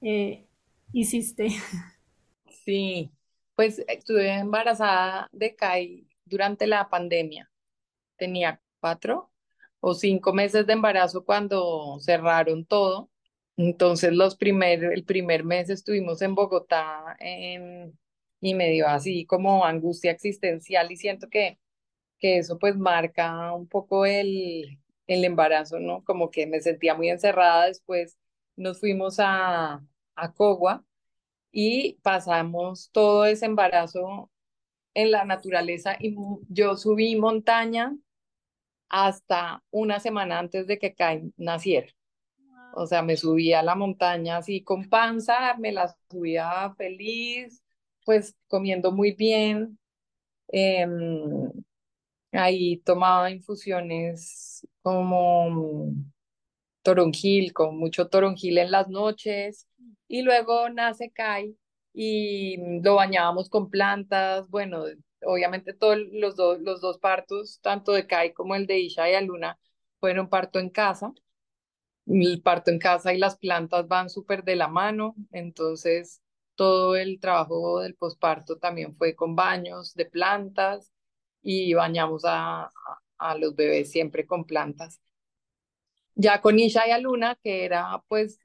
eh, 0.00 0.46
hiciste. 0.92 1.48
Sí, 2.64 3.10
pues 3.56 3.80
estuve 3.88 4.32
embarazada 4.32 5.28
de 5.32 5.56
Kai 5.56 6.06
durante 6.24 6.68
la 6.68 6.88
pandemia. 6.88 7.50
Tenía 8.16 8.62
cuatro 8.78 9.32
o 9.80 9.94
cinco 9.94 10.32
meses 10.32 10.68
de 10.68 10.74
embarazo 10.74 11.24
cuando 11.24 11.98
cerraron 11.98 12.64
todo. 12.64 13.10
Entonces 13.56 14.12
los 14.12 14.36
primer, 14.36 14.84
el 14.84 15.04
primer 15.04 15.42
mes 15.42 15.68
estuvimos 15.68 16.22
en 16.22 16.36
Bogotá 16.36 17.16
y 18.40 18.54
me 18.54 18.70
dio 18.70 18.86
así 18.86 19.26
como 19.26 19.64
angustia 19.64 20.12
existencial 20.12 20.92
y 20.92 20.96
siento 20.96 21.28
que, 21.28 21.58
que 22.20 22.38
eso 22.38 22.56
pues 22.56 22.76
marca 22.76 23.52
un 23.52 23.66
poco 23.66 24.06
el, 24.06 24.78
el 25.06 25.24
embarazo, 25.24 25.78
¿no? 25.80 26.04
Como 26.04 26.30
que 26.30 26.46
me 26.46 26.60
sentía 26.60 26.94
muy 26.94 27.08
encerrada, 27.10 27.66
después 27.66 28.18
nos 28.56 28.80
fuimos 28.80 29.18
a, 29.20 29.82
a 30.16 30.32
Cogua 30.34 30.84
y 31.52 31.94
pasamos 32.02 32.90
todo 32.92 33.24
ese 33.26 33.46
embarazo 33.46 34.30
en 34.94 35.10
la 35.10 35.24
naturaleza 35.24 35.96
y 36.00 36.16
yo 36.48 36.76
subí 36.76 37.16
montaña 37.16 37.96
hasta 38.88 39.62
una 39.70 40.00
semana 40.00 40.38
antes 40.38 40.66
de 40.66 40.78
que 40.78 40.94
Kai 40.94 41.32
naciera. 41.36 41.88
O 42.74 42.86
sea, 42.86 43.02
me 43.02 43.16
subía 43.16 43.60
a 43.60 43.62
la 43.62 43.74
montaña 43.74 44.38
así 44.38 44.62
con 44.62 44.88
panza, 44.88 45.56
me 45.58 45.72
la 45.72 45.96
subía 46.10 46.74
feliz, 46.76 47.62
pues 48.04 48.36
comiendo 48.48 48.92
muy 48.92 49.12
bien. 49.12 49.78
Em, 50.48 51.50
ahí 52.36 52.78
tomaba 52.78 53.30
infusiones 53.30 54.66
como 54.82 55.92
toronjil, 56.82 57.52
con 57.52 57.78
mucho 57.78 58.08
toronjil 58.08 58.58
en 58.58 58.70
las 58.70 58.88
noches. 58.88 59.68
Y 60.08 60.22
luego 60.22 60.68
nace 60.70 61.10
Kai 61.10 61.56
y 61.92 62.56
lo 62.82 62.96
bañábamos 62.96 63.48
con 63.50 63.70
plantas. 63.70 64.48
Bueno, 64.50 64.84
obviamente 65.24 65.74
todos 65.74 65.98
los, 66.12 66.36
dos 66.36 66.60
los 66.60 66.80
dos 66.80 66.98
partos, 66.98 67.60
tanto 67.62 67.92
de 67.92 68.06
Kai 68.06 68.32
como 68.32 68.54
el 68.54 68.66
de 68.66 68.80
Isha 68.80 69.10
y 69.10 69.14
Aluna, 69.14 69.58
fueron 70.00 70.28
parto 70.28 70.58
en 70.60 70.70
casa. 70.70 71.12
El 72.06 72.40
parto 72.42 72.70
en 72.70 72.78
casa 72.78 73.12
y 73.14 73.18
las 73.18 73.36
plantas 73.38 73.88
van 73.88 74.10
súper 74.10 74.44
de 74.44 74.56
la 74.56 74.68
mano, 74.68 75.14
entonces 75.32 76.22
todo 76.54 76.96
el 76.96 77.18
trabajo 77.20 77.80
del 77.80 77.96
posparto 77.96 78.58
también 78.58 78.96
fue 78.96 79.14
con 79.16 79.34
baños 79.36 79.94
de 79.94 80.06
plantas 80.06 80.92
y 81.42 81.74
bañamos 81.74 82.24
a, 82.26 82.72
a 83.18 83.38
los 83.38 83.54
bebés 83.56 83.90
siempre 83.90 84.26
con 84.26 84.44
plantas. 84.44 85.00
Ya 86.14 86.40
con 86.40 86.58
Isha 86.58 86.88
y 86.88 86.92
Aluna, 86.92 87.38
que 87.42 87.64
era 87.64 88.02
pues 88.08 88.38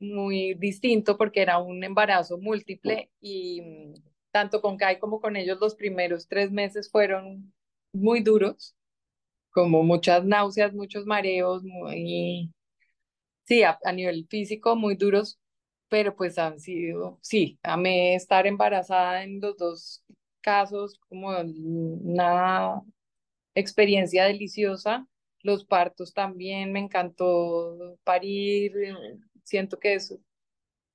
muy 0.00 0.54
distinto 0.54 1.16
porque 1.18 1.42
era 1.42 1.58
un 1.58 1.84
embarazo 1.84 2.38
múltiple 2.38 3.10
y 3.20 3.60
mm, 3.62 3.94
tanto 4.30 4.62
con 4.62 4.76
Kai 4.76 4.98
como 4.98 5.20
con 5.20 5.36
ellos 5.36 5.58
los 5.60 5.74
primeros 5.74 6.28
tres 6.28 6.50
meses 6.50 6.90
fueron 6.90 7.52
muy 7.92 8.20
duros, 8.22 8.76
como 9.50 9.82
muchas 9.82 10.24
náuseas, 10.24 10.72
muchos 10.74 11.06
mareos, 11.06 11.62
muy, 11.64 12.52
sí, 13.44 13.62
a, 13.64 13.78
nivel 13.92 14.26
físico 14.28 14.76
muy 14.76 14.96
duros, 14.96 15.38
pero 15.88 16.16
pues 16.16 16.38
han 16.38 16.60
sido, 16.60 17.18
sí, 17.22 17.58
amé 17.62 18.14
estar 18.14 18.46
embarazada 18.46 19.24
en 19.24 19.40
los 19.40 19.56
dos 19.56 20.04
casos, 20.40 20.98
como 21.08 21.30
una 21.30 22.82
experiencia 23.54 24.24
deliciosa. 24.24 25.06
Los 25.42 25.64
partos 25.64 26.12
también, 26.14 26.72
me 26.72 26.80
encantó 26.80 27.98
parir, 28.04 28.72
siento 29.44 29.78
que 29.78 29.94
es 29.94 30.18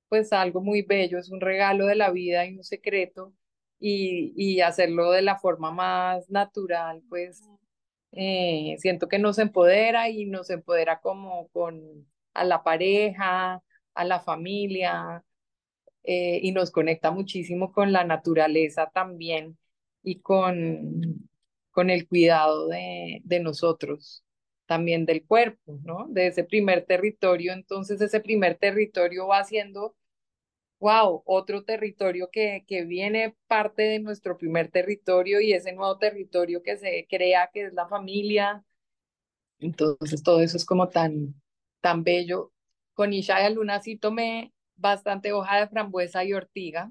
pues 0.08 0.32
algo 0.32 0.60
muy 0.62 0.82
bello, 0.82 1.18
es 1.18 1.30
un 1.30 1.40
regalo 1.40 1.86
de 1.86 1.96
la 1.96 2.10
vida 2.10 2.46
y 2.46 2.56
un 2.56 2.64
secreto 2.64 3.34
y, 3.80 4.32
y 4.36 4.60
hacerlo 4.60 5.10
de 5.12 5.22
la 5.22 5.36
forma 5.38 5.72
más 5.72 6.30
natural, 6.30 7.02
pues 7.08 7.42
eh, 8.12 8.76
siento 8.78 9.08
que 9.08 9.18
nos 9.18 9.38
empodera 9.38 10.08
y 10.08 10.26
nos 10.26 10.50
empodera 10.50 11.00
como 11.00 11.48
con 11.48 12.06
a 12.34 12.44
la 12.44 12.62
pareja, 12.62 13.62
a 13.94 14.04
la 14.04 14.20
familia 14.20 15.24
eh, 16.06 16.40
y 16.42 16.52
nos 16.52 16.70
conecta 16.70 17.10
muchísimo 17.10 17.72
con 17.72 17.92
la 17.92 18.04
naturaleza 18.04 18.90
también 18.94 19.58
y 20.02 20.20
con, 20.20 21.28
con 21.70 21.90
el 21.90 22.08
cuidado 22.08 22.68
de, 22.68 23.20
de 23.24 23.40
nosotros 23.40 24.24
también 24.66 25.06
del 25.06 25.24
cuerpo, 25.26 25.78
¿no? 25.84 26.06
De 26.08 26.28
ese 26.28 26.44
primer 26.44 26.84
territorio. 26.86 27.52
Entonces 27.52 28.00
ese 28.00 28.20
primer 28.20 28.56
territorio 28.58 29.26
va 29.28 29.44
siendo, 29.44 29.96
wow, 30.80 31.22
otro 31.26 31.64
territorio 31.64 32.30
que, 32.30 32.64
que 32.66 32.84
viene 32.84 33.36
parte 33.48 33.82
de 33.82 34.00
nuestro 34.00 34.36
primer 34.38 34.70
territorio 34.70 35.40
y 35.40 35.52
ese 35.52 35.72
nuevo 35.72 35.98
territorio 35.98 36.62
que 36.62 36.76
se 36.76 37.06
crea, 37.10 37.50
que 37.52 37.66
es 37.66 37.74
la 37.74 37.88
familia. 37.88 38.64
Entonces 39.58 40.22
todo 40.22 40.40
eso 40.42 40.56
es 40.56 40.64
como 40.64 40.88
tan, 40.88 41.34
tan 41.80 42.04
bello. 42.04 42.52
Con 42.94 43.12
Isha 43.12 43.38
de 43.40 43.50
Luna 43.50 43.80
sí 43.82 43.96
tomé 43.96 44.52
bastante 44.76 45.32
hoja 45.32 45.60
de 45.60 45.68
frambuesa 45.68 46.24
y 46.24 46.32
ortiga 46.32 46.90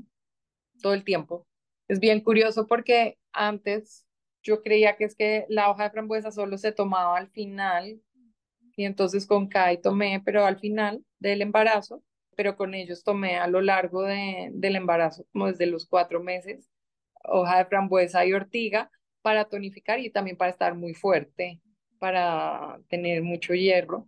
todo 0.82 0.94
el 0.94 1.04
tiempo. 1.04 1.48
Es 1.88 2.00
bien 2.00 2.22
curioso 2.22 2.68
porque 2.68 3.18
antes 3.32 4.06
yo 4.44 4.62
creía 4.62 4.96
que 4.96 5.06
es 5.06 5.16
que 5.16 5.46
la 5.50 5.70
hoja 5.70 5.86
de 5.86 5.92
frambuesa 5.92 6.32
solo 6.32 6.58
se 6.58 6.72
tomaba 6.72 7.18
al 7.18 7.30
final 7.30 8.02
y 8.76 8.86
entonces 8.86 9.26
con 9.26 9.48
Kai 9.48 9.82
tomé, 9.82 10.22
pero 10.24 10.46
al 10.46 10.60
final 10.60 11.04
del 11.20 11.42
embarazo, 11.42 12.04
pero 12.36 12.56
con 12.58 12.74
ellos 12.74 13.04
tomé 13.04 13.38
a 13.38 13.48
lo 13.48 13.62
largo 13.62 14.04
de, 14.04 14.50
del 14.54 14.76
embarazo, 14.76 15.26
como 15.32 15.48
desde 15.48 15.66
los 15.66 15.86
cuatro 15.88 16.22
meses, 16.22 16.70
hoja 17.24 17.58
de 17.60 17.66
frambuesa 17.66 18.26
y 18.26 18.34
ortiga 18.34 18.92
para 19.22 19.46
tonificar 19.46 20.00
y 20.00 20.10
también 20.12 20.38
para 20.38 20.52
estar 20.52 20.76
muy 20.76 20.94
fuerte, 20.94 21.62
para 22.00 22.80
tener 22.90 23.24
mucho 23.24 23.54
hierro. 23.54 24.08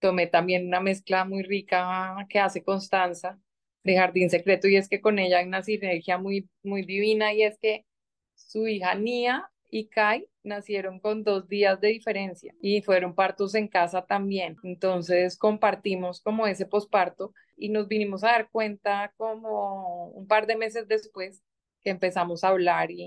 Tomé 0.00 0.26
también 0.26 0.66
una 0.66 0.80
mezcla 0.80 1.24
muy 1.24 1.42
rica 1.42 2.26
que 2.28 2.38
hace 2.38 2.62
Constanza 2.64 3.38
de 3.84 3.96
Jardín 3.96 4.30
Secreto 4.30 4.68
y 4.68 4.76
es 4.76 4.88
que 4.88 5.00
con 5.00 5.18
ella 5.18 5.38
hay 5.38 5.46
una 5.46 5.62
sinergia 5.62 6.18
muy, 6.18 6.48
muy 6.62 6.82
divina 6.84 7.32
y 7.32 7.42
es 7.42 7.58
que 7.58 7.86
su 8.34 8.66
hija 8.66 8.94
Nia 8.94 9.50
y 9.70 9.88
Kai 9.88 10.26
nacieron 10.42 11.00
con 11.00 11.22
dos 11.22 11.48
días 11.48 11.80
de 11.80 11.88
diferencia 11.88 12.54
y 12.60 12.82
fueron 12.82 13.14
partos 13.14 13.54
en 13.54 13.68
casa 13.68 14.02
también. 14.06 14.56
Entonces 14.64 15.36
compartimos 15.38 16.20
como 16.20 16.46
ese 16.46 16.66
posparto 16.66 17.32
y 17.56 17.68
nos 17.68 17.88
vinimos 17.88 18.24
a 18.24 18.28
dar 18.28 18.50
cuenta 18.50 19.12
como 19.16 20.08
un 20.08 20.26
par 20.26 20.46
de 20.46 20.56
meses 20.56 20.88
después 20.88 21.42
que 21.82 21.90
empezamos 21.90 22.44
a 22.44 22.48
hablar 22.48 22.90
y, 22.90 23.02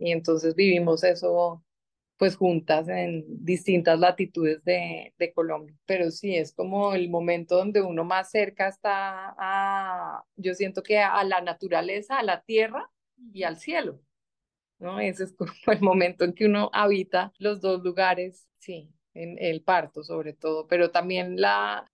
y, 0.00 0.12
entonces 0.12 0.54
vivimos 0.54 1.04
eso 1.04 1.62
pues 2.18 2.36
juntas 2.36 2.88
en 2.88 3.24
distintas 3.44 3.98
latitudes 3.98 4.62
de, 4.64 5.14
de, 5.18 5.32
Colombia. 5.32 5.74
Pero 5.86 6.10
sí, 6.10 6.34
es 6.34 6.52
como 6.52 6.94
el 6.94 7.08
momento 7.08 7.56
donde 7.56 7.80
uno 7.80 8.04
más 8.04 8.30
cerca 8.30 8.68
está 8.68 9.34
a, 9.38 10.24
yo 10.36 10.54
siento 10.54 10.82
que 10.82 10.98
a 10.98 11.22
la 11.24 11.40
naturaleza, 11.40 12.18
a 12.18 12.24
la 12.24 12.42
tierra 12.42 12.90
y 13.32 13.44
al 13.44 13.56
cielo. 13.58 14.00
¿no? 14.78 15.00
Ese 15.00 15.24
es 15.24 15.32
como 15.32 15.52
el 15.68 15.80
momento 15.80 16.24
en 16.24 16.32
que 16.34 16.46
uno 16.46 16.70
habita 16.72 17.32
los 17.38 17.60
dos 17.60 17.82
lugares, 17.82 18.48
sí, 18.58 18.90
en 19.14 19.36
el 19.38 19.62
parto 19.62 20.02
sobre 20.02 20.32
todo, 20.32 20.66
pero 20.66 20.90
también 20.90 21.40
la, 21.40 21.90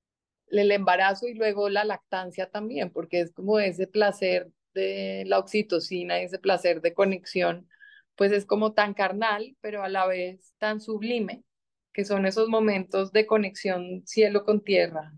el 0.49 0.71
embarazo 0.71 1.29
y 1.29 1.35
luego 1.35 1.69
la 1.69 1.85
lactancia 1.85 2.51
también, 2.51 2.91
porque 2.91 3.21
es 3.21 3.33
como 3.33 3.59
ese 3.59 3.87
placer 3.87 4.51
de 4.75 5.25
la 5.27 5.39
oxitocina 5.39 6.19
ese 6.19 6.39
placer 6.39 6.81
de 6.81 6.95
conexión, 6.95 7.69
pues 8.17 8.33
es 8.33 8.47
como 8.47 8.73
tan 8.73 8.95
carnal, 8.95 9.57
pero 9.61 9.83
a 9.83 9.89
la 9.89 10.07
vez 10.07 10.55
tan 10.59 10.81
sublime, 10.81 11.45
que 11.93 12.05
son 12.05 12.27
esos 12.27 12.49
momentos 12.49 13.13
de 13.13 13.27
conexión 13.27 14.03
cielo 14.07 14.45
con 14.45 14.63
tierra 14.63 15.13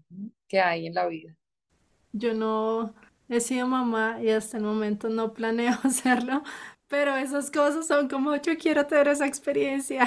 que 0.49 0.61
hay 0.61 0.87
en 0.87 0.95
la 0.95 1.07
vida. 1.07 1.35
Yo 2.13 2.35
no 2.35 2.95
he 3.29 3.41
sido 3.41 3.67
mamá 3.67 4.19
y 4.23 4.31
hasta 4.31 4.59
el 4.59 4.65
momento 4.65 5.09
no 5.09 5.33
planeo 5.33 5.75
hacerlo, 5.83 6.43
pero 6.89 7.17
esas 7.17 7.51
cosas 7.51 7.87
son 7.87 8.09
como 8.09 8.37
yo 8.37 8.57
quiero 8.57 8.87
tener 8.87 9.09
esa 9.09 9.27
experiencia. 9.27 10.05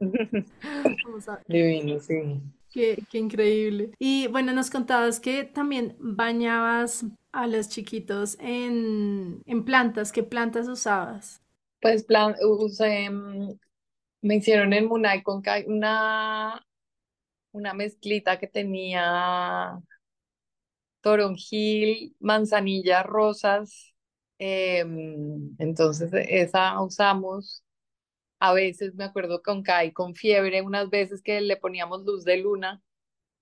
Divino, 1.48 2.00
sí. 2.00 2.40
Qué, 2.72 3.02
qué, 3.10 3.18
increíble. 3.18 3.90
Y 3.98 4.28
bueno, 4.28 4.52
nos 4.52 4.70
contabas 4.70 5.18
que 5.18 5.42
también 5.42 5.96
bañabas 5.98 7.04
a 7.32 7.48
los 7.48 7.68
chiquitos 7.68 8.36
en, 8.38 9.42
en 9.44 9.64
plantas. 9.64 10.12
¿Qué 10.12 10.22
plantas 10.22 10.68
usabas? 10.68 11.42
Pues 11.80 12.04
plan, 12.04 12.34
usé, 12.42 13.08
mm, 13.10 13.58
me 14.22 14.36
hicieron 14.36 14.72
en 14.74 14.86
Munay 14.88 15.22
con 15.22 15.42
una, 15.68 16.66
una 17.52 17.74
mezclita 17.74 18.38
que 18.38 18.48
tenía 18.48 19.80
toronjil, 21.02 22.14
manzanilla, 22.20 23.02
rosas, 23.02 23.86
Em, 24.42 25.54
entonces, 25.58 26.10
esa 26.14 26.80
usamos. 26.82 27.62
A 28.40 28.54
veces 28.54 28.94
me 28.96 29.04
acuerdo 29.04 29.42
con 29.42 29.62
Kai 29.62 29.92
con 29.92 30.14
fiebre, 30.14 30.62
unas 30.62 30.90
veces 30.90 31.22
que 31.22 31.40
le 31.42 31.56
poníamos 31.58 32.04
luz 32.04 32.24
de 32.24 32.38
luna, 32.38 32.82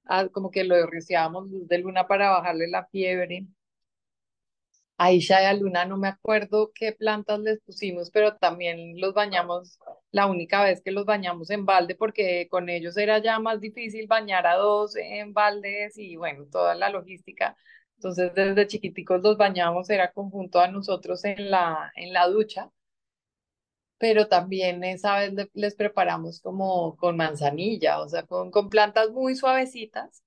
ah, 0.07 0.29
como 0.31 0.51
que 0.53 0.65
lo 0.65 0.87
rociábamos 0.87 1.51
luz 1.51 1.69
de 1.69 1.79
luna 1.79 2.09
para 2.09 2.31
bajarle 2.31 2.69
la 2.69 2.87
fiebre. 2.89 3.47
A 4.99 5.07
Aisha 5.07 5.43
y 5.43 5.47
a 5.47 5.53
Luna 5.55 5.85
no 5.85 5.97
me 5.97 6.09
acuerdo 6.09 6.73
qué 6.75 6.93
plantas 6.93 7.41
les 7.41 7.61
pusimos, 7.61 8.11
pero 8.11 8.37
también 8.37 9.01
los 9.01 9.15
bañamos 9.15 9.79
la 10.11 10.27
única 10.27 10.63
vez 10.65 10.83
que 10.83 10.91
los 10.91 11.07
bañamos 11.07 11.51
en 11.51 11.65
balde, 11.67 11.95
porque 11.95 12.49
con 12.51 12.69
ellos 12.69 12.97
era 12.97 13.19
ya 13.21 13.39
más 13.39 13.61
difícil 13.61 14.07
bañar 14.09 14.47
a 14.47 14.57
dos 14.57 14.97
en 14.97 15.33
baldes 15.35 15.97
y 15.99 16.17
bueno, 16.17 16.47
toda 16.51 16.75
la 16.75 16.91
logística. 16.91 17.57
Entonces, 17.97 18.33
desde 18.35 18.67
chiquiticos 18.67 19.23
los 19.23 19.37
bañamos, 19.37 19.89
era 19.91 20.13
conjunto 20.13 20.61
a 20.61 20.69
nosotros 20.69 21.25
en 21.25 21.51
la, 21.51 21.93
en 21.97 22.13
la 22.13 22.27
ducha, 22.29 22.71
pero 23.99 24.29
también 24.29 24.85
esa 24.85 25.19
vez 25.19 25.33
les 25.55 25.75
preparamos 25.75 26.41
como 26.41 26.97
con 26.97 27.17
manzanilla, 27.17 28.01
o 28.01 28.09
sea, 28.09 28.25
con, 28.25 28.51
con 28.51 28.69
plantas 28.69 29.11
muy 29.11 29.35
suavecitas. 29.37 30.23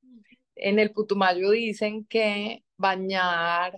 En 0.56 0.80
el 0.80 0.92
Putumayo 0.92 1.52
dicen 1.52 2.06
que 2.06 2.64
bañar 2.78 3.74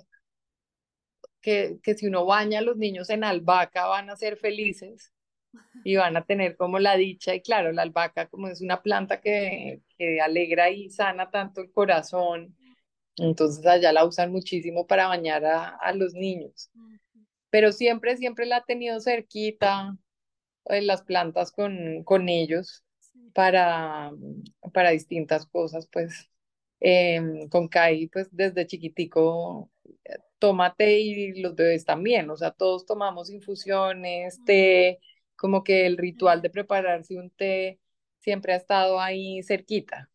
que, 1.44 1.80
que 1.84 1.96
si 1.96 2.08
uno 2.08 2.26
baña 2.26 2.60
a 2.62 2.64
los 2.64 2.78
niños 2.78 3.12
en 3.12 3.26
albahaca 3.26 3.88
van 3.88 4.10
a 4.12 4.18
ser 4.18 4.38
felices 4.38 5.14
y 5.84 5.98
van 5.98 6.18
a 6.18 6.26
tener 6.26 6.58
como 6.58 6.80
la 6.80 6.98
dicha. 6.98 7.36
Y 7.36 7.42
claro, 7.42 7.72
la 7.74 7.84
albahaca 7.84 8.28
como 8.30 8.48
es 8.50 8.62
una 8.62 8.82
planta 8.84 9.22
que, 9.22 9.82
que 9.98 10.22
alegra 10.22 10.72
y 10.72 10.90
sana 10.90 11.32
tanto 11.32 11.62
el 11.62 11.72
corazón, 11.72 12.56
entonces 13.18 13.66
allá 13.68 13.94
la 13.94 14.06
usan 14.06 14.32
muchísimo 14.32 14.88
para 14.88 15.08
bañar 15.08 15.46
a, 15.46 15.70
a 15.70 15.94
los 15.94 16.14
niños. 16.16 16.72
Pero 17.50 17.72
siempre, 17.72 18.18
siempre 18.18 18.46
la 18.46 18.58
ha 18.58 18.66
tenido 18.66 19.00
cerquita, 19.02 19.98
en 20.66 20.76
eh, 20.76 20.82
las 20.84 21.04
plantas 21.04 21.52
con, 21.52 22.04
con 22.04 22.30
ellos 22.30 22.84
para, 23.34 24.12
para 24.74 24.92
distintas 24.92 25.46
cosas, 25.48 25.88
pues 25.92 26.30
em, 26.80 27.50
con 27.50 27.68
Kai, 27.68 28.08
pues 28.08 28.30
desde 28.32 28.68
chiquitico 28.68 29.72
eh, 29.72 29.73
tómate 30.40 31.00
y 31.00 31.42
los 31.42 31.56
bebés 31.56 31.86
también, 31.86 32.30
o 32.30 32.36
sea, 32.36 32.52
todos 32.52 32.86
tomamos 32.86 33.30
infusiones, 33.30 34.44
té, 34.46 35.00
como 35.36 35.64
que 35.64 35.86
el 35.86 35.98
ritual 35.98 36.42
de 36.42 36.50
prepararse 36.50 37.18
un 37.18 37.30
té 37.30 37.80
siempre 38.20 38.54
ha 38.54 38.58
estado 38.58 39.00
ahí 39.00 39.42
cerquita. 39.44 40.10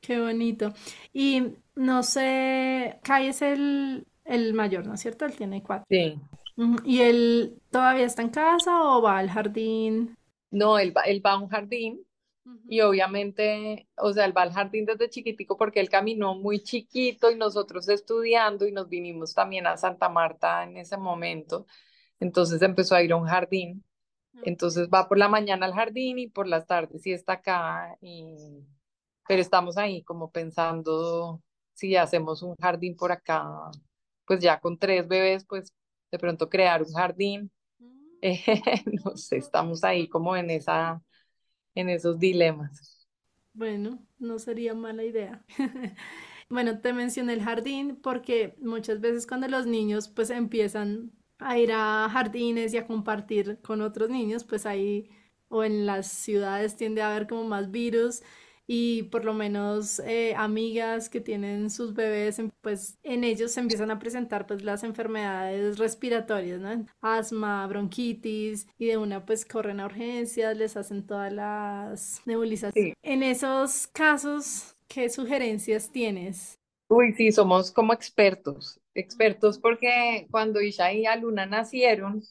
qué 0.00 0.20
bonito. 0.20 0.72
Y 1.12 1.54
no 1.74 2.02
sé, 2.02 2.98
Kai 3.02 3.28
es 3.28 3.42
el, 3.42 4.06
el 4.24 4.54
mayor, 4.54 4.86
¿no 4.86 4.94
es 4.94 5.00
cierto? 5.00 5.24
Él 5.24 5.36
tiene 5.36 5.62
cuatro. 5.62 5.86
Sí. 5.88 6.18
¿Y 6.84 7.00
él 7.00 7.54
todavía 7.70 8.06
está 8.06 8.22
en 8.22 8.30
casa 8.30 8.82
o 8.82 9.02
va 9.02 9.18
al 9.18 9.30
jardín? 9.30 10.16
No, 10.50 10.78
él 10.78 10.96
va, 10.96 11.02
él 11.02 11.24
va 11.24 11.32
a 11.32 11.38
un 11.38 11.48
jardín 11.48 12.04
y 12.68 12.80
obviamente, 12.80 13.88
o 13.96 14.12
sea, 14.12 14.24
él 14.24 14.36
va 14.36 14.42
al 14.42 14.52
jardín 14.52 14.84
desde 14.84 15.08
chiquitico 15.08 15.56
porque 15.56 15.80
él 15.80 15.88
caminó 15.88 16.34
muy 16.34 16.60
chiquito 16.60 17.30
y 17.30 17.36
nosotros 17.36 17.88
estudiando 17.88 18.66
y 18.66 18.72
nos 18.72 18.88
vinimos 18.88 19.34
también 19.34 19.66
a 19.66 19.76
Santa 19.76 20.08
Marta 20.08 20.64
en 20.64 20.76
ese 20.76 20.96
momento. 20.96 21.66
Entonces 22.20 22.62
empezó 22.62 22.94
a 22.94 23.02
ir 23.02 23.12
a 23.12 23.16
un 23.16 23.26
jardín. 23.26 23.84
Entonces 24.44 24.88
va 24.88 25.08
por 25.08 25.18
la 25.18 25.28
mañana 25.28 25.66
al 25.66 25.74
jardín 25.74 26.18
y 26.18 26.28
por 26.28 26.48
las 26.48 26.66
tardes 26.66 27.06
y 27.06 27.12
está 27.12 27.34
acá. 27.34 27.96
Y... 28.00 28.36
Pero 29.28 29.40
estamos 29.40 29.76
ahí 29.76 30.02
como 30.02 30.30
pensando 30.30 31.42
si 31.74 31.96
hacemos 31.96 32.42
un 32.42 32.54
jardín 32.56 32.96
por 32.96 33.12
acá, 33.12 33.44
pues 34.26 34.40
ya 34.40 34.60
con 34.60 34.78
tres 34.78 35.06
bebés, 35.08 35.44
pues 35.46 35.72
de 36.10 36.18
pronto 36.18 36.48
crear 36.48 36.82
un 36.82 36.92
jardín. 36.92 37.50
Eh, 38.24 38.38
no 39.04 39.16
sé, 39.16 39.38
estamos 39.38 39.82
ahí 39.82 40.08
como 40.08 40.36
en 40.36 40.48
esa, 40.50 41.02
en 41.74 41.88
esos 41.90 42.18
dilemas. 42.18 43.06
Bueno, 43.54 43.98
no 44.18 44.38
sería 44.38 44.74
mala 44.74 45.04
idea. 45.04 45.44
Bueno, 46.48 46.80
te 46.82 46.92
mencioné 46.92 47.32
el 47.32 47.42
jardín 47.42 47.96
porque 48.02 48.54
muchas 48.60 49.00
veces 49.00 49.26
cuando 49.26 49.48
los 49.48 49.64
niños 49.66 50.08
pues 50.10 50.28
empiezan 50.28 51.10
a 51.38 51.56
ir 51.58 51.72
a 51.72 52.10
jardines 52.12 52.74
y 52.74 52.76
a 52.76 52.86
compartir 52.86 53.58
con 53.62 53.80
otros 53.80 54.10
niños, 54.10 54.44
pues 54.44 54.66
ahí 54.66 55.08
o 55.48 55.64
en 55.64 55.86
las 55.86 56.08
ciudades 56.08 56.76
tiende 56.76 57.00
a 57.00 57.10
haber 57.10 57.26
como 57.26 57.44
más 57.44 57.70
virus 57.70 58.22
y 58.74 59.02
por 59.02 59.26
lo 59.26 59.34
menos 59.34 59.98
eh, 59.98 60.34
amigas 60.34 61.10
que 61.10 61.20
tienen 61.20 61.68
sus 61.68 61.92
bebés, 61.92 62.38
em, 62.38 62.50
pues 62.62 62.98
en 63.02 63.22
ellos 63.22 63.52
se 63.52 63.60
empiezan 63.60 63.90
a 63.90 63.98
presentar 63.98 64.46
pues 64.46 64.64
las 64.64 64.82
enfermedades 64.82 65.76
respiratorias, 65.76 66.58
¿no? 66.58 66.86
Asma, 67.02 67.66
bronquitis 67.66 68.66
y 68.78 68.86
de 68.86 68.96
una 68.96 69.26
pues 69.26 69.44
corren 69.44 69.78
a 69.78 69.84
urgencias, 69.84 70.56
les 70.56 70.74
hacen 70.78 71.06
todas 71.06 71.30
las 71.30 72.22
nebulizaciones. 72.24 72.94
En 73.02 73.22
esos 73.22 73.88
casos, 73.88 74.74
¿qué 74.88 75.10
sugerencias 75.10 75.92
tienes? 75.92 76.58
Uy, 76.88 77.12
sí, 77.12 77.30
somos 77.30 77.70
como 77.72 77.92
expertos, 77.92 78.80
expertos 78.94 79.58
porque 79.58 80.26
cuando 80.30 80.62
Isha 80.62 80.94
y 80.94 81.04
Aluna 81.04 81.44
nacieron, 81.44 82.22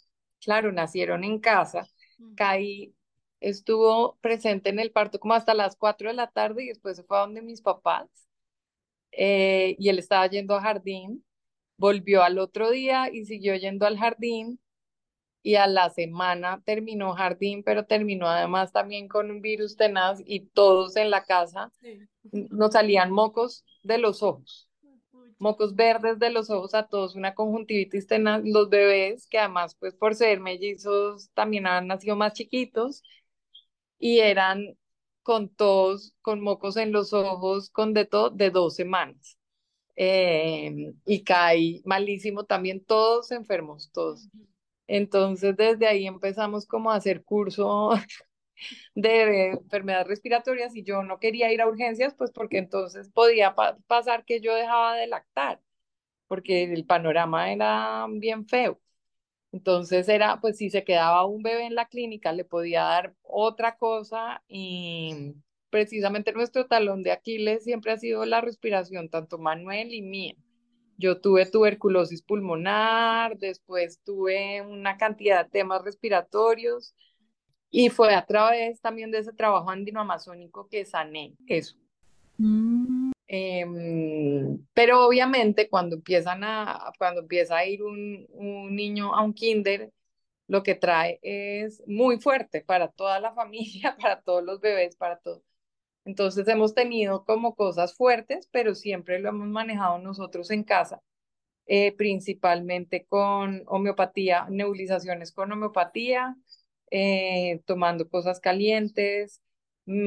claro, 0.44 0.72
nacieron 0.72 1.24
en 1.24 1.38
casa, 1.38 1.88
caí 2.36 2.96
estuvo 3.42 4.18
presente 4.22 4.70
en 4.70 4.80
el 4.80 4.92
parto 4.92 5.20
como 5.20 5.34
hasta 5.34 5.54
las 5.54 5.76
4 5.76 6.10
de 6.10 6.16
la 6.16 6.28
tarde 6.28 6.64
y 6.64 6.68
después 6.68 6.96
se 6.96 7.04
fue 7.04 7.18
a 7.18 7.22
donde 7.22 7.42
mis 7.42 7.62
papás 7.62 8.08
eh, 9.12 9.76
y 9.78 9.90
él 9.90 10.00
estaba 10.00 10.28
yendo 10.28 10.56
al 10.56 10.62
jardín, 10.62 11.26
volvió 11.78 12.24
al 12.24 12.40
otro 12.40 12.70
día 12.72 13.10
y 13.12 13.26
siguió 13.26 13.56
yendo 13.56 13.86
al 13.86 13.98
jardín 13.98 14.60
y 15.44 15.56
a 15.56 15.66
la 15.68 15.90
semana 15.90 16.62
terminó 16.66 17.14
jardín, 17.14 17.64
pero 17.64 17.86
terminó 17.86 18.28
además 18.28 18.72
también 18.72 19.08
con 19.08 19.32
un 19.32 19.42
virus 19.42 19.76
tenaz 19.76 20.22
y 20.24 20.42
todos 20.42 20.96
en 20.96 21.10
la 21.10 21.26
casa 21.26 21.72
nos 22.32 22.74
salían 22.74 23.12
mocos 23.12 23.66
de 23.84 23.98
los 23.98 24.22
ojos. 24.22 24.70
Mocos 25.40 25.76
verdes 25.76 26.20
de 26.20 26.30
los 26.30 26.52
ojos 26.52 26.76
a 26.76 26.86
todos, 26.86 27.16
una 27.16 27.34
conjuntivitis 27.34 28.06
tenaz, 28.06 28.44
los 28.46 28.70
bebés 28.70 29.26
que 29.28 29.40
además 29.40 29.74
pues 29.74 29.96
por 29.96 30.14
ser 30.14 30.40
mellizos 30.40 31.32
también 31.34 31.66
han 31.66 31.88
nacido 31.88 32.16
más 32.16 32.34
chiquitos 32.34 33.02
y 34.02 34.20
eran 34.22 34.78
con 35.24 35.50
todos, 35.50 36.16
con 36.24 36.42
mocos 36.42 36.78
en 36.78 36.92
los 36.94 37.14
ojos, 37.14 37.70
con 37.72 37.94
de 37.96 38.06
todo, 38.06 38.32
de 38.32 38.52
dos 38.52 38.76
semanas. 38.76 39.38
Em, 39.96 40.94
y 41.06 41.24
caí 41.24 41.82
malísimo 41.86 42.46
también, 42.46 42.84
todos 42.86 43.32
enfermos, 43.32 43.92
todos. 43.94 44.30
Entonces 44.88 45.56
desde 45.58 45.88
ahí 45.88 46.08
empezamos 46.08 46.66
como 46.68 46.92
a 46.92 46.96
hacer 46.98 47.24
curso 47.24 47.92
de 48.96 49.50
enfermedades 49.52 50.08
respiratorias 50.08 50.76
y 50.76 50.84
yo 50.84 51.04
no 51.04 51.20
quería 51.20 51.52
ir 51.54 51.62
a 51.62 51.68
urgencias, 51.68 52.14
pues 52.16 52.32
porque 52.32 52.58
entonces 52.60 53.10
podía 53.12 53.56
pasar 53.88 54.26
que 54.26 54.42
yo 54.42 54.56
dejaba 54.56 54.96
de 54.96 55.08
lactar, 55.08 55.62
porque 56.28 56.66
el 56.66 56.86
panorama 56.88 57.54
era 57.54 58.08
bien 58.12 58.48
feo. 58.48 58.81
Entonces 59.52 60.08
era, 60.08 60.40
pues 60.40 60.58
si 60.58 60.70
se 60.70 60.84
quedaba 60.84 61.26
un 61.26 61.44
bebé 61.44 61.66
en 61.66 61.76
la 61.76 61.88
clínica, 61.88 62.32
le 62.32 62.46
podía 62.46 62.84
dar 62.84 63.14
otra 63.24 63.76
cosa 63.76 64.42
y 64.48 65.36
precisamente 65.70 66.32
nuestro 66.32 66.68
talón 66.68 67.04
de 67.04 67.12
Aquiles 67.12 67.64
siempre 67.64 67.92
ha 67.92 67.98
sido 67.98 68.26
la 68.26 68.42
respiración, 68.42 69.10
tanto 69.10 69.38
Manuel 69.38 69.94
y 69.94 70.02
mía. 70.02 70.36
Yo 70.98 71.20
tuve 71.20 71.46
tuberculosis 71.48 72.22
pulmonar, 72.22 73.38
después 73.38 74.00
tuve 74.04 74.62
una 74.62 74.98
cantidad 74.98 75.44
de 75.44 75.50
temas 75.50 75.84
respiratorios 75.84 76.94
y 77.72 77.90
fue 77.90 78.14
a 78.14 78.26
través 78.26 78.80
también 78.82 79.12
de 79.12 79.20
ese 79.20 79.34
trabajo 79.34 79.70
andino-amazónico 79.70 80.68
que 80.70 80.86
sané 80.86 81.34
eso. 81.48 81.76
Mm. 82.38 83.11
Em, 83.34 84.60
pero 84.74 85.08
obviamente 85.08 85.70
cuando 85.70 85.96
empiezan 85.96 86.44
a, 86.44 86.92
cuando 86.98 87.22
empieza 87.22 87.58
a 87.58 87.66
ir 87.66 87.82
un, 87.82 88.28
un 88.32 88.76
niño 88.76 89.16
a 89.16 89.24
un 89.24 89.34
kinder, 89.34 89.94
lo 90.48 90.64
que 90.64 90.76
trae 90.76 91.20
es 91.24 91.82
muy 91.88 92.20
fuerte 92.20 92.62
para 92.62 92.90
toda 92.90 93.22
la 93.22 93.34
familia, 93.36 93.96
para 94.02 94.22
todos 94.22 94.44
los 94.44 94.60
bebés, 94.60 94.98
para 94.98 95.18
todo. 95.20 95.44
Entonces 96.06 96.48
hemos 96.50 96.76
tenido 96.76 97.26
como 97.26 97.56
cosas 97.56 97.96
fuertes, 97.96 98.50
pero 98.52 98.76
siempre 98.76 99.20
lo 99.20 99.30
hemos 99.30 99.48
manejado 99.48 100.00
nosotros 100.00 100.52
en 100.52 100.64
casa, 100.66 101.02
eh, 101.68 101.94
principalmente 101.96 103.06
con 103.08 103.64
homeopatía, 103.68 104.48
nebulizaciones 104.50 105.32
con 105.32 105.52
homeopatía, 105.54 106.36
eh, 106.92 107.62
tomando 107.66 108.10
cosas 108.10 108.42
calientes, 108.42 109.42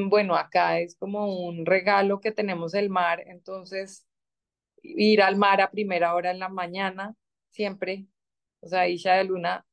bueno, 0.09 0.37
acá 0.37 0.81
es 0.81 0.97
como 0.97 1.47
un 1.47 1.67
regalo 1.67 2.21
que 2.21 2.33
tenemos 2.33 2.75
el 2.75 2.91
mar, 2.91 3.23
entonces 3.27 4.07
ir 4.83 5.23
al 5.23 5.37
mar 5.37 5.61
a 5.61 5.71
primera 5.71 6.15
hora 6.15 6.31
en 6.31 6.39
la 6.39 6.49
mañana, 6.49 7.15
siempre, 7.51 8.07
o 8.61 8.69
sea, 8.69 8.89
Isha 8.89 9.15
de 9.15 9.25
Luna, 9.25 9.67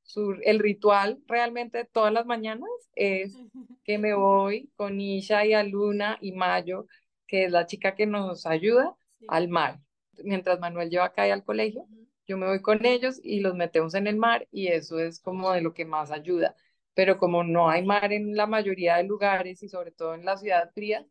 el 0.44 0.60
ritual 0.60 1.22
realmente 1.28 1.86
todas 1.86 2.14
las 2.14 2.26
mañanas 2.26 2.70
es 2.96 3.36
que 3.84 3.98
me 3.98 4.14
voy 4.14 4.72
con 4.76 5.00
Isha 5.00 5.46
y 5.46 5.54
a 5.54 5.64
Luna 5.64 6.18
y 6.22 6.34
Mayo, 6.34 6.88
que 7.28 7.46
es 7.46 7.52
la 7.52 7.66
chica 7.66 7.96
que 7.96 8.06
nos 8.06 8.46
ayuda, 8.46 8.96
al 9.28 9.50
mar. 9.50 9.80
Mientras 10.24 10.60
Manuel 10.60 10.90
lleva 10.90 11.06
acá 11.06 11.24
al 11.24 11.44
colegio, 11.44 11.86
yo 12.28 12.38
me 12.38 12.48
voy 12.48 12.62
con 12.62 12.86
ellos 12.86 13.20
y 13.24 13.40
los 13.42 13.56
metemos 13.56 13.94
en 13.94 14.08
el 14.08 14.18
mar 14.18 14.48
y 14.52 14.68
eso 14.68 15.00
es 15.00 15.20
como 15.20 15.52
de 15.52 15.62
lo 15.62 15.74
que 15.74 15.86
más 15.86 16.12
ayuda 16.12 16.56
pero 16.94 17.18
como 17.18 17.44
no 17.44 17.70
hay 17.70 17.84
mar 17.86 18.12
en 18.14 18.36
la 18.36 18.48
mayoría 18.48 18.98
de 18.98 19.04
lugares 19.04 19.64
y 19.64 19.70
sobre 19.70 19.92
todo 19.92 20.16
en 20.16 20.26
la 20.26 20.38
ciudad 20.38 20.72
fría, 20.74 21.06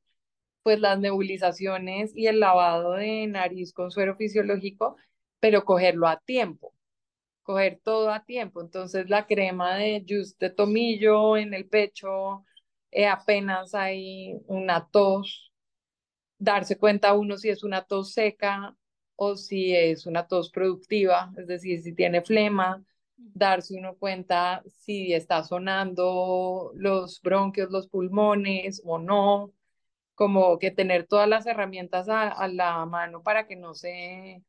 pues 0.63 0.81
las 0.81 0.99
nebulizaciones 1.01 2.13
y 2.17 2.27
el 2.27 2.41
lavado 2.41 2.93
de 2.95 3.27
nariz 3.27 3.73
con 3.73 3.91
suero 3.91 4.17
fisiológico, 4.17 4.97
pero 5.41 5.65
cogerlo 5.65 6.07
a 6.09 6.21
tiempo, 6.21 6.75
coger 7.43 7.81
todo 7.83 8.13
a 8.13 8.25
tiempo. 8.25 8.61
Entonces 8.63 9.09
la 9.11 9.27
crema 9.27 9.77
de 9.77 10.05
juice 10.09 10.37
de 10.41 10.51
tomillo 10.51 11.37
en 11.37 11.55
el 11.55 11.69
pecho, 11.69 12.45
eh, 12.91 13.07
apenas 13.07 13.75
hay 13.75 14.35
una 14.47 14.89
tos, 14.91 15.53
darse 16.39 16.79
cuenta 16.79 17.15
uno 17.15 17.37
si 17.39 17.51
es 17.51 17.63
una 17.65 17.85
tos 17.85 18.13
seca 18.13 18.77
o 19.17 19.37
si 19.37 19.75
es 19.77 20.07
una 20.07 20.27
tos 20.27 20.51
productiva, 20.51 21.33
es 21.37 21.47
decir, 21.47 21.81
si 21.83 21.95
tiene 21.95 22.23
flema, 22.23 22.83
darse 23.35 23.75
uno 23.77 23.97
cuenta 23.97 24.63
si 24.67 25.13
está 25.13 25.43
sonando 25.45 26.73
los 26.75 27.21
bronquios, 27.23 27.71
los 27.71 27.89
pulmones 27.89 28.83
o 28.85 28.99
no, 28.99 29.53
como 30.15 30.59
que 30.59 30.71
tener 30.71 31.07
todas 31.07 31.29
las 31.29 31.47
herramientas 31.47 32.09
a, 32.09 32.49
la 32.49 32.85
mano 32.87 33.23
para 33.23 33.47
que 33.47 33.57
no 33.57 33.75
se, 33.75 34.43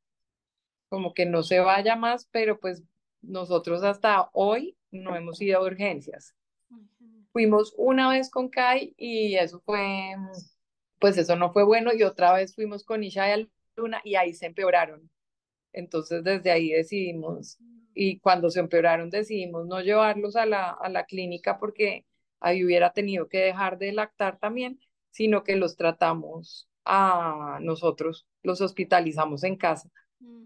como 0.89 1.13
que 1.13 1.25
no 1.25 1.43
se 1.43 1.59
vaya 1.59 1.95
más, 1.95 2.27
pero 2.31 2.59
pues 2.59 2.83
nosotros 3.21 3.83
hasta 3.83 4.29
hoy 4.33 4.77
no 4.91 5.15
hemos 5.15 5.41
ido 5.41 5.59
a 5.59 5.63
urgencias. 5.63 6.35
Fuimos 7.31 7.73
una 7.77 8.09
vez 8.09 8.29
con 8.29 8.49
Kai 8.49 8.93
y 8.97 9.35
eso 9.35 9.61
fue, 9.61 10.15
pues 10.99 11.17
eso 11.17 11.35
no 11.37 11.53
fue 11.53 11.63
bueno 11.63 11.93
y 11.93 12.03
otra 12.03 12.33
vez 12.33 12.53
fuimos 12.53 12.83
con 12.83 13.03
Isha 13.03 13.37
y 13.37 13.49
Luna 13.77 14.01
y 14.03 14.15
ahí 14.15 14.33
se 14.33 14.47
empeoraron. 14.47 15.09
Entonces 15.71 16.23
desde 16.23 16.51
ahí 16.51 16.71
decidimos 16.71 17.57
y 17.93 18.19
cuando 18.19 18.49
se 18.49 18.59
empeoraron 18.59 19.09
decidimos 19.09 19.67
no 19.67 19.81
llevarlos 19.81 20.35
a 20.35 20.45
la, 20.45 20.69
a 20.71 20.89
la 20.89 21.05
clínica 21.05 21.59
porque 21.59 22.05
ahí 22.39 22.63
hubiera 22.65 22.93
tenido 22.93 23.27
que 23.27 23.39
dejar 23.39 23.77
de 23.77 23.93
lactar 23.93 24.39
también, 24.39 24.79
sino 25.11 25.43
que 25.43 25.55
los 25.55 25.75
tratamos 25.77 26.69
a 26.85 27.59
nosotros, 27.61 28.27
los 28.43 28.61
hospitalizamos 28.61 29.43
en 29.43 29.55
casa 29.55 29.89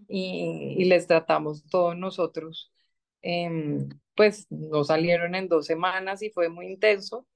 y, 0.08 0.84
les 0.84 1.06
tratamos 1.06 1.64
todos 1.66 1.96
nosotros. 1.96 2.72
Em, 3.22 3.88
pues 4.14 4.46
no 4.50 4.84
salieron 4.84 5.34
en 5.34 5.48
dos 5.48 5.66
semanas 5.66 6.22
y 6.22 6.30
fue 6.30 6.48
muy 6.48 6.66
intenso, 6.66 7.26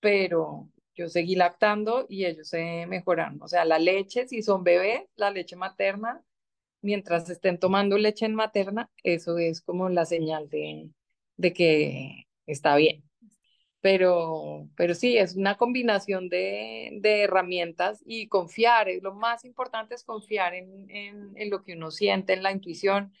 pero 0.00 0.68
yo 0.94 1.08
seguí 1.08 1.36
lactando 1.36 2.06
y 2.08 2.24
ellos 2.26 2.48
se 2.48 2.86
mejoraron. 2.86 3.42
O 3.42 3.48
sea, 3.48 3.64
la 3.64 3.78
leche, 3.78 4.26
si 4.28 4.42
son 4.42 4.64
bebés, 4.64 5.02
la 5.16 5.30
leche 5.30 5.56
materna, 5.56 6.22
mientras 6.82 7.28
estén 7.30 7.58
tomando 7.58 7.98
leche 7.98 8.28
materna, 8.28 8.90
eso 9.02 9.38
es 9.38 9.60
como 9.62 9.88
la 9.88 10.04
señal 10.06 10.48
de, 10.48 10.90
de 11.36 11.52
que 11.52 12.26
está 12.46 12.76
bien. 12.76 13.04
Pero, 13.80 14.68
pero 14.76 14.94
sí, 14.94 15.16
es 15.18 15.36
una 15.36 15.56
combinación 15.56 16.28
de, 16.28 16.98
de 17.00 17.22
herramientas 17.22 18.02
y 18.04 18.28
confiar. 18.28 18.88
Lo 19.02 19.14
más 19.14 19.44
importante 19.44 19.94
es 19.94 20.02
confiar 20.04 20.54
en, 20.54 20.90
en, 20.90 21.32
en 21.36 21.50
lo 21.50 21.62
que 21.62 21.74
uno 21.74 21.90
siente, 21.92 22.32
en 22.32 22.42
la 22.42 22.52
intuición 22.52 23.12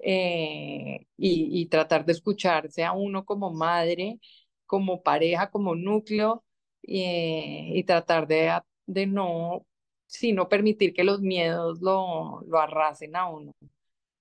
eh, 0.00 1.06
y, 1.16 1.60
y, 1.62 1.66
tratar 1.66 2.04
de 2.04 2.12
escucharse 2.12 2.84
a 2.84 2.92
uno 2.92 3.24
como 3.24 3.52
madre, 3.52 4.20
como 4.66 5.02
pareja, 5.02 5.50
como 5.50 5.74
núcleo 5.76 6.44
y, 6.82 7.72
y 7.78 7.84
tratar 7.84 8.26
de, 8.28 8.60
de 8.86 9.06
no, 9.06 9.66
sino 10.08 10.48
permitir 10.48 10.94
que 10.94 11.04
los 11.04 11.20
miedos 11.20 11.80
lo, 11.82 12.42
lo 12.48 12.58
arrasen 12.60 13.16
a 13.16 13.28
uno. 13.30 13.54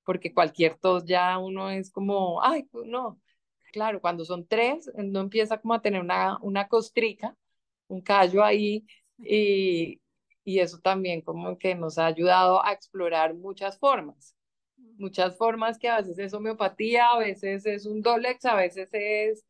Porque 0.06 0.34
cualquier 0.34 0.78
tos 0.78 1.06
ya 1.06 1.38
uno 1.40 1.70
es 1.72 1.92
como, 1.92 2.44
ay, 2.44 2.64
pues 2.72 2.86
no, 2.88 3.20
claro, 3.74 4.02
cuando 4.02 4.26
son 4.26 4.48
tres, 4.48 4.92
uno 4.96 5.22
empieza 5.22 5.60
como 5.60 5.74
a 5.74 5.82
tener 5.82 6.02
una, 6.02 6.38
una 6.42 6.68
costrica, 6.68 7.36
un 7.88 8.02
callo 8.02 8.44
ahí, 8.44 8.86
y, 9.20 10.02
y 10.44 10.60
eso 10.60 10.80
también 10.80 11.22
como 11.22 11.58
que 11.58 11.76
nos 11.76 11.98
ha 11.98 12.06
ayudado 12.08 12.64
a 12.66 12.74
explorar 12.74 13.34
muchas 13.36 13.80
formas, 13.80 14.36
muchas 14.98 15.38
formas 15.38 15.78
que 15.80 15.90
a 15.90 15.98
veces 15.98 16.20
es 16.20 16.34
homeopatía, 16.34 17.10
a 17.12 17.20
veces 17.20 17.66
es 17.66 17.86
un 17.86 18.02
dolex, 18.02 18.46
a 18.46 18.56
veces 18.56 18.90
es 18.94 19.46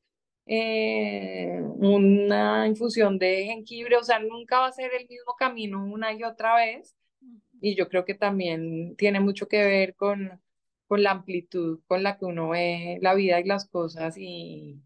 eh, 0.48 1.62
una 1.78 2.68
infusión 2.68 3.20
de 3.20 3.46
jengibre, 3.46 3.98
o 3.98 4.04
sea, 4.04 4.20
nunca 4.20 4.60
va 4.62 4.68
a 4.68 4.72
ser 4.72 4.92
el 4.94 5.08
mismo 5.08 5.36
camino 5.38 5.84
una 5.86 6.14
y 6.14 6.24
otra 6.24 6.56
vez. 6.56 6.96
Y 7.62 7.76
yo 7.76 7.90
creo 7.90 8.06
que 8.06 8.16
también 8.16 8.96
tiene 8.98 9.20
mucho 9.20 9.48
que 9.48 9.64
ver 9.64 9.96
con, 9.96 10.42
con 10.88 11.04
la 11.04 11.12
amplitud 11.12 11.82
con 11.88 12.04
la 12.04 12.18
que 12.18 12.26
uno 12.26 12.50
ve 12.50 13.00
la 13.02 13.16
vida 13.16 13.40
y 13.40 13.46
las 13.46 13.68
cosas 13.70 14.16
y, 14.18 14.82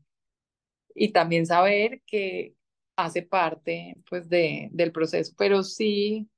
y 0.95 1.11
también 1.11 1.45
saber 1.45 2.01
que 2.05 2.55
hace 2.95 3.23
parte 3.23 3.95
pues 4.09 4.29
de, 4.29 4.69
del 4.71 4.91
proceso, 4.91 5.33
pero 5.38 5.63
sí, 5.63 6.29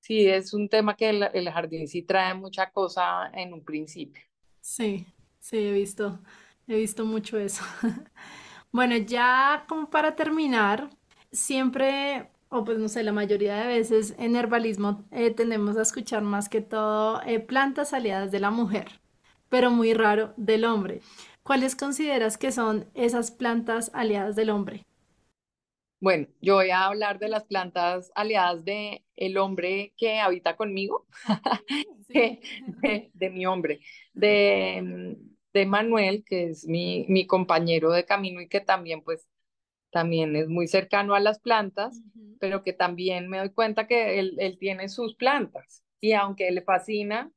sí 0.00 0.26
es 0.28 0.54
un 0.54 0.68
tema 0.68 0.96
que 0.96 1.10
el, 1.10 1.24
el 1.34 1.50
jardín 1.50 1.88
sí 1.88 2.02
trae 2.02 2.34
mucha 2.34 2.70
cosa 2.72 3.30
en 3.34 3.54
un 3.54 3.64
principio. 3.64 4.22
Sí, 4.60 5.06
sí, 5.38 5.56
he 5.58 5.72
visto, 5.72 6.20
he 6.66 6.76
visto 6.76 7.04
mucho 7.04 7.38
eso. 7.38 7.62
Bueno, 8.72 8.96
ya 8.96 9.64
como 9.68 9.90
para 9.90 10.14
terminar, 10.16 10.90
siempre, 11.32 12.30
o 12.48 12.64
pues 12.64 12.78
no 12.78 12.88
sé, 12.88 13.02
la 13.02 13.12
mayoría 13.12 13.56
de 13.56 13.66
veces 13.66 14.14
en 14.18 14.36
herbalismo 14.36 15.04
eh, 15.10 15.30
tendemos 15.32 15.76
a 15.76 15.82
escuchar 15.82 16.22
más 16.22 16.48
que 16.48 16.60
todo 16.60 17.20
eh, 17.26 17.40
plantas 17.40 17.92
aliadas 17.92 18.30
de 18.30 18.40
la 18.40 18.50
mujer, 18.50 19.00
pero 19.48 19.70
muy 19.70 19.92
raro 19.94 20.34
del 20.36 20.64
hombre. 20.64 21.00
¿Cuáles 21.42 21.74
consideras 21.76 22.38
que 22.38 22.52
son 22.52 22.86
esas 22.94 23.30
plantas 23.32 23.90
aliadas 23.94 24.36
del 24.36 24.50
hombre? 24.50 24.84
Bueno, 26.00 26.28
yo 26.40 26.54
voy 26.54 26.70
a 26.70 26.86
hablar 26.86 27.18
de 27.18 27.28
las 27.28 27.44
plantas 27.44 28.10
aliadas 28.14 28.64
de 28.64 29.04
el 29.16 29.36
hombre 29.36 29.92
que 29.98 30.18
habita 30.18 30.56
conmigo, 30.56 31.06
de, 32.08 32.40
de, 32.66 33.10
de 33.14 33.30
mi 33.30 33.44
hombre, 33.46 33.80
de, 34.14 35.16
de 35.52 35.66
Manuel, 35.66 36.24
que 36.24 36.48
es 36.50 36.66
mi, 36.66 37.06
mi 37.08 37.26
compañero 37.26 37.90
de 37.90 38.04
camino 38.04 38.40
y 38.40 38.48
que 38.48 38.60
también 38.60 39.02
pues 39.02 39.26
también 39.90 40.36
es 40.36 40.48
muy 40.48 40.68
cercano 40.68 41.14
a 41.14 41.20
las 41.20 41.40
plantas, 41.40 42.00
pero 42.38 42.62
que 42.62 42.72
también 42.72 43.28
me 43.28 43.38
doy 43.38 43.50
cuenta 43.50 43.86
que 43.86 44.20
él, 44.20 44.36
él 44.38 44.56
tiene 44.58 44.88
sus 44.88 45.16
plantas 45.16 45.82
y 46.00 46.12
aunque 46.12 46.50
le 46.50 46.62
fascina, 46.62 47.30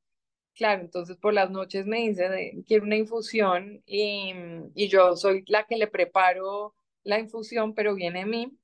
claro, 0.56 0.82
entonces 0.82 1.18
por 1.18 1.34
las 1.34 1.50
noches 1.52 1.86
me 1.88 2.08
dice, 2.08 2.30
de, 2.30 2.64
quiero 2.68 2.86
una 2.86 2.96
infusión 2.96 3.82
y, 3.86 4.34
y 4.76 4.88
yo 4.88 5.16
soy 5.16 5.44
la 5.48 5.66
que 5.66 5.78
le 5.78 5.88
preparo 5.88 6.76
la 7.04 7.20
infusión, 7.20 7.74
pero 7.74 7.96
viene 7.96 8.22
a 8.22 8.26
mí, 8.26 8.58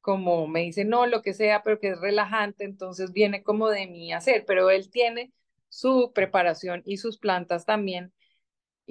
como 0.00 0.46
me 0.46 0.62
dice, 0.62 0.84
no, 0.84 1.06
lo 1.06 1.22
que 1.22 1.34
sea, 1.34 1.62
pero 1.62 1.78
que 1.78 1.90
es 1.90 2.00
relajante, 2.00 2.64
entonces 2.64 3.12
viene 3.12 3.42
como 3.42 3.68
de 3.68 3.86
mí 3.86 4.12
hacer, 4.12 4.44
pero 4.46 4.70
él 4.70 4.90
tiene 4.90 5.32
su 5.68 6.12
preparación 6.14 6.82
y 6.84 6.96
sus 6.96 7.18
plantas 7.18 7.64
también 7.66 8.12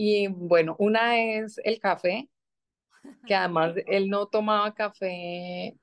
y 0.02 0.28
bueno, 0.30 0.78
una 0.80 1.20
es 1.20 1.60
el 1.66 1.80
café, 1.80 2.30
que 3.28 3.36
además 3.36 3.76
él 3.88 4.10
no 4.10 4.28
tomaba 4.28 4.74
café, 4.74 5.78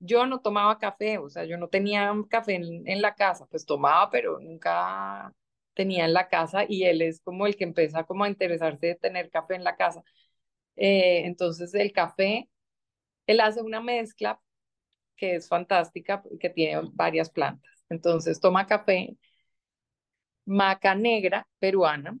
yo 0.00 0.26
no 0.26 0.40
tomaba 0.40 0.78
café, 0.78 1.18
o 1.18 1.30
sea, 1.30 1.44
yo 1.44 1.56
no 1.58 1.68
tenía 1.68 2.12
café 2.28 2.56
en, 2.56 3.02
la 3.02 3.14
casa, 3.14 3.46
pues 3.50 3.64
tomaba, 3.66 4.10
pero 4.10 4.38
nunca 4.40 5.32
tenía 5.74 6.04
en 6.04 6.12
la 6.14 6.28
casa 6.28 6.64
y 6.68 6.84
él 6.84 7.02
es 7.02 7.20
como 7.22 7.46
el 7.46 7.56
que 7.56 7.64
empieza 7.64 8.04
como 8.04 8.24
a 8.24 8.28
interesarse 8.28 8.88
de 8.88 8.94
tener 8.96 9.30
café 9.30 9.54
en 9.56 9.64
la 9.64 9.76
casa. 9.76 10.02
Eh, 10.76 11.26
entonces 11.26 11.74
el 11.74 11.92
café, 11.92 12.50
él 13.26 13.40
hace 13.40 13.62
una 13.62 13.80
mezcla 13.80 14.40
que 15.16 15.36
es 15.36 15.48
fantástica, 15.48 16.22
que 16.40 16.50
tiene 16.50 16.82
varias 16.94 17.30
plantas. 17.30 17.84
Entonces 17.90 18.40
toma 18.40 18.66
café, 18.66 19.16
maca 20.44 20.94
negra 20.94 21.46
peruana, 21.58 22.18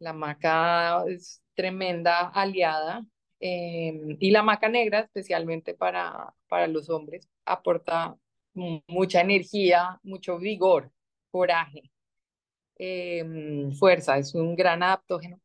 la 0.00 0.12
maca 0.12 1.04
es 1.08 1.42
tremenda 1.54 2.28
aliada 2.28 3.04
em, 3.40 4.16
y 4.20 4.30
la 4.30 4.42
maca 4.42 4.68
negra, 4.68 5.00
especialmente 5.00 5.74
para, 5.74 6.34
para 6.48 6.66
los 6.68 6.88
hombres, 6.90 7.28
aporta 7.44 8.16
mucha 8.54 9.20
energía, 9.20 10.00
mucho 10.02 10.38
vigor, 10.38 10.90
coraje, 11.30 11.90
em, 12.78 13.72
fuerza, 13.72 14.18
es 14.18 14.34
un 14.34 14.56
gran 14.56 14.82
adaptógeno. 14.82 15.40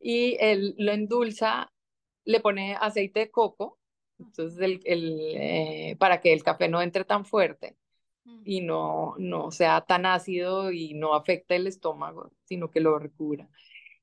Y 0.00 0.36
él 0.40 0.74
lo 0.78 0.92
endulza, 0.92 1.72
le 2.24 2.40
pone 2.40 2.76
aceite 2.80 3.20
de 3.20 3.30
coco, 3.30 3.78
entonces 4.18 4.60
el, 4.60 4.80
el, 4.84 5.20
eh, 5.36 5.96
para 5.98 6.20
que 6.20 6.32
el 6.32 6.42
café 6.44 6.68
no 6.68 6.82
entre 6.82 7.04
tan 7.04 7.24
fuerte 7.24 7.76
y 8.44 8.60
no, 8.60 9.14
no 9.18 9.50
sea 9.50 9.80
tan 9.82 10.06
ácido 10.06 10.72
y 10.72 10.94
no 10.94 11.14
afecte 11.14 11.56
el 11.56 11.66
estómago, 11.66 12.32
sino 12.44 12.70
que 12.70 12.80
lo 12.80 12.98
recubra 12.98 13.48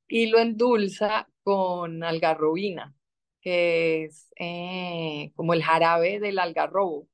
y 0.07 0.27
lo 0.27 0.39
endulza 0.39 1.27
con 1.43 2.03
algarrobina, 2.03 2.93
que 3.41 4.05
es 4.05 4.31
eh, 4.39 5.31
como 5.35 5.53
el 5.53 5.63
jarabe 5.63 6.19
del 6.19 6.39
algarrobo. 6.39 7.07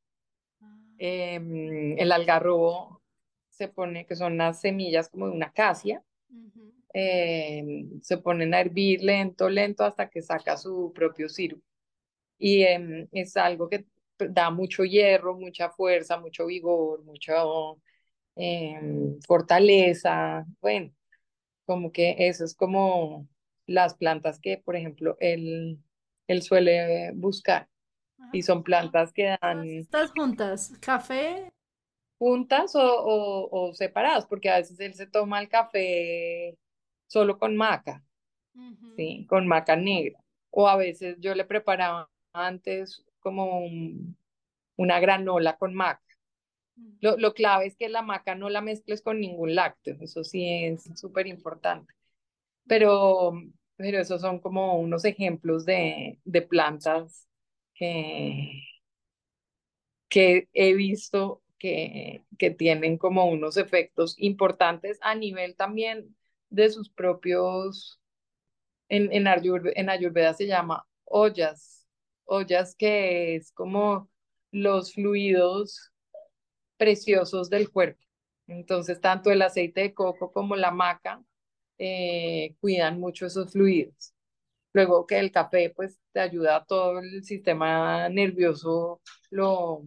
Ah. 0.62 0.78
Em, 0.98 1.98
el 1.98 2.12
algarrobo 2.12 3.02
se 3.50 3.68
pone, 3.68 4.06
que 4.06 4.16
son 4.16 4.38
las 4.38 4.62
semillas 4.62 5.10
como 5.10 5.28
de 5.28 5.34
una 5.34 5.48
acacia, 5.48 6.04
em, 6.94 8.02
se 8.02 8.18
ponen 8.18 8.54
a 8.54 8.60
hervir 8.62 9.02
lento, 9.04 9.50
lento 9.50 9.84
hasta 9.84 10.10
que 10.10 10.22
saca 10.22 10.58
su 10.58 10.92
propio 10.94 11.30
sirope. 11.30 11.64
Y 12.38 12.64
em, 12.64 13.08
es 13.12 13.38
algo 13.38 13.70
que 13.70 13.86
da 14.18 14.50
mucho 14.52 14.84
hierro, 14.84 15.36
mucha 15.36 15.70
fuerza, 15.70 16.20
mucho 16.20 16.46
vigor, 16.48 17.04
mucha 17.04 17.44
fortaleza. 19.28 20.46
Bueno, 20.62 20.92
como 21.72 21.94
que 21.94 22.28
eso 22.28 22.44
es 22.44 22.54
como 22.54 23.30
las 23.66 23.94
plantas 23.94 24.42
que, 24.42 24.58
por 24.58 24.76
ejemplo, 24.76 25.16
él, 25.22 25.82
él 26.28 26.42
suele 26.42 27.14
buscar. 27.14 27.70
Y 28.34 28.42
son 28.42 28.62
plantas 28.62 29.14
que 29.14 29.38
dan... 29.42 29.64
¿Estas 29.64 30.12
juntas? 30.12 30.74
¿Café? 30.82 31.54
Juntas 32.20 32.76
o, 32.76 33.48
o, 33.50 33.74
separadas, 33.74 34.26
porque 34.26 34.50
a 34.50 34.58
veces 34.58 34.82
él 34.82 34.94
se 34.96 35.08
toma 35.08 35.40
el 35.40 35.48
café 35.48 36.58
solo 37.08 37.40
con 37.40 37.56
maca, 37.56 38.04
¿sí? 38.98 39.26
Con 39.30 39.48
maca 39.48 39.78
negra. 39.78 40.20
O 40.50 40.68
a 40.68 40.76
veces 40.76 41.16
yo 41.22 41.34
le 41.36 41.46
preparaba 41.46 42.10
antes 42.34 43.02
como 43.22 43.62
una 44.76 45.00
granola 45.00 45.56
con 45.56 45.74
maca. 45.74 46.04
Lo, 47.00 47.18
lo 47.18 47.34
clave 47.34 47.68
es 47.68 47.76
que 47.76 47.90
la 47.90 48.02
maca 48.02 48.36
no 48.36 48.50
la 48.50 48.62
mezcles 48.62 49.02
con 49.02 49.20
ningún 49.20 49.56
lácteo, 49.56 49.98
eso 50.02 50.24
sí 50.24 50.46
es 50.66 50.90
súper 50.96 51.28
importante. 51.28 51.94
Pero, 52.68 53.34
pero 53.76 54.00
esos 54.00 54.22
son 54.22 54.40
como 54.40 54.80
unos 54.80 55.06
ejemplos 55.06 55.66
de, 55.66 56.20
de 56.26 56.42
plantas 56.42 57.28
que, 57.74 58.64
que 60.10 60.48
he 60.54 60.74
visto 60.74 61.42
que, 61.58 62.24
que 62.38 62.52
tienen 62.52 62.98
como 62.98 63.26
unos 63.26 63.58
efectos 63.58 64.16
importantes 64.18 65.00
a 65.02 65.16
nivel 65.16 65.56
también 65.56 66.16
de 66.50 66.70
sus 66.70 66.90
propios, 66.90 68.00
en, 68.90 69.12
en, 69.14 69.28
Ayurveda, 69.28 69.74
en 69.76 69.90
Ayurveda 69.90 70.34
se 70.34 70.48
llama 70.48 70.86
ollas, 71.06 71.88
ollas 72.26 72.76
que 72.76 73.36
es 73.36 73.52
como 73.54 74.10
los 74.52 74.94
fluidos 74.94 75.92
preciosos 76.82 77.48
del 77.52 77.70
cuerpo. 77.70 78.04
Entonces, 78.48 79.00
tanto 79.00 79.30
el 79.30 79.44
aceite 79.44 79.82
de 79.82 79.94
coco 79.94 80.32
como 80.32 80.56
la 80.56 80.72
maca 80.72 81.24
eh, 81.78 82.56
cuidan 82.60 83.00
mucho 83.00 83.28
esos 83.28 83.52
fluidos. 83.52 84.16
Luego 84.74 85.06
que 85.06 85.20
el 85.20 85.32
café, 85.32 85.72
pues, 85.76 86.00
te 86.12 86.22
ayuda 86.22 86.56
a 86.56 86.66
todo 86.66 86.98
el 86.98 87.24
sistema 87.24 88.10
nervioso, 88.10 89.00
lo, 89.30 89.84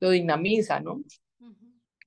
lo 0.00 0.10
dinamiza, 0.10 0.80
¿no? 0.80 1.02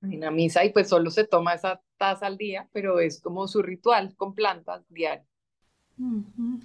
Dinamiza 0.00 0.64
y 0.64 0.70
pues 0.70 0.88
solo 0.88 1.10
se 1.10 1.26
toma 1.26 1.54
esa 1.54 1.82
taza 1.96 2.28
al 2.28 2.36
día, 2.36 2.68
pero 2.72 3.00
es 3.00 3.20
como 3.20 3.48
su 3.48 3.60
ritual 3.60 4.14
con 4.14 4.34
plantas 4.34 4.84
diario. 4.88 5.26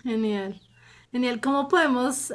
Genial. 0.04 0.62
Genial. 1.12 1.42
¿Cómo 1.42 1.68
podemos 1.68 2.34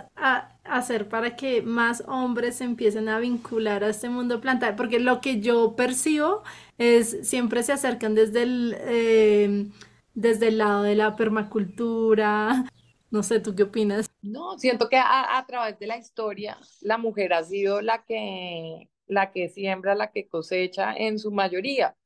hacer 0.65 1.09
para 1.09 1.35
que 1.37 1.63
más 1.63 2.03
hombres 2.07 2.57
se 2.57 2.65
empiecen 2.65 3.09
a 3.09 3.19
vincular 3.19 3.83
a 3.85 3.89
este 3.89 4.11
mundo 4.11 4.41
plantar? 4.41 4.77
Porque 4.77 4.99
lo 5.01 5.21
que 5.23 5.41
yo 5.41 5.75
percibo 5.77 6.43
es 6.77 7.27
siempre 7.27 7.63
se 7.63 7.73
acercan 7.73 8.15
desde 8.15 8.43
el, 8.43 8.77
eh, 8.81 9.67
desde 10.15 10.49
el 10.49 10.59
lado 10.59 10.83
de 10.83 10.95
la 10.95 11.17
permacultura. 11.17 12.65
No 13.11 13.23
sé, 13.23 13.41
¿tú 13.41 13.55
qué 13.55 13.63
opinas? 13.63 14.11
No, 14.23 14.59
siento 14.59 14.89
que 14.89 14.97
a, 14.97 15.39
a 15.39 15.47
través 15.47 15.79
de 15.79 15.87
la 15.87 15.97
historia 15.99 16.59
la 16.81 16.99
mujer 16.99 17.33
ha 17.33 17.45
sido 17.45 17.81
la 17.81 18.05
que, 18.05 18.91
la 19.07 19.31
que 19.31 19.49
siembra, 19.49 19.95
la 19.95 20.11
que 20.11 20.29
cosecha 20.29 20.93
en 20.95 21.19
su 21.19 21.31
mayoría. 21.31 21.97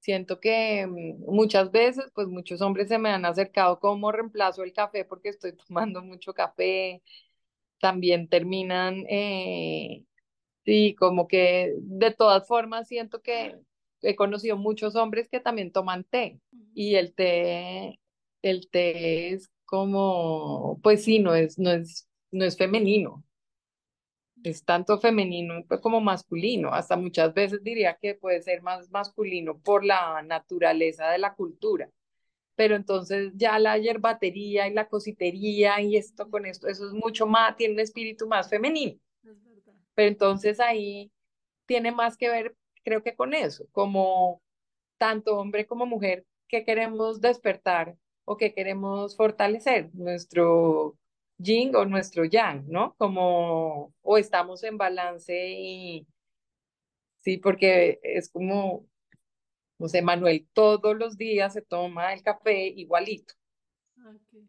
Siento 0.00 0.40
que 0.40 0.86
mm, 0.86 1.24
muchas 1.34 1.70
veces, 1.70 2.06
pues 2.14 2.28
muchos 2.28 2.60
hombres 2.62 2.88
se 2.88 2.98
me 2.98 3.10
han 3.10 3.24
acercado 3.24 3.78
como 3.80 4.12
reemplazo 4.12 4.62
el 4.64 4.72
café 4.72 5.04
porque 5.04 5.28
estoy 5.30 5.52
tomando 5.68 6.02
mucho 6.02 6.34
café. 6.34 7.02
También 7.80 8.28
terminan, 8.28 9.04
eh, 9.08 10.04
sí, 10.64 10.94
como 10.98 11.28
que 11.28 11.74
de 11.78 12.12
todas 12.12 12.46
formas 12.48 12.88
siento 12.88 13.22
que 13.22 13.56
he 14.02 14.16
conocido 14.16 14.56
muchos 14.56 14.96
hombres 14.96 15.28
que 15.30 15.40
también 15.40 15.72
toman 15.72 16.04
té 16.04 16.40
y 16.74 16.96
el 16.96 17.14
té, 17.14 18.00
el 18.42 18.68
té 18.70 19.34
es 19.34 19.50
como, 19.66 20.80
pues 20.82 21.04
sí, 21.04 21.18
no 21.20 21.34
es, 21.34 21.58
no 21.58 21.70
es, 21.72 22.08
no 22.32 22.44
es 22.44 22.56
femenino, 22.56 23.24
es 24.44 24.64
tanto 24.64 24.98
femenino 24.98 25.64
pues, 25.66 25.80
como 25.80 26.00
masculino, 26.00 26.72
hasta 26.72 26.96
muchas 26.96 27.34
veces 27.34 27.62
diría 27.62 27.98
que 28.00 28.14
puede 28.14 28.42
ser 28.42 28.62
más 28.62 28.90
masculino 28.90 29.58
por 29.58 29.84
la 29.84 30.22
naturaleza 30.22 31.10
de 31.10 31.18
la 31.18 31.34
cultura. 31.34 31.90
Pero 32.54 32.74
entonces 32.74 33.32
ya 33.36 33.58
la 33.58 33.78
yerbatería 33.78 34.66
y 34.68 34.74
la 34.74 34.88
cositería 34.88 35.80
y 35.80 35.96
esto 35.96 36.28
con 36.30 36.46
esto, 36.46 36.68
eso 36.68 36.86
es 36.86 36.92
mucho 36.92 37.26
más, 37.26 37.56
tiene 37.56 37.74
un 37.74 37.80
espíritu 37.80 38.26
más 38.26 38.50
femenino. 38.50 38.98
Pero 39.94 40.08
entonces 40.08 40.60
ahí 40.60 41.12
tiene 41.66 41.92
más 41.92 42.16
que 42.16 42.28
ver, 42.28 42.56
creo 42.84 43.02
que 43.02 43.14
con 43.14 43.34
eso, 43.34 43.66
como 43.72 44.42
tanto 44.96 45.38
hombre 45.38 45.66
como 45.66 45.86
mujer, 45.86 46.24
que 46.48 46.64
queremos 46.64 47.20
despertar 47.20 47.96
o 48.24 48.36
que 48.36 48.52
queremos 48.54 49.16
fortalecer 49.16 49.90
nuestro 49.94 50.96
yin 51.38 51.74
o 51.76 51.84
nuestro 51.84 52.24
yang, 52.24 52.64
¿no? 52.68 52.94
Como, 52.96 53.94
o 54.02 54.18
estamos 54.18 54.62
en 54.64 54.76
balance 54.76 55.34
y, 55.50 56.06
sí, 57.18 57.38
porque 57.38 58.00
es 58.02 58.30
como, 58.30 58.86
no 59.78 59.88
sé, 59.88 60.02
Manuel 60.02 60.48
todos 60.52 60.96
los 60.96 61.16
días 61.16 61.52
se 61.54 61.62
toma 61.62 62.12
el 62.12 62.22
café 62.22 62.66
igualito. 62.66 63.34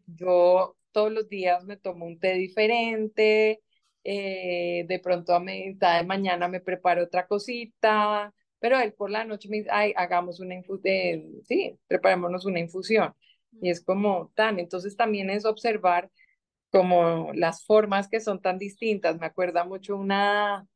Yo 0.06 0.76
todos 0.92 1.12
los 1.12 1.28
días 1.28 1.64
me 1.64 1.76
tomo 1.76 2.06
un 2.06 2.18
té 2.18 2.34
diferente, 2.34 3.62
eh, 4.04 4.84
de 4.88 4.98
pronto 4.98 5.34
a 5.34 5.40
mitad 5.40 5.98
de 6.00 6.06
mañana 6.06 6.48
me 6.48 6.60
preparo 6.60 7.04
otra 7.04 7.26
cosita, 7.26 8.34
pero 8.58 8.78
él 8.80 8.92
por 8.94 9.10
la 9.10 9.24
noche 9.24 9.48
me 9.48 9.58
dice, 9.58 9.70
ay, 9.72 9.92
hagamos 9.96 10.40
una 10.40 10.54
infusión, 10.54 11.42
sí, 11.44 11.78
preparémonos 11.86 12.44
una 12.44 12.60
infusión. 12.60 13.14
Y 13.60 13.70
es 13.70 13.82
como 13.82 14.32
tan, 14.34 14.58
entonces 14.58 14.96
también 14.96 15.30
es 15.30 15.44
observar 15.44 16.10
como 16.70 17.32
las 17.34 17.64
formas 17.64 18.08
que 18.08 18.20
son 18.20 18.40
tan 18.40 18.58
distintas. 18.58 19.18
Me 19.18 19.26
acuerda 19.26 19.64
mucho 19.64 19.96
una, 19.96 20.66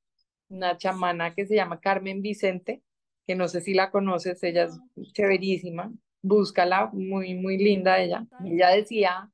una 0.49 0.77
chamana 0.77 1.35
que 1.35 1.47
se 1.47 1.55
llama 1.57 1.81
Carmen 1.81 2.23
Vicente, 2.23 2.83
que 3.27 3.35
no 3.35 3.49
sé 3.49 3.61
si 3.61 3.75
la 3.75 3.91
conoces, 3.91 4.43
ella 4.43 4.65
es 4.65 4.79
chéverísima, 5.13 5.93
búscala, 6.23 6.91
muy, 6.93 7.35
muy 7.35 7.59
linda 7.59 8.01
ella. 8.01 8.27
Ella 8.45 8.71
decía, 8.71 9.31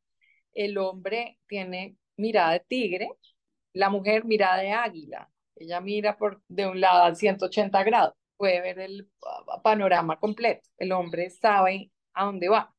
el 0.54 0.78
hombre 0.78 1.38
tiene 1.46 1.96
mirada 2.16 2.52
de 2.52 2.60
tigre, 2.60 3.10
la 3.72 3.90
mujer 3.90 4.24
mirada 4.24 4.58
de 4.58 4.72
águila. 4.72 5.30
Ella 5.56 5.80
mira 5.80 6.16
por 6.16 6.42
de 6.48 6.66
un 6.66 6.80
lado 6.80 7.04
a 7.04 7.14
180 7.14 7.82
grados, 7.84 8.14
puede 8.36 8.60
ver 8.60 8.78
el 8.80 9.08
panorama 9.62 10.18
completo. 10.18 10.62
El 10.78 10.92
hombre 10.92 11.30
sabe 11.30 11.90
a 12.14 12.24
dónde 12.26 12.48
va 12.48 12.74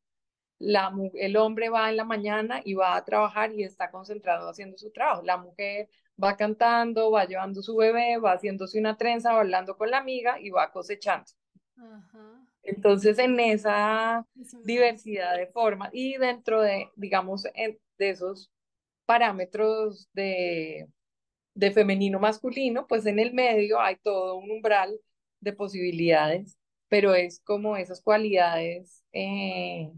el 1.16 1.38
hombre 1.38 1.70
va 1.70 1.90
en 1.90 1.98
la 1.98 2.06
mañana 2.06 2.62
y 2.64 2.74
va 2.74 2.96
a 2.96 3.04
trabajar 3.04 3.54
y 3.54 3.64
está 3.64 3.90
concentrado 3.92 4.50
haciendo 4.50 4.78
su 4.78 4.92
trabajo. 4.92 5.24
La 5.24 5.38
mujer 5.38 5.90
va 6.22 6.38
cantando, 6.38 7.12
va 7.12 7.26
llevando 7.26 7.62
su 7.62 7.76
bebé, 7.76 8.18
va 8.18 8.34
haciéndose 8.34 8.80
una 8.80 8.98
trenza, 8.98 9.34
va 9.34 9.42
hablando 9.42 9.76
con 9.78 9.90
la 9.90 9.98
amiga 9.98 10.40
y 10.40 10.50
va 10.50 10.72
cosechando. 10.72 11.26
Entonces, 12.64 13.18
en 13.18 13.40
esa 13.40 14.26
diversidad 14.64 15.36
de 15.36 15.48
formas 15.48 15.90
y 15.94 16.18
dentro 16.18 16.62
de, 16.62 16.90
digamos, 16.96 17.44
de 17.44 17.80
esos 18.10 18.52
parámetros 19.06 20.10
de, 20.14 20.88
de 21.56 21.72
femenino 21.72 22.20
masculino, 22.20 22.88
pues 22.88 23.06
en 23.06 23.20
el 23.20 23.34
medio 23.34 23.80
hay 23.80 23.98
todo 23.98 24.36
un 24.38 24.52
umbral 24.52 25.00
de 25.40 25.54
posibilidades, 25.54 26.58
pero 26.88 27.16
es 27.16 27.42
como 27.42 27.78
esas 27.78 28.02
cualidades 28.02 29.04
eh, 29.12 29.92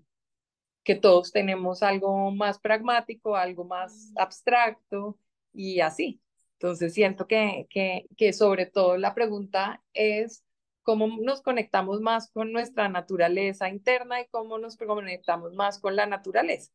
que 0.84 0.95
todos 0.95 1.31
tenemos 1.31 1.84
algo 1.84 2.31
más 2.31 2.60
pragmático, 2.60 3.35
algo 3.35 3.64
más 3.65 4.11
abstracto 4.15 5.18
y 5.53 5.80
así. 5.80 6.22
Entonces 6.53 6.93
siento 6.93 7.27
que, 7.27 7.68
que, 7.69 8.05
que 8.18 8.34
sobre 8.34 8.65
todo 8.65 8.97
la 8.97 9.14
pregunta 9.14 9.84
es 9.93 10.43
cómo 10.84 11.07
nos 11.22 11.41
conectamos 11.41 12.01
más 12.01 12.30
con 12.31 12.51
nuestra 12.51 12.89
naturaleza 12.89 13.69
interna 13.69 14.22
y 14.22 14.27
cómo 14.27 14.57
nos 14.57 14.77
conectamos 14.77 15.53
más 15.53 15.80
con 15.80 15.95
la 15.95 16.05
naturaleza 16.05 16.72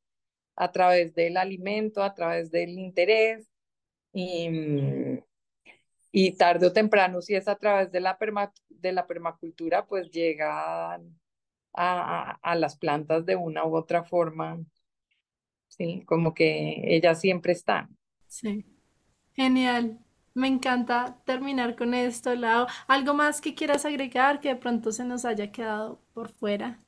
a 0.56 0.72
través 0.72 1.14
del 1.14 1.36
alimento, 1.36 2.02
a 2.02 2.14
través 2.14 2.50
del 2.50 2.70
interés 2.70 3.48
y, 4.12 4.48
y 6.10 6.32
tarde 6.36 6.66
o 6.66 6.72
temprano, 6.72 7.20
si 7.22 7.34
es 7.34 7.48
a 7.48 7.56
través 7.56 7.92
de 7.92 8.00
la, 8.00 8.18
de 8.68 8.92
la 8.92 9.06
permacultura, 9.06 9.86
pues 9.86 10.10
llegan 10.10 11.17
a, 11.78 12.32
a, 12.42 12.54
las 12.56 12.76
plantas 12.76 13.24
de 13.24 13.36
una 13.36 13.64
u 13.64 13.76
otra 13.76 14.04
forma, 14.04 14.58
¿sí? 15.68 16.02
Como 16.06 16.34
que 16.34 16.82
ellas 16.84 17.20
siempre 17.20 17.52
están. 17.52 17.96
Sí, 18.26 18.64
genial. 19.34 19.98
Me 20.34 20.48
encanta 20.48 21.20
terminar 21.24 21.76
con 21.76 21.94
esto, 21.94 22.34
Lau. 22.34 22.66
¿Algo 22.86 23.14
más 23.14 23.40
que 23.40 23.54
quieras 23.54 23.84
agregar 23.84 24.40
que 24.40 24.48
de 24.50 24.56
pronto 24.56 24.92
se 24.92 25.04
nos 25.04 25.24
haya 25.24 25.50
quedado 25.50 26.00
por 26.12 26.30
fuera? 26.30 26.78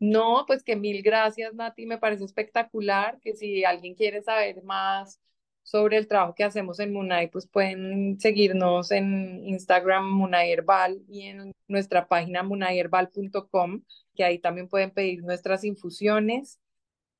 No, 0.00 0.44
pues 0.46 0.62
que 0.62 0.76
mil 0.76 1.02
gracias, 1.02 1.54
Nati, 1.54 1.86
me 1.86 1.98
parece 1.98 2.24
espectacular, 2.24 3.18
que 3.20 3.34
si 3.34 3.64
alguien 3.64 3.94
quiere 3.94 4.22
saber 4.22 4.62
más 4.62 5.20
sobre 5.68 5.98
el 5.98 6.08
trabajo 6.08 6.34
que 6.34 6.44
hacemos 6.44 6.80
en 6.80 6.94
Munay, 6.94 7.28
pues 7.28 7.46
pueden 7.46 8.18
seguirnos 8.18 8.90
en 8.90 9.46
Instagram 9.46 10.10
Munay 10.10 10.50
Herbal 10.50 11.02
y 11.08 11.24
en 11.24 11.52
nuestra 11.68 12.08
página 12.08 12.42
munayherbal.com, 12.42 13.82
que 14.14 14.24
ahí 14.24 14.38
también 14.38 14.68
pueden 14.68 14.90
pedir 14.92 15.22
nuestras 15.22 15.64
infusiones. 15.64 16.58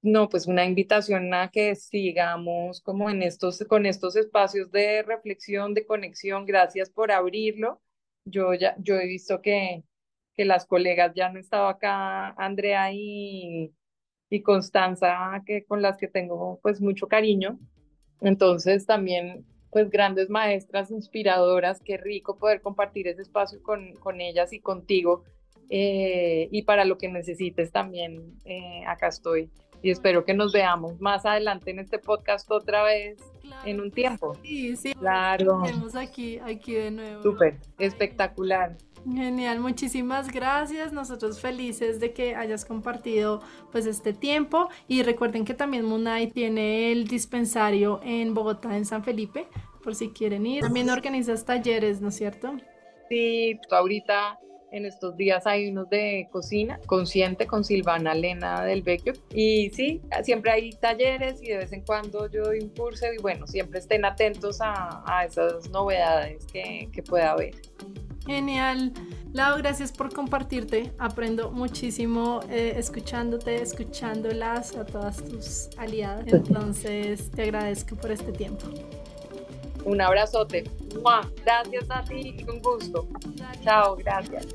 No, 0.00 0.30
pues 0.30 0.46
una 0.46 0.64
invitación 0.64 1.34
a 1.34 1.50
que 1.50 1.74
sigamos 1.74 2.80
como 2.80 3.10
en 3.10 3.22
estos, 3.22 3.62
con 3.68 3.84
estos 3.84 4.16
espacios 4.16 4.70
de 4.70 5.02
reflexión, 5.02 5.74
de 5.74 5.84
conexión. 5.84 6.46
Gracias 6.46 6.88
por 6.88 7.12
abrirlo. 7.12 7.82
Yo 8.24 8.54
ya, 8.54 8.76
yo 8.78 8.96
he 8.96 9.06
visto 9.06 9.42
que, 9.42 9.84
que 10.34 10.46
las 10.46 10.64
colegas 10.66 11.12
ya 11.14 11.28
no 11.30 11.38
estaba 11.38 11.70
acá, 11.70 12.30
Andrea 12.30 12.92
y, 12.94 13.74
y 14.30 14.42
Constanza, 14.42 15.42
que 15.46 15.66
con 15.66 15.82
las 15.82 15.98
que 15.98 16.08
tengo 16.08 16.60
pues 16.62 16.80
mucho 16.80 17.08
cariño 17.08 17.58
entonces 18.20 18.86
también 18.86 19.44
pues 19.70 19.90
grandes 19.90 20.30
maestras 20.30 20.90
inspiradoras, 20.90 21.80
qué 21.84 21.96
rico 21.98 22.38
poder 22.38 22.62
compartir 22.62 23.06
ese 23.06 23.22
espacio 23.22 23.62
con, 23.62 23.92
con 23.94 24.20
ellas 24.20 24.52
y 24.52 24.60
contigo. 24.60 25.24
Eh, 25.70 26.48
y 26.50 26.62
para 26.62 26.86
lo 26.86 26.96
que 26.96 27.08
necesites 27.08 27.70
también, 27.70 28.34
eh, 28.44 28.82
acá 28.86 29.08
estoy. 29.08 29.50
Y 29.82 29.90
espero 29.90 30.24
que 30.24 30.34
nos 30.34 30.52
veamos 30.52 31.00
más 31.00 31.24
adelante 31.26 31.70
en 31.70 31.78
este 31.78 31.98
podcast 31.98 32.50
otra 32.50 32.82
vez 32.82 33.18
en 33.64 33.80
un 33.80 33.90
tiempo. 33.90 34.34
Sí, 34.42 34.76
sí. 34.76 34.94
Claro. 34.94 35.58
Nos 35.58 35.70
vemos 35.70 35.94
aquí, 35.94 36.38
aquí 36.38 36.74
de 36.74 36.90
nuevo. 36.90 37.22
Súper, 37.22 37.58
espectacular. 37.78 38.76
Genial, 39.14 39.60
muchísimas 39.60 40.30
gracias. 40.30 40.92
Nosotros 40.92 41.40
felices 41.40 42.00
de 42.00 42.12
que 42.12 42.34
hayas 42.34 42.64
compartido 42.64 43.40
pues 43.72 43.86
este 43.86 44.12
tiempo 44.12 44.68
y 44.86 45.02
recuerden 45.02 45.44
que 45.44 45.54
también 45.54 45.84
Munay 45.84 46.30
tiene 46.30 46.92
el 46.92 47.06
dispensario 47.06 48.00
en 48.04 48.34
Bogotá, 48.34 48.76
en 48.76 48.84
San 48.84 49.04
Felipe, 49.04 49.46
por 49.82 49.94
si 49.94 50.10
quieren 50.10 50.46
ir. 50.46 50.62
También 50.62 50.90
organizas 50.90 51.44
talleres, 51.44 52.00
¿no 52.00 52.08
es 52.08 52.16
cierto? 52.16 52.56
Sí, 53.08 53.58
ahorita 53.70 54.38
en 54.70 54.84
estos 54.84 55.16
días 55.16 55.46
hay 55.46 55.70
unos 55.70 55.88
de 55.88 56.28
cocina 56.30 56.78
consciente 56.84 57.46
con 57.46 57.64
Silvana 57.64 58.12
Lena 58.12 58.62
del 58.64 58.82
Vecchio 58.82 59.14
y 59.32 59.70
sí, 59.70 60.02
siempre 60.22 60.50
hay 60.50 60.72
talleres 60.72 61.42
y 61.42 61.46
de 61.46 61.56
vez 61.56 61.72
en 61.72 61.82
cuando 61.82 62.30
yo 62.30 62.44
doy 62.44 62.60
un 62.60 62.68
curso 62.68 63.06
y 63.10 63.16
bueno, 63.22 63.46
siempre 63.46 63.78
estén 63.78 64.04
atentos 64.04 64.60
a, 64.60 65.02
a 65.06 65.24
esas 65.24 65.70
novedades 65.70 66.44
que, 66.46 66.90
que 66.92 67.02
pueda 67.02 67.30
haber. 67.30 67.54
Genial. 68.28 68.92
Lau, 69.32 69.56
gracias 69.56 69.90
por 69.90 70.12
compartirte. 70.12 70.92
Aprendo 70.98 71.50
muchísimo 71.50 72.40
eh, 72.50 72.74
escuchándote, 72.76 73.62
escuchándolas 73.62 74.76
a 74.76 74.84
todas 74.84 75.24
tus 75.24 75.70
aliadas. 75.78 76.26
Entonces, 76.26 77.30
te 77.30 77.44
agradezco 77.44 77.96
por 77.96 78.10
este 78.10 78.30
tiempo. 78.30 78.66
Un 79.86 80.02
abrazote. 80.02 80.64
Gracias 81.42 81.86
a 81.88 82.04
ti 82.04 82.36
y 82.38 82.50
un 82.50 82.60
gusto. 82.60 83.08
Chao, 83.64 83.96
gracias. 83.96 84.46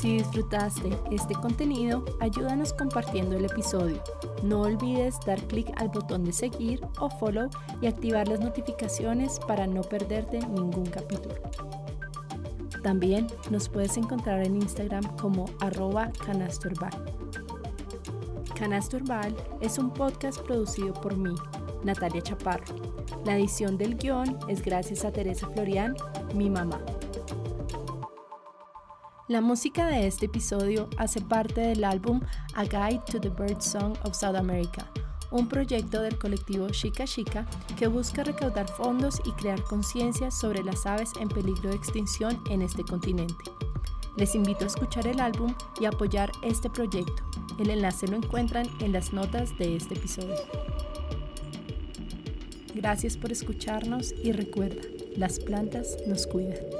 Si 0.00 0.16
disfrutaste 0.16 0.98
este 1.10 1.34
contenido, 1.34 2.02
ayúdanos 2.20 2.72
compartiendo 2.72 3.36
el 3.36 3.44
episodio. 3.44 4.02
No 4.42 4.62
olvides 4.62 5.20
dar 5.26 5.38
clic 5.42 5.70
al 5.76 5.90
botón 5.90 6.24
de 6.24 6.32
seguir 6.32 6.80
o 6.98 7.10
follow 7.10 7.50
y 7.82 7.86
activar 7.86 8.26
las 8.26 8.40
notificaciones 8.40 9.38
para 9.40 9.66
no 9.66 9.82
perderte 9.82 10.38
ningún 10.38 10.86
capítulo. 10.86 11.34
También 12.82 13.26
nos 13.50 13.68
puedes 13.68 13.98
encontrar 13.98 14.42
en 14.42 14.56
Instagram 14.56 15.04
como 15.18 15.44
arroba 15.60 16.10
canastorbal. 16.24 17.04
Canastorbal 18.58 19.36
es 19.60 19.76
un 19.76 19.90
podcast 19.90 20.40
producido 20.40 20.94
por 20.94 21.14
mí, 21.14 21.34
Natalia 21.84 22.22
Chaparro. 22.22 22.74
La 23.26 23.36
edición 23.36 23.76
del 23.76 23.98
guion 23.98 24.38
es 24.48 24.62
gracias 24.62 25.04
a 25.04 25.12
Teresa 25.12 25.46
Florian, 25.50 25.94
mi 26.34 26.48
mamá. 26.48 26.80
La 29.30 29.40
música 29.40 29.86
de 29.86 30.08
este 30.08 30.26
episodio 30.26 30.88
hace 30.96 31.20
parte 31.20 31.60
del 31.60 31.84
álbum 31.84 32.20
A 32.54 32.64
Guide 32.64 33.00
to 33.12 33.20
the 33.20 33.28
Bird 33.28 33.60
Song 33.60 33.96
of 34.02 34.16
South 34.16 34.34
America, 34.34 34.90
un 35.30 35.46
proyecto 35.46 36.02
del 36.02 36.18
colectivo 36.18 36.68
Chica 36.70 37.04
Chica 37.04 37.46
que 37.78 37.86
busca 37.86 38.24
recaudar 38.24 38.68
fondos 38.68 39.22
y 39.24 39.30
crear 39.30 39.62
conciencia 39.62 40.32
sobre 40.32 40.64
las 40.64 40.84
aves 40.84 41.12
en 41.20 41.28
peligro 41.28 41.70
de 41.70 41.76
extinción 41.76 42.42
en 42.50 42.60
este 42.60 42.82
continente. 42.82 43.44
Les 44.16 44.34
invito 44.34 44.64
a 44.64 44.66
escuchar 44.66 45.06
el 45.06 45.20
álbum 45.20 45.54
y 45.80 45.84
apoyar 45.84 46.32
este 46.42 46.68
proyecto. 46.68 47.22
El 47.60 47.70
enlace 47.70 48.08
lo 48.08 48.16
encuentran 48.16 48.66
en 48.80 48.90
las 48.90 49.12
notas 49.12 49.56
de 49.58 49.76
este 49.76 49.94
episodio. 49.94 50.34
Gracias 52.74 53.16
por 53.16 53.30
escucharnos 53.30 54.12
y 54.24 54.32
recuerda, 54.32 54.82
las 55.16 55.38
plantas 55.38 55.98
nos 56.08 56.26
cuidan. 56.26 56.79